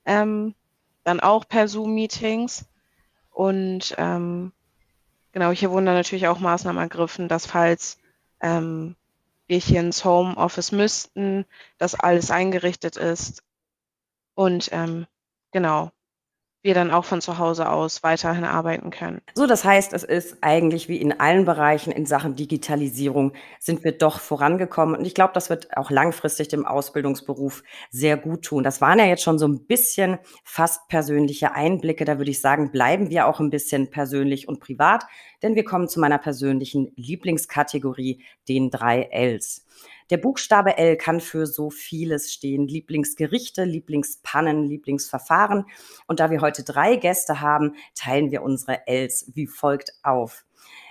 Ähm, 0.06 0.56
dann 1.10 1.20
auch 1.20 1.48
per 1.48 1.68
Zoom-Meetings. 1.68 2.66
Und 3.32 3.96
ähm, 3.98 4.54
genau, 5.32 5.52
hier 5.52 5.72
wurden 5.72 5.88
dann 5.88 5.96
natürlich 5.96 6.28
auch 6.28 6.40
Maßnahmen 6.40 6.82
ergriffen, 6.82 7.28
dass 7.28 7.46
falls 7.46 7.98
ähm, 8.42 8.96
wir 9.48 9.58
hier 9.58 9.80
ins 9.80 10.06
Homeoffice 10.06 10.72
müssten, 10.72 11.46
dass 11.80 11.96
alles 11.96 12.30
eingerichtet 12.30 12.96
ist. 12.96 13.44
Und 14.36 14.70
ähm, 14.72 15.08
genau, 15.52 15.92
wir 16.62 16.74
dann 16.74 16.92
auch 16.92 17.06
von 17.06 17.22
zu 17.22 17.38
Hause 17.38 17.70
aus 17.70 18.04
weiterhin 18.04 18.44
arbeiten 18.44 18.90
können. 18.90 19.22
So, 19.34 19.48
das 19.48 19.64
heißt, 19.64 19.94
es 19.94 20.04
ist 20.04 20.38
eigentlich 20.42 20.90
wie 20.90 20.98
in 20.98 21.18
allen 21.18 21.46
Bereichen 21.46 21.92
in 21.92 22.06
Sachen 22.06 22.36
Digitalisierung 22.36 23.34
sind 23.60 23.84
wir 23.84 23.94
doch 23.94 24.20
vorangekommen. 24.20 24.96
Und 24.96 25.06
ich 25.06 25.14
glaube, 25.14 25.32
das 25.34 25.50
wird 25.50 25.78
auch 25.78 25.90
langfristig 25.90 26.50
dem 26.50 26.66
Ausbildungsberuf 26.66 27.64
sehr 27.92 28.18
gut 28.18 28.44
tun. 28.44 28.64
Das 28.64 28.82
waren 28.82 29.00
ja 29.00 29.06
jetzt 29.06 29.24
schon 29.24 29.40
so 29.40 29.48
ein 29.48 29.66
bisschen 29.68 30.18
fast 30.44 30.88
persönliche 30.90 31.54
Einblicke. 31.54 32.04
Da 32.04 32.18
würde 32.18 32.32
ich 32.32 32.42
sagen, 32.42 32.72
bleiben 32.72 33.10
wir 33.10 33.28
auch 33.28 33.40
ein 33.40 33.50
bisschen 33.50 33.90
persönlich 33.90 34.48
und 34.50 34.60
privat, 34.60 35.06
denn 35.42 35.56
wir 35.56 35.64
kommen 35.64 35.88
zu 35.88 36.02
meiner 36.02 36.18
persönlichen 36.18 36.92
Lieblingskategorie, 36.96 38.22
den 38.50 38.70
drei 38.70 39.08
Ls. 39.12 39.66
Der 40.10 40.18
Buchstabe 40.18 40.78
L 40.78 40.98
kann 40.98 41.20
für 41.20 41.46
so 41.46 41.70
vieles 41.70 42.34
stehen. 42.34 42.68
Lieblingsgerichte, 42.68 43.64
Lieblingspannen, 43.64 44.66
Lieblingsverfahren. 44.66 45.66
Und 46.08 46.20
da 46.20 46.32
wir 46.32 46.42
heute 46.42 46.64
drei 46.64 46.96
Gäste 46.96 47.42
haben, 47.42 47.76
teilen 47.96 48.32
wir 48.32 48.42
unsere 48.42 48.88
Ls 48.88 49.32
wie 49.36 49.48
folgt 49.48 49.94
auf. 50.04 50.46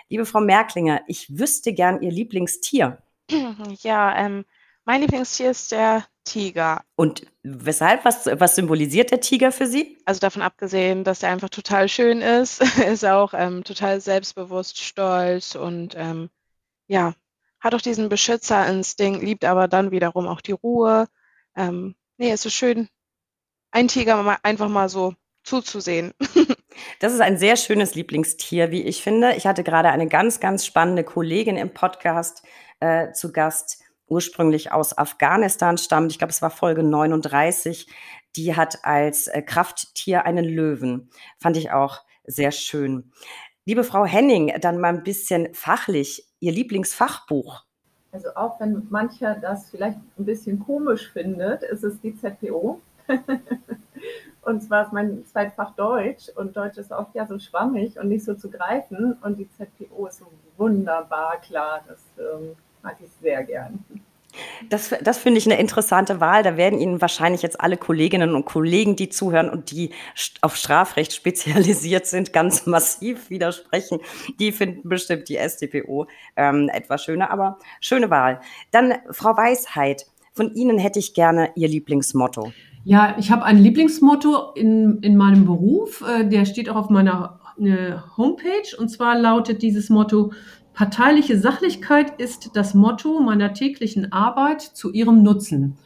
Liebe 0.09 0.24
Frau 0.24 0.41
Merklinger, 0.41 1.03
ich 1.07 1.39
wüsste 1.39 1.72
gern 1.72 2.03
Ihr 2.03 2.12
Lieblingstier. 2.12 3.03
Ja, 3.82 4.16
ähm, 4.16 4.45
mein 4.84 5.03
Lieblingstier 5.03 5.51
ist 5.51 5.70
der 5.70 6.07
Tiger. 6.24 6.82
Und 6.97 7.26
weshalb? 7.43 8.05
Was, 8.07 8.26
was 8.26 8.55
symbolisiert 8.55 9.11
der 9.11 9.20
Tiger 9.20 9.53
für 9.53 9.66
Sie? 9.66 9.99
Also 10.07 10.20
davon 10.20 10.43
abgesehen, 10.43 11.05
dass 11.05 11.22
er 11.22 11.30
einfach 11.30 11.51
total 11.51 11.89
schön 11.89 12.22
ist, 12.22 12.62
ist 12.86 13.03
er 13.03 13.18
auch 13.18 13.34
ähm, 13.34 13.64
total 13.64 14.01
selbstbewusst, 14.01 14.78
stolz 14.78 15.55
und 15.55 15.95
ähm, 15.97 16.30
ja, 16.86 17.14
hat 17.61 17.74
auch 17.74 17.80
diesen 17.80 18.09
Beschützerinstinkt, 18.09 19.22
liebt 19.22 19.44
aber 19.44 19.68
dann 19.68 19.90
wiederum 19.90 20.26
auch 20.26 20.40
die 20.40 20.52
Ruhe. 20.52 21.09
Ähm, 21.56 21.96
nee, 22.16 22.30
es 22.30 22.46
ist 22.46 22.54
schön, 22.54 22.88
ein 23.70 23.88
Tiger 23.88 24.22
mal 24.22 24.38
einfach 24.42 24.68
mal 24.68 24.88
so 24.88 25.14
zuzusehen. 25.44 26.12
Das 27.00 27.12
ist 27.12 27.20
ein 27.20 27.38
sehr 27.38 27.56
schönes 27.56 27.96
Lieblingstier, 27.96 28.70
wie 28.70 28.82
ich 28.82 29.02
finde. 29.02 29.34
Ich 29.34 29.46
hatte 29.46 29.64
gerade 29.64 29.90
eine 29.90 30.06
ganz, 30.06 30.38
ganz 30.38 30.64
spannende 30.64 31.02
Kollegin 31.02 31.56
im 31.56 31.74
Podcast 31.74 32.44
äh, 32.80 33.12
zu 33.12 33.32
Gast, 33.32 33.82
ursprünglich 34.06 34.72
aus 34.72 34.96
Afghanistan 34.96 35.76
stammt. 35.78 36.12
Ich 36.12 36.18
glaube, 36.18 36.30
es 36.30 36.42
war 36.42 36.50
Folge 36.50 36.82
39. 36.82 37.88
Die 38.36 38.54
hat 38.54 38.84
als 38.84 39.26
äh, 39.26 39.42
Krafttier 39.42 40.24
einen 40.24 40.44
Löwen. 40.44 41.11
Fand 41.38 41.56
ich 41.56 41.70
auch 41.72 42.02
sehr 42.24 42.52
schön. 42.52 43.12
Liebe 43.69 43.85
Frau 43.85 44.07
Henning, 44.07 44.59
dann 44.62 44.81
mal 44.81 44.95
ein 44.95 45.03
bisschen 45.03 45.53
fachlich. 45.53 46.27
Ihr 46.41 46.53
Lieblingsfachbuch? 46.53 47.66
Also 48.12 48.29
auch 48.35 48.59
wenn 48.61 48.87
mancher 48.89 49.35
das 49.35 49.69
vielleicht 49.69 49.99
ein 50.19 50.25
bisschen 50.25 50.59
komisch 50.59 51.12
findet, 51.12 51.62
ist 51.64 51.85
es 51.85 52.01
die 52.01 52.16
ZPO. 52.16 52.81
und 54.41 54.62
zwar 54.62 54.87
ist 54.87 54.95
mein 54.95 55.23
Zweitfach 55.27 55.75
Deutsch 55.75 56.31
und 56.35 56.57
Deutsch 56.57 56.79
ist 56.79 56.93
oft 56.93 57.14
ja 57.14 57.27
so 57.27 57.39
schwammig 57.39 57.99
und 57.99 58.09
nicht 58.09 58.25
so 58.25 58.33
zu 58.33 58.49
greifen 58.49 59.19
und 59.21 59.39
die 59.39 59.51
ZPO 59.51 60.07
ist 60.07 60.21
so 60.21 60.29
wunderbar 60.57 61.39
klar. 61.43 61.85
Das 61.87 62.01
ähm, 62.19 62.57
mag 62.83 62.97
ich 63.05 63.11
sehr 63.21 63.45
gern. 63.45 63.85
Das, 64.68 64.95
das 65.03 65.18
finde 65.18 65.39
ich 65.39 65.47
eine 65.47 65.59
interessante 65.59 66.20
Wahl. 66.20 66.43
Da 66.43 66.57
werden 66.57 66.78
Ihnen 66.78 67.01
wahrscheinlich 67.01 67.43
jetzt 67.43 67.61
alle 67.61 67.76
Kolleginnen 67.76 68.34
und 68.34 68.45
Kollegen, 68.45 68.97
die 68.97 69.09
zuhören 69.09 69.49
und 69.51 69.70
die 69.70 69.91
auf 70.41 70.57
Strafrecht 70.57 71.12
spezialisiert 71.12 72.07
sind, 72.07 72.32
ganz 72.32 72.66
massiv 72.66 73.30
widersprechen. 73.30 73.99
Die 74.39 74.53
finden 74.53 74.89
bestimmt 74.89 75.28
die 75.28 75.36
StPO 75.36 76.07
ähm, 76.36 76.68
etwas 76.72 77.05
schöner, 77.05 77.30
aber 77.30 77.59
schöne 77.80 78.11
Wahl. 78.11 78.41
Dann 78.70 78.95
Frau 79.11 79.36
Weisheit, 79.36 80.07
von 80.32 80.55
Ihnen 80.55 80.78
hätte 80.78 81.01
ich 81.01 81.14
gerne 81.14 81.51
Ihr 81.57 81.68
Lieblingsmotto. 81.68 82.53
Ja, 82.84 83.16
ich 83.18 83.30
habe 83.30 83.45
ein 83.45 83.59
Lieblingsmotto 83.59 84.53
in, 84.55 84.99
in 85.03 85.16
meinem 85.16 85.45
Beruf. 85.45 86.03
Äh, 86.09 86.28
der 86.28 86.45
steht 86.45 86.70
auch 86.70 86.76
auf 86.76 86.91
meiner 86.91 87.41
äh, 87.61 87.95
Homepage. 88.16 88.76
Und 88.78 88.89
zwar 88.89 89.18
lautet 89.18 89.62
dieses 89.62 89.91
Motto, 89.91 90.32
Parteiliche 90.79 91.37
Sachlichkeit 91.41 92.20
ist 92.20 92.51
das 92.55 92.72
Motto 92.72 93.18
meiner 93.18 93.53
täglichen 93.53 94.12
Arbeit 94.12 94.61
zu 94.61 94.93
ihrem 94.93 95.24
Nutzen. 95.24 95.76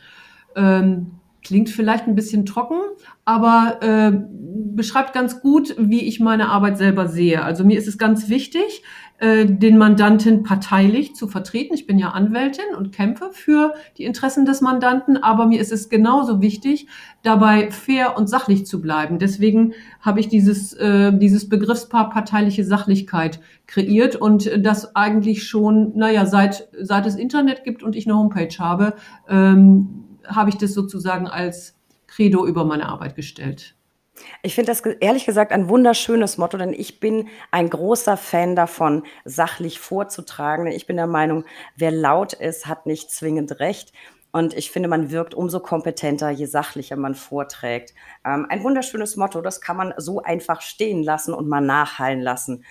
Ähm, 0.55 1.13
klingt 1.43 1.71
vielleicht 1.71 2.07
ein 2.07 2.15
bisschen 2.15 2.45
trocken, 2.45 2.79
aber 3.25 3.79
äh, 3.81 4.13
beschreibt 4.13 5.15
ganz 5.15 5.41
gut, 5.41 5.75
wie 5.79 6.03
ich 6.03 6.21
meine 6.21 6.51
Arbeit 6.51 6.77
selber 6.77 7.09
sehe. 7.09 7.43
Also 7.43 7.65
mir 7.65 7.79
ist 7.79 7.89
es 7.89 7.97
ganz 7.97 8.29
wichtig, 8.29 8.83
äh, 9.23 9.47
den 9.47 9.79
Mandanten 9.79 10.43
parteilich 10.43 11.15
zu 11.15 11.29
vertreten. 11.29 11.75
Ich 11.75 11.87
bin 11.87 11.97
ja 11.97 12.11
Anwältin 12.11 12.75
und 12.77 12.91
kämpfe 12.91 13.31
für 13.31 13.73
die 13.97 14.03
Interessen 14.03 14.45
des 14.47 14.61
Mandanten, 14.61 15.17
aber 15.17 15.47
mir 15.47 15.61
ist 15.61 15.71
es 15.71 15.89
genauso 15.89 16.43
wichtig, 16.43 16.89
dabei 17.23 17.71
fair 17.71 18.17
und 18.17 18.29
sachlich 18.29 18.67
zu 18.67 18.81
bleiben. 18.81 19.21
Deswegen 19.21 19.75
habe 20.01 20.19
ich 20.19 20.27
dieses, 20.27 20.73
äh, 20.73 21.17
dieses 21.17 21.49
Begriffspaar 21.49 22.11
parteiliche 22.11 22.65
Sachlichkeit 22.65 23.39
kreiert 23.69 24.17
und 24.17 24.51
das 24.59 24.97
eigentlich 24.97 25.45
schon, 25.45 25.97
naja, 25.97 26.27
seit, 26.27 26.69
seit 26.81 27.07
es 27.07 27.15
Internet 27.15 27.63
gibt 27.63 27.85
und 27.85 27.95
ich 27.95 28.09
eine 28.09 28.19
Homepage 28.19 28.59
habe, 28.59 28.95
ähm, 29.29 30.19
habe 30.27 30.51
ich 30.51 30.57
das 30.57 30.75
sozusagen 30.75 31.29
als 31.29 31.79
Credo 32.09 32.45
über 32.45 32.65
meine 32.65 32.89
Arbeit 32.89 33.15
gestellt. 33.15 33.77
Ich 34.43 34.55
finde 34.55 34.73
das 34.73 34.81
ehrlich 34.81 35.27
gesagt 35.27 35.53
ein 35.53 35.69
wunderschönes 35.69 36.39
Motto, 36.39 36.57
denn 36.59 36.73
ich 36.73 37.01
bin 37.01 37.29
ein 37.51 37.71
großer 37.71 38.17
Fan 38.17 38.57
davon, 38.57 39.05
sachlich 39.25 39.79
vorzutragen. 39.79 40.67
Ich 40.67 40.87
bin 40.87 40.97
der 40.97 41.07
Meinung, 41.07 41.45
wer 41.77 41.91
laut 41.91 42.33
ist, 42.33 42.67
hat 42.67 42.87
nicht 42.87 43.11
zwingend 43.11 43.61
recht. 43.61 43.93
Und 44.33 44.55
ich 44.55 44.71
finde, 44.71 44.89
man 44.89 45.11
wirkt 45.11 45.35
umso 45.35 45.61
kompetenter, 45.61 46.31
je 46.31 46.47
sachlicher 46.47 46.97
man 46.97 47.15
vorträgt. 47.15 47.93
Ähm, 48.25 48.47
ein 48.49 48.65
wunderschönes 48.65 49.17
Motto, 49.17 49.43
das 49.43 49.61
kann 49.61 49.77
man 49.77 49.93
so 49.99 50.23
einfach 50.23 50.63
stehen 50.63 51.03
lassen 51.03 51.35
und 51.35 51.49
mal 51.49 51.61
nachhallen 51.61 52.21
lassen. 52.21 52.65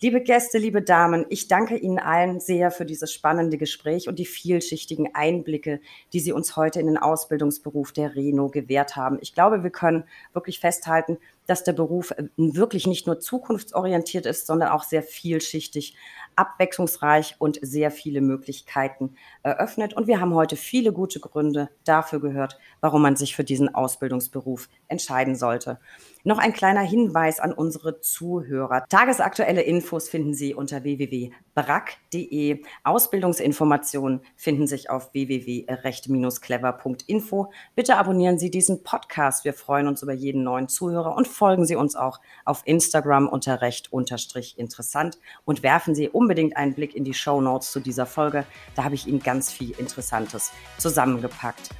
Liebe 0.00 0.20
Gäste, 0.20 0.58
liebe 0.58 0.80
Damen, 0.80 1.26
ich 1.28 1.48
danke 1.48 1.76
Ihnen 1.76 1.98
allen 1.98 2.38
sehr 2.38 2.70
für 2.70 2.84
dieses 2.84 3.12
spannende 3.12 3.58
Gespräch 3.58 4.06
und 4.06 4.20
die 4.20 4.26
vielschichtigen 4.26 5.12
Einblicke, 5.12 5.80
die 6.12 6.20
Sie 6.20 6.30
uns 6.30 6.54
heute 6.54 6.78
in 6.78 6.86
den 6.86 6.98
Ausbildungsberuf 6.98 7.90
der 7.90 8.14
Reno 8.14 8.48
gewährt 8.48 8.94
haben. 8.94 9.18
Ich 9.20 9.34
glaube, 9.34 9.64
wir 9.64 9.70
können 9.70 10.04
wirklich 10.32 10.60
festhalten, 10.60 11.18
dass 11.48 11.64
der 11.64 11.72
Beruf 11.72 12.12
äh, 12.12 12.28
wirklich 12.36 12.86
nicht 12.86 13.08
nur 13.08 13.18
zukunftsorientiert 13.18 14.24
ist, 14.24 14.46
sondern 14.46 14.68
auch 14.68 14.84
sehr 14.84 15.02
vielschichtig 15.02 15.96
abwechslungsreich 16.36 17.34
und 17.40 17.58
sehr 17.60 17.90
viele 17.90 18.20
Möglichkeiten 18.20 19.16
eröffnet. 19.42 19.94
Und 19.94 20.06
wir 20.06 20.20
haben 20.20 20.34
heute 20.34 20.54
viele 20.54 20.92
gute 20.92 21.18
Gründe 21.18 21.70
dafür 21.82 22.20
gehört, 22.20 22.56
warum 22.80 23.02
man 23.02 23.16
sich 23.16 23.34
für 23.34 23.42
diesen 23.42 23.74
Ausbildungsberuf 23.74 24.68
entscheiden 24.86 25.34
sollte. 25.34 25.80
Noch 26.24 26.38
ein 26.38 26.52
kleiner 26.52 26.80
Hinweis 26.80 27.38
an 27.40 27.52
unsere 27.52 28.00
Zuhörer. 28.00 28.84
Tagesaktuelle 28.88 29.62
Infos 29.62 30.08
finden 30.08 30.34
Sie 30.34 30.54
unter 30.54 30.84
www.brack.de. 30.84 32.62
Ausbildungsinformationen 32.84 34.20
finden 34.36 34.66
sich 34.66 34.90
auf 34.90 35.14
www.recht-clever.info. 35.14 37.50
Bitte 37.74 37.96
abonnieren 37.96 38.38
Sie 38.38 38.50
diesen 38.50 38.82
Podcast. 38.82 39.44
Wir 39.44 39.54
freuen 39.54 39.86
uns 39.86 40.02
über 40.02 40.12
jeden 40.12 40.42
neuen 40.42 40.68
Zuhörer 40.68 41.16
und 41.16 41.26
folgen 41.28 41.64
Sie 41.66 41.76
uns 41.76 41.96
auch 41.96 42.20
auf 42.44 42.60
Instagram 42.64 43.28
unter 43.28 43.62
recht-interessant 43.62 45.18
und 45.44 45.62
werfen 45.62 45.94
Sie 45.94 46.08
unbedingt 46.08 46.56
einen 46.56 46.74
Blick 46.74 46.96
in 46.96 47.04
die 47.04 47.14
Show 47.14 47.40
Notes 47.40 47.70
zu 47.70 47.78
dieser 47.80 48.06
Folge. 48.06 48.44
Da 48.74 48.82
habe 48.84 48.94
ich 48.94 49.06
Ihnen 49.06 49.20
ganz 49.20 49.52
viel 49.52 49.72
Interessantes 49.78 50.52
zusammengepackt. 50.78 51.70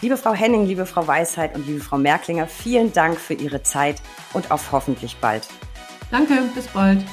Liebe 0.00 0.16
Frau 0.16 0.32
Henning, 0.32 0.64
liebe 0.66 0.86
Frau 0.86 1.06
Weisheit 1.06 1.56
und 1.56 1.66
liebe 1.66 1.80
Frau 1.80 1.98
Merklinger, 1.98 2.46
vielen 2.46 2.92
Dank 2.92 3.18
für 3.18 3.34
Ihre 3.34 3.62
Zeit 3.64 4.00
und 4.32 4.52
auf 4.52 4.70
hoffentlich 4.70 5.16
bald. 5.16 5.48
Danke, 6.12 6.34
bis 6.54 6.68
bald. 6.68 7.04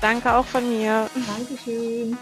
Danke 0.00 0.32
auch 0.32 0.46
von 0.46 0.68
mir. 0.68 1.10
Dankeschön. 1.26 2.16